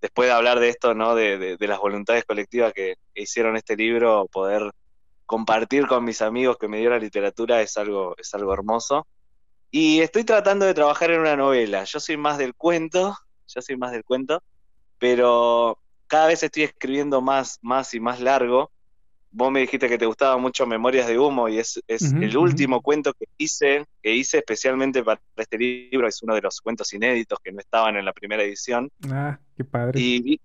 Después 0.00 0.28
de 0.28 0.32
hablar 0.32 0.58
de 0.58 0.70
esto, 0.70 0.92
¿no? 0.92 1.14
de, 1.14 1.56
de, 1.56 1.68
las 1.68 1.78
voluntades 1.78 2.24
colectivas 2.24 2.72
que 2.72 2.96
hicieron 3.14 3.56
este 3.56 3.76
libro, 3.76 4.26
poder 4.26 4.72
compartir 5.26 5.86
con 5.86 6.04
mis 6.04 6.22
amigos 6.22 6.56
que 6.58 6.68
me 6.68 6.78
dio 6.78 6.90
la 6.90 6.98
literatura 6.98 7.60
es 7.62 7.76
algo, 7.76 8.14
es 8.18 8.34
algo 8.34 8.52
hermoso. 8.52 9.06
Y 9.70 10.00
estoy 10.00 10.24
tratando 10.24 10.66
de 10.66 10.74
trabajar 10.74 11.10
en 11.10 11.20
una 11.20 11.36
novela. 11.36 11.84
Yo 11.84 11.98
soy 11.98 12.16
más 12.16 12.38
del 12.38 12.54
cuento, 12.54 13.16
yo 13.48 13.60
soy 13.60 13.76
más 13.76 13.92
del 13.92 14.04
cuento, 14.04 14.42
pero 14.98 15.78
cada 16.06 16.28
vez 16.28 16.42
estoy 16.42 16.64
escribiendo 16.64 17.20
más, 17.20 17.58
más 17.62 17.92
y 17.94 18.00
más 18.00 18.20
largo. 18.20 18.70
Vos 19.32 19.50
me 19.50 19.60
dijiste 19.60 19.88
que 19.88 19.98
te 19.98 20.06
gustaba 20.06 20.36
mucho 20.36 20.64
Memorias 20.64 21.08
de 21.08 21.18
Humo 21.18 21.48
y 21.48 21.58
es, 21.58 21.82
el 21.88 22.36
último 22.36 22.80
cuento 22.82 23.12
que 23.14 23.26
hice, 23.36 23.84
que 24.00 24.14
hice 24.14 24.38
especialmente 24.38 25.02
para 25.02 25.20
este 25.36 25.58
libro. 25.58 26.06
Es 26.06 26.22
uno 26.22 26.36
de 26.36 26.42
los 26.42 26.60
cuentos 26.60 26.92
inéditos 26.92 27.40
que 27.42 27.50
no 27.50 27.58
estaban 27.58 27.96
en 27.96 28.04
la 28.04 28.12
primera 28.12 28.44
edición. 28.44 28.88
Ah, 29.10 29.40
qué 29.56 29.64
padre. 29.64 30.00
Y 30.00 30.40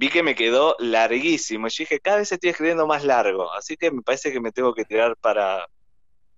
vi, 0.00 0.08
que 0.08 0.22
me 0.22 0.34
quedó 0.34 0.76
larguísimo. 0.78 1.66
Y 1.66 1.70
dije, 1.78 2.00
cada 2.00 2.18
vez 2.18 2.32
estoy 2.32 2.50
escribiendo 2.50 2.86
más 2.86 3.04
largo. 3.04 3.52
Así 3.52 3.76
que 3.76 3.90
me 3.90 4.02
parece 4.02 4.32
que 4.32 4.40
me 4.40 4.50
tengo 4.50 4.74
que 4.74 4.84
tirar 4.84 5.16
para, 5.16 5.66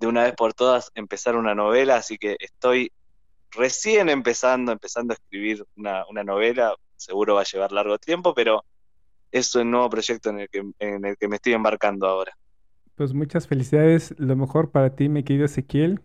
de 0.00 0.06
una 0.08 0.24
vez 0.24 0.34
por 0.34 0.52
todas 0.52 0.90
empezar 0.96 1.36
una 1.36 1.54
novela, 1.54 1.96
así 1.96 2.18
que 2.18 2.36
estoy 2.40 2.90
recién 3.52 4.08
empezando, 4.08 4.72
empezando 4.72 5.12
a 5.12 5.14
escribir 5.14 5.64
una, 5.76 6.04
novela, 6.24 6.74
seguro 6.96 7.36
va 7.36 7.42
a 7.42 7.44
llevar 7.44 7.70
largo 7.70 7.98
tiempo, 7.98 8.34
pero 8.34 8.64
es 9.30 9.54
un 9.54 9.70
nuevo 9.70 9.88
proyecto 9.90 10.30
en 10.30 10.40
el 10.40 10.48
que, 10.48 10.62
en 10.80 11.04
el 11.04 11.16
que 11.16 11.28
me 11.28 11.36
estoy 11.36 11.52
embarcando 11.52 12.06
ahora. 12.08 12.32
Pues 12.96 13.14
muchas 13.14 13.46
felicidades, 13.46 14.14
lo 14.18 14.34
mejor 14.34 14.70
para 14.70 14.96
ti, 14.96 15.08
mi 15.08 15.22
querido 15.22 15.46
Ezequiel, 15.46 16.00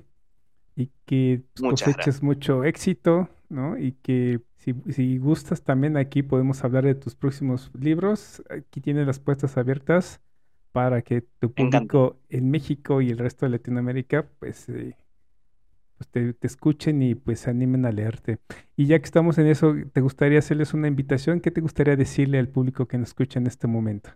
y 0.78 0.92
que 1.06 1.42
coseches 1.60 2.22
mucho 2.22 2.64
éxito, 2.64 3.30
¿no? 3.50 3.78
Y 3.78 3.94
que 3.94 4.42
si, 4.58 4.76
si, 4.90 5.18
gustas 5.18 5.64
también 5.64 5.98
aquí 5.98 6.22
podemos 6.22 6.64
hablar 6.64 6.86
de 6.86 6.94
tus 6.94 7.16
próximos 7.16 7.72
libros, 7.78 8.44
aquí 8.50 8.80
tienes 8.80 9.08
las 9.08 9.20
puertas 9.20 9.58
abiertas 9.58 10.22
para 10.72 11.02
que 11.02 11.22
tu 11.40 11.52
público 11.52 12.20
en 12.30 12.52
México 12.52 13.02
y 13.02 13.10
el 13.10 13.18
resto 13.18 13.48
de 13.48 13.54
Latinoamérica 13.54 14.30
pues, 14.38 14.70
eh, 14.70 14.96
pues 15.98 16.10
te, 16.10 16.36
escuchen 16.42 17.02
y 17.02 17.16
pues 17.16 17.40
se 17.40 17.50
animen 17.50 17.88
a 17.88 17.92
leerte. 17.92 18.38
Y 18.76 18.86
ya 18.86 19.00
que 19.00 19.06
estamos 19.06 19.40
en 19.40 19.48
eso, 19.48 19.74
¿te 19.92 20.02
gustaría 20.02 20.38
hacerles 20.38 20.76
una 20.76 20.88
invitación? 20.88 21.40
¿Qué 21.40 21.50
te 21.50 21.62
gustaría 21.62 21.96
decirle 21.96 22.38
al 22.38 22.50
público 22.50 22.88
que 22.88 23.00
nos 23.00 23.08
escucha 23.10 23.40
en 23.40 23.48
este 23.48 23.66
momento? 23.66 24.12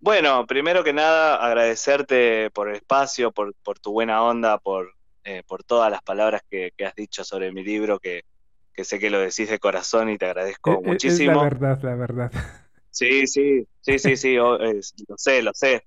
Bueno, 0.00 0.46
primero 0.46 0.82
que 0.82 0.94
nada, 0.94 1.36
agradecerte 1.36 2.50
por 2.50 2.70
el 2.70 2.76
espacio, 2.76 3.32
por, 3.32 3.54
tu 3.80 3.92
buena 3.92 4.22
onda, 4.24 4.56
por, 4.56 4.94
eh, 5.24 5.42
por 5.46 5.62
todas 5.62 5.90
las 5.90 6.00
palabras 6.00 6.40
que, 6.50 6.72
has 6.84 6.94
dicho 6.94 7.22
sobre 7.22 7.52
mi 7.52 7.62
libro, 7.62 7.98
que, 7.98 8.24
sé 8.82 8.98
que 8.98 9.10
lo 9.10 9.20
decís 9.20 9.50
de 9.50 9.58
corazón 9.58 10.08
y 10.08 10.16
te 10.16 10.24
agradezco 10.24 10.80
muchísimo. 10.82 11.32
E, 11.32 11.34
es 11.34 11.36
la 11.36 11.42
verdad, 11.42 11.78
la 11.82 11.94
verdad. 11.96 12.32
Sí, 12.90 13.26
sí, 13.26 13.66
sí, 13.82 13.98
sí, 13.98 14.16
sí, 14.16 14.34
lo 14.34 14.58
sé, 15.16 15.42
lo 15.42 15.52
sé. 15.54 15.84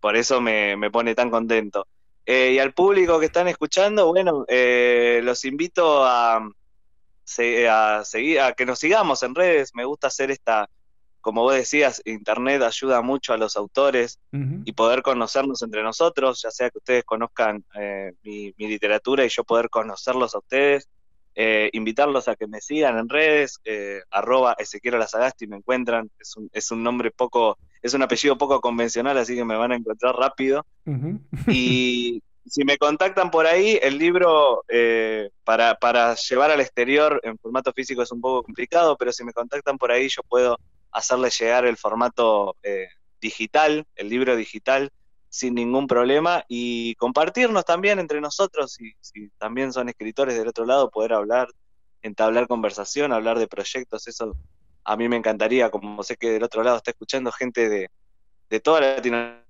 Por 0.00 0.16
eso 0.16 0.40
me, 0.40 0.90
pone 0.90 1.14
tan 1.14 1.30
contento. 1.30 1.86
Eh, 2.26 2.52
y 2.54 2.58
al 2.58 2.74
público 2.74 3.20
que 3.20 3.26
están 3.26 3.46
escuchando, 3.46 4.08
bueno, 4.08 4.44
eh, 4.48 5.20
los 5.22 5.44
invito 5.44 6.04
a, 6.04 6.36
a, 6.36 8.04
seguir, 8.04 8.40
a 8.40 8.52
que 8.52 8.66
nos 8.66 8.80
sigamos 8.80 9.22
en 9.22 9.34
redes. 9.34 9.74
Me 9.74 9.84
gusta 9.84 10.08
hacer 10.08 10.32
esta, 10.32 10.68
como 11.22 11.42
vos 11.42 11.54
decías, 11.54 12.02
Internet 12.04 12.62
ayuda 12.62 13.00
mucho 13.00 13.32
a 13.32 13.38
los 13.38 13.56
autores 13.56 14.18
y 14.32 14.72
poder 14.72 15.02
conocernos 15.02 15.62
entre 15.62 15.82
nosotros, 15.82 16.42
ya 16.42 16.50
sea 16.50 16.68
que 16.68 16.78
ustedes 16.78 17.04
conozcan 17.04 17.64
eh, 17.78 18.12
mi, 18.22 18.52
mi, 18.58 18.68
literatura 18.68 19.24
y 19.24 19.28
yo 19.28 19.44
poder 19.44 19.70
conocerlos 19.70 20.34
a 20.34 20.38
ustedes. 20.38 20.88
Eh, 21.34 21.70
invitarlos 21.72 22.28
a 22.28 22.36
que 22.36 22.46
me 22.46 22.60
sigan 22.60 22.98
en 22.98 23.08
redes, 23.08 23.58
eh, 23.64 24.02
arroba 24.10 24.54
Ezequiel 24.58 24.98
Lazagasti, 24.98 25.46
me 25.46 25.56
encuentran, 25.56 26.10
es 26.18 26.36
un, 26.36 26.50
es 26.52 26.70
un 26.70 26.82
nombre 26.82 27.10
poco, 27.10 27.56
es 27.80 27.94
un 27.94 28.02
apellido 28.02 28.36
poco 28.36 28.60
convencional, 28.60 29.16
así 29.16 29.34
que 29.34 29.44
me 29.44 29.56
van 29.56 29.72
a 29.72 29.76
encontrar 29.76 30.14
rápido. 30.14 30.66
Y 31.48 32.22
si 32.46 32.64
me 32.64 32.76
contactan 32.76 33.30
por 33.30 33.46
ahí, 33.46 33.78
el 33.82 33.96
libro 33.96 34.62
eh, 34.68 35.30
para, 35.42 35.76
para 35.76 36.14
llevar 36.16 36.50
al 36.50 36.60
exterior 36.60 37.18
en 37.22 37.38
formato 37.38 37.72
físico 37.72 38.02
es 38.02 38.12
un 38.12 38.20
poco 38.20 38.42
complicado, 38.42 38.96
pero 38.98 39.10
si 39.10 39.24
me 39.24 39.32
contactan 39.32 39.78
por 39.78 39.90
ahí 39.90 40.08
yo 40.08 40.22
puedo 40.28 40.58
hacerles 40.92 41.38
llegar 41.38 41.64
el 41.64 41.76
formato 41.76 42.56
eh, 42.62 42.86
digital, 43.20 43.86
el 43.96 44.08
libro 44.08 44.36
digital, 44.36 44.90
sin 45.28 45.54
ningún 45.54 45.86
problema 45.86 46.44
y 46.46 46.94
compartirnos 46.96 47.64
también 47.64 47.98
entre 47.98 48.20
nosotros, 48.20 48.78
y 48.80 48.92
si 49.00 49.30
también 49.38 49.72
son 49.72 49.88
escritores 49.88 50.36
del 50.36 50.48
otro 50.48 50.66
lado, 50.66 50.90
poder 50.90 51.14
hablar 51.14 51.48
entablar 52.02 52.48
conversación, 52.48 53.12
hablar 53.12 53.38
de 53.38 53.46
proyectos, 53.46 54.06
eso 54.08 54.36
a 54.84 54.96
mí 54.96 55.08
me 55.08 55.16
encantaría, 55.16 55.70
como 55.70 56.02
sé 56.02 56.16
que 56.16 56.30
del 56.30 56.42
otro 56.42 56.62
lado 56.62 56.76
está 56.76 56.90
escuchando 56.90 57.30
gente 57.30 57.68
de, 57.68 57.88
de 58.50 58.60
toda 58.60 58.80
Latinoamérica 58.80 59.44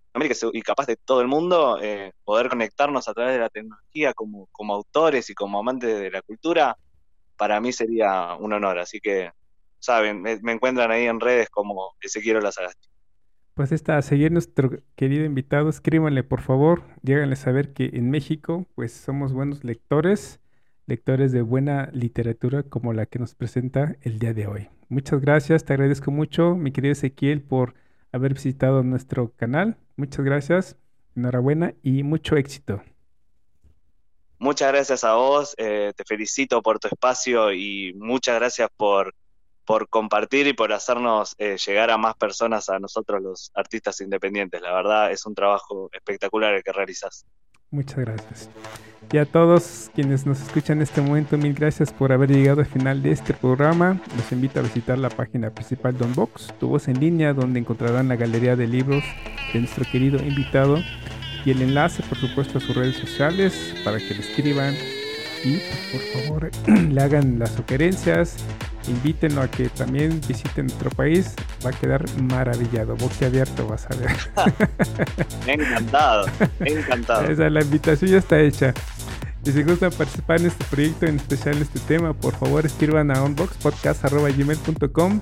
y 0.53 0.63
capaz 0.63 0.87
de 0.87 0.97
todo 0.97 1.23
el 1.23 1.29
mundo, 1.29 1.79
eh, 1.81 2.13
poder 2.25 2.51
conectarnos 2.51 3.09
a 3.09 3.15
través 3.15 3.35
de 3.35 3.41
la 3.41 3.49
tecnología 3.49 4.13
como, 4.13 4.47
como 4.53 4.75
autores 4.75 5.31
y 5.31 5.35
como 5.35 5.59
amantes 5.59 5.99
de 5.99 6.11
la 6.11 6.21
cultura, 6.21 6.77
para 7.37 7.61
mí 7.61 7.73
sería 7.73 8.35
un 8.35 8.53
honor. 8.53 8.79
Así 8.79 9.01
que, 9.01 9.31
saben, 9.83 10.23
me, 10.23 10.33
encuentran 10.33 10.91
ahí 10.91 11.07
en 11.07 11.21
redes 11.21 11.51
como 11.51 11.95
Ezequiel 12.01 12.43
Lazagasti. 12.43 12.89
Pues 13.55 13.71
está, 13.73 13.99
a 13.99 14.03
seguir 14.03 14.33
nuestro 14.33 14.71
querido 14.97 15.27
invitado, 15.27 15.69
escríbanle 15.69 16.23
por 16.23 16.41
favor, 16.41 16.85
lléganle 17.03 17.35
a 17.35 17.37
saber 17.37 17.75
que 17.75 17.91
en 17.93 18.11
México 18.11 18.67
pues 18.75 18.93
somos 18.93 19.35
buenos 19.35 19.63
lectores, 19.63 20.41
lectores 20.87 21.33
de 21.33 21.43
buena 21.43 21.91
literatura 21.93 22.63
como 22.63 22.95
la 22.95 23.05
que 23.05 23.19
nos 23.19 23.35
presenta 23.35 23.97
el 24.01 24.19
día 24.19 24.33
de 24.33 24.47
hoy. 24.47 24.69
Muchas 24.89 25.21
gracias, 25.21 25.65
te 25.65 25.75
agradezco 25.75 26.11
mucho, 26.11 26.55
mi 26.55 26.73
querido 26.73 26.93
Ezequiel, 26.93 27.43
por 27.43 27.75
haber 28.13 28.35
visitado 28.35 28.83
nuestro 28.83 29.33
canal. 29.37 29.77
Muchas 29.97 30.25
gracias, 30.25 30.77
enhorabuena 31.15 31.75
y 31.83 32.03
mucho 32.05 32.37
éxito. 32.37 32.83
Muchas 34.39 34.73
gracias 34.73 35.05
a 35.05 35.15
vos, 35.15 35.55
eh, 35.57 35.93
te 35.95 36.05
felicito 36.05 36.63
por 36.63 36.79
tu 36.81 36.89
espacio 36.89 37.53
y 37.53 37.93
muchas 37.95 38.35
gracias 38.35 38.69
por, 38.77 39.15
por 39.65 39.89
compartir 39.89 40.47
y 40.47 40.53
por 40.53 40.73
hacernos 40.73 41.35
eh, 41.39 41.57
llegar 41.65 41.91
a 41.91 41.99
más 41.99 42.15
personas, 42.17 42.69
a 42.69 42.79
nosotros 42.79 43.23
los 43.23 43.51
artistas 43.55 44.01
independientes. 44.01 44.61
La 44.61 44.73
verdad 44.73 45.11
es 45.11 45.25
un 45.27 45.35
trabajo 45.35 45.89
espectacular 45.93 46.55
el 46.55 46.63
que 46.63 46.73
realizas. 46.73 47.25
Muchas 47.71 47.99
gracias. 48.01 48.51
Y 49.11 49.19
a 49.19 49.25
todos 49.25 49.91
quienes 49.95 50.27
nos 50.27 50.41
escuchan 50.41 50.79
en 50.79 50.83
este 50.83 51.01
momento, 51.01 51.37
mil 51.39 51.55
gracias 51.55 51.93
por 51.93 52.13
haber 52.13 52.31
llegado 52.31 52.61
al 52.61 52.67
final 52.67 53.03
de 53.03 53.13
este 53.13 53.35
programa. 53.35 54.01
Los 54.17 54.31
invito 54.31 54.61
a 54.61 54.63
visitar 54.63 54.99
la 54.99 55.11
página 55.11 55.51
principal 55.51 55.97
de 55.97 56.05
Unbox, 56.05 56.55
tu 56.59 56.69
voz 56.69 56.89
en 56.89 57.01
línea, 57.01 57.33
donde 57.33 57.61
encontrarán 57.61 58.09
la 58.09 58.17
galería 58.17 58.57
de 58.57 58.67
libros 58.67 59.03
de 59.53 59.61
nuestro 59.61 59.85
querido 59.91 60.23
invitado 60.23 60.79
y 61.45 61.51
el 61.51 61.63
enlace, 61.63 62.03
por 62.05 62.19
supuesto, 62.19 62.59
a 62.59 62.61
sus 62.61 62.77
redes 62.77 62.97
sociales 62.97 63.75
para 63.85 63.99
que 63.99 64.15
le 64.15 64.21
escriban 64.21 64.75
y 65.45 65.59
por 65.91 66.01
favor 66.01 66.51
le 66.93 67.03
hagan 67.03 67.39
las 67.39 67.53
sugerencias 67.53 68.37
invítenlo 68.89 69.43
a 69.43 69.49
que 69.49 69.69
también 69.69 70.21
visite 70.27 70.63
nuestro 70.63 70.91
país, 70.91 71.35
va 71.65 71.71
a 71.71 71.73
quedar 71.73 72.05
maravillado, 72.21 72.97
abierto 73.25 73.67
vas 73.69 73.87
a 73.87 73.95
ver. 73.97 74.17
encantado, 75.47 76.27
encantado. 76.61 77.31
Esa, 77.31 77.51
la 77.51 77.63
invitación 77.63 78.11
ya 78.11 78.19
está 78.19 78.41
hecha. 78.41 78.75
Y 79.45 79.51
si 79.51 79.63
gustan 79.65 79.91
participar 79.91 80.41
en 80.41 80.47
este 80.47 80.65
proyecto, 80.65 81.07
en 81.07 81.17
especial 81.17 81.57
en 81.57 81.63
este 81.63 81.81
tema, 81.81 82.13
por 82.13 82.35
favor 82.35 82.65
escriban 82.65 83.11
a 83.11 83.25
unboxpodcast.gmail.com 83.25 85.21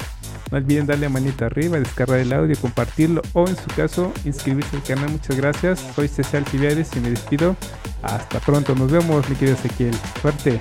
No 0.50 0.58
olviden 0.58 0.86
darle 0.86 1.06
a 1.06 1.08
manita 1.08 1.46
arriba, 1.46 1.78
descargar 1.78 2.18
el 2.18 2.32
audio, 2.34 2.54
compartirlo 2.60 3.22
o 3.32 3.48
en 3.48 3.56
su 3.56 3.66
caso 3.74 4.12
inscribirse 4.26 4.76
al 4.76 4.82
canal. 4.82 5.10
Muchas 5.10 5.36
gracias. 5.38 5.80
Soy 5.94 6.08
César 6.08 6.42
Alcibiades 6.44 6.90
y 6.96 7.00
me 7.00 7.10
despido. 7.10 7.56
Hasta 8.02 8.40
pronto. 8.40 8.74
Nos 8.74 8.90
vemos, 8.90 9.26
mi 9.30 9.36
querido 9.36 9.56
Ezequiel. 9.56 9.94
Suerte. 10.20 10.60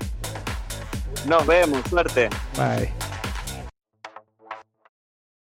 Nos 1.26 1.45
vemos, 1.45 1.82
suerte. 1.89 2.30
Bye. 2.55 2.93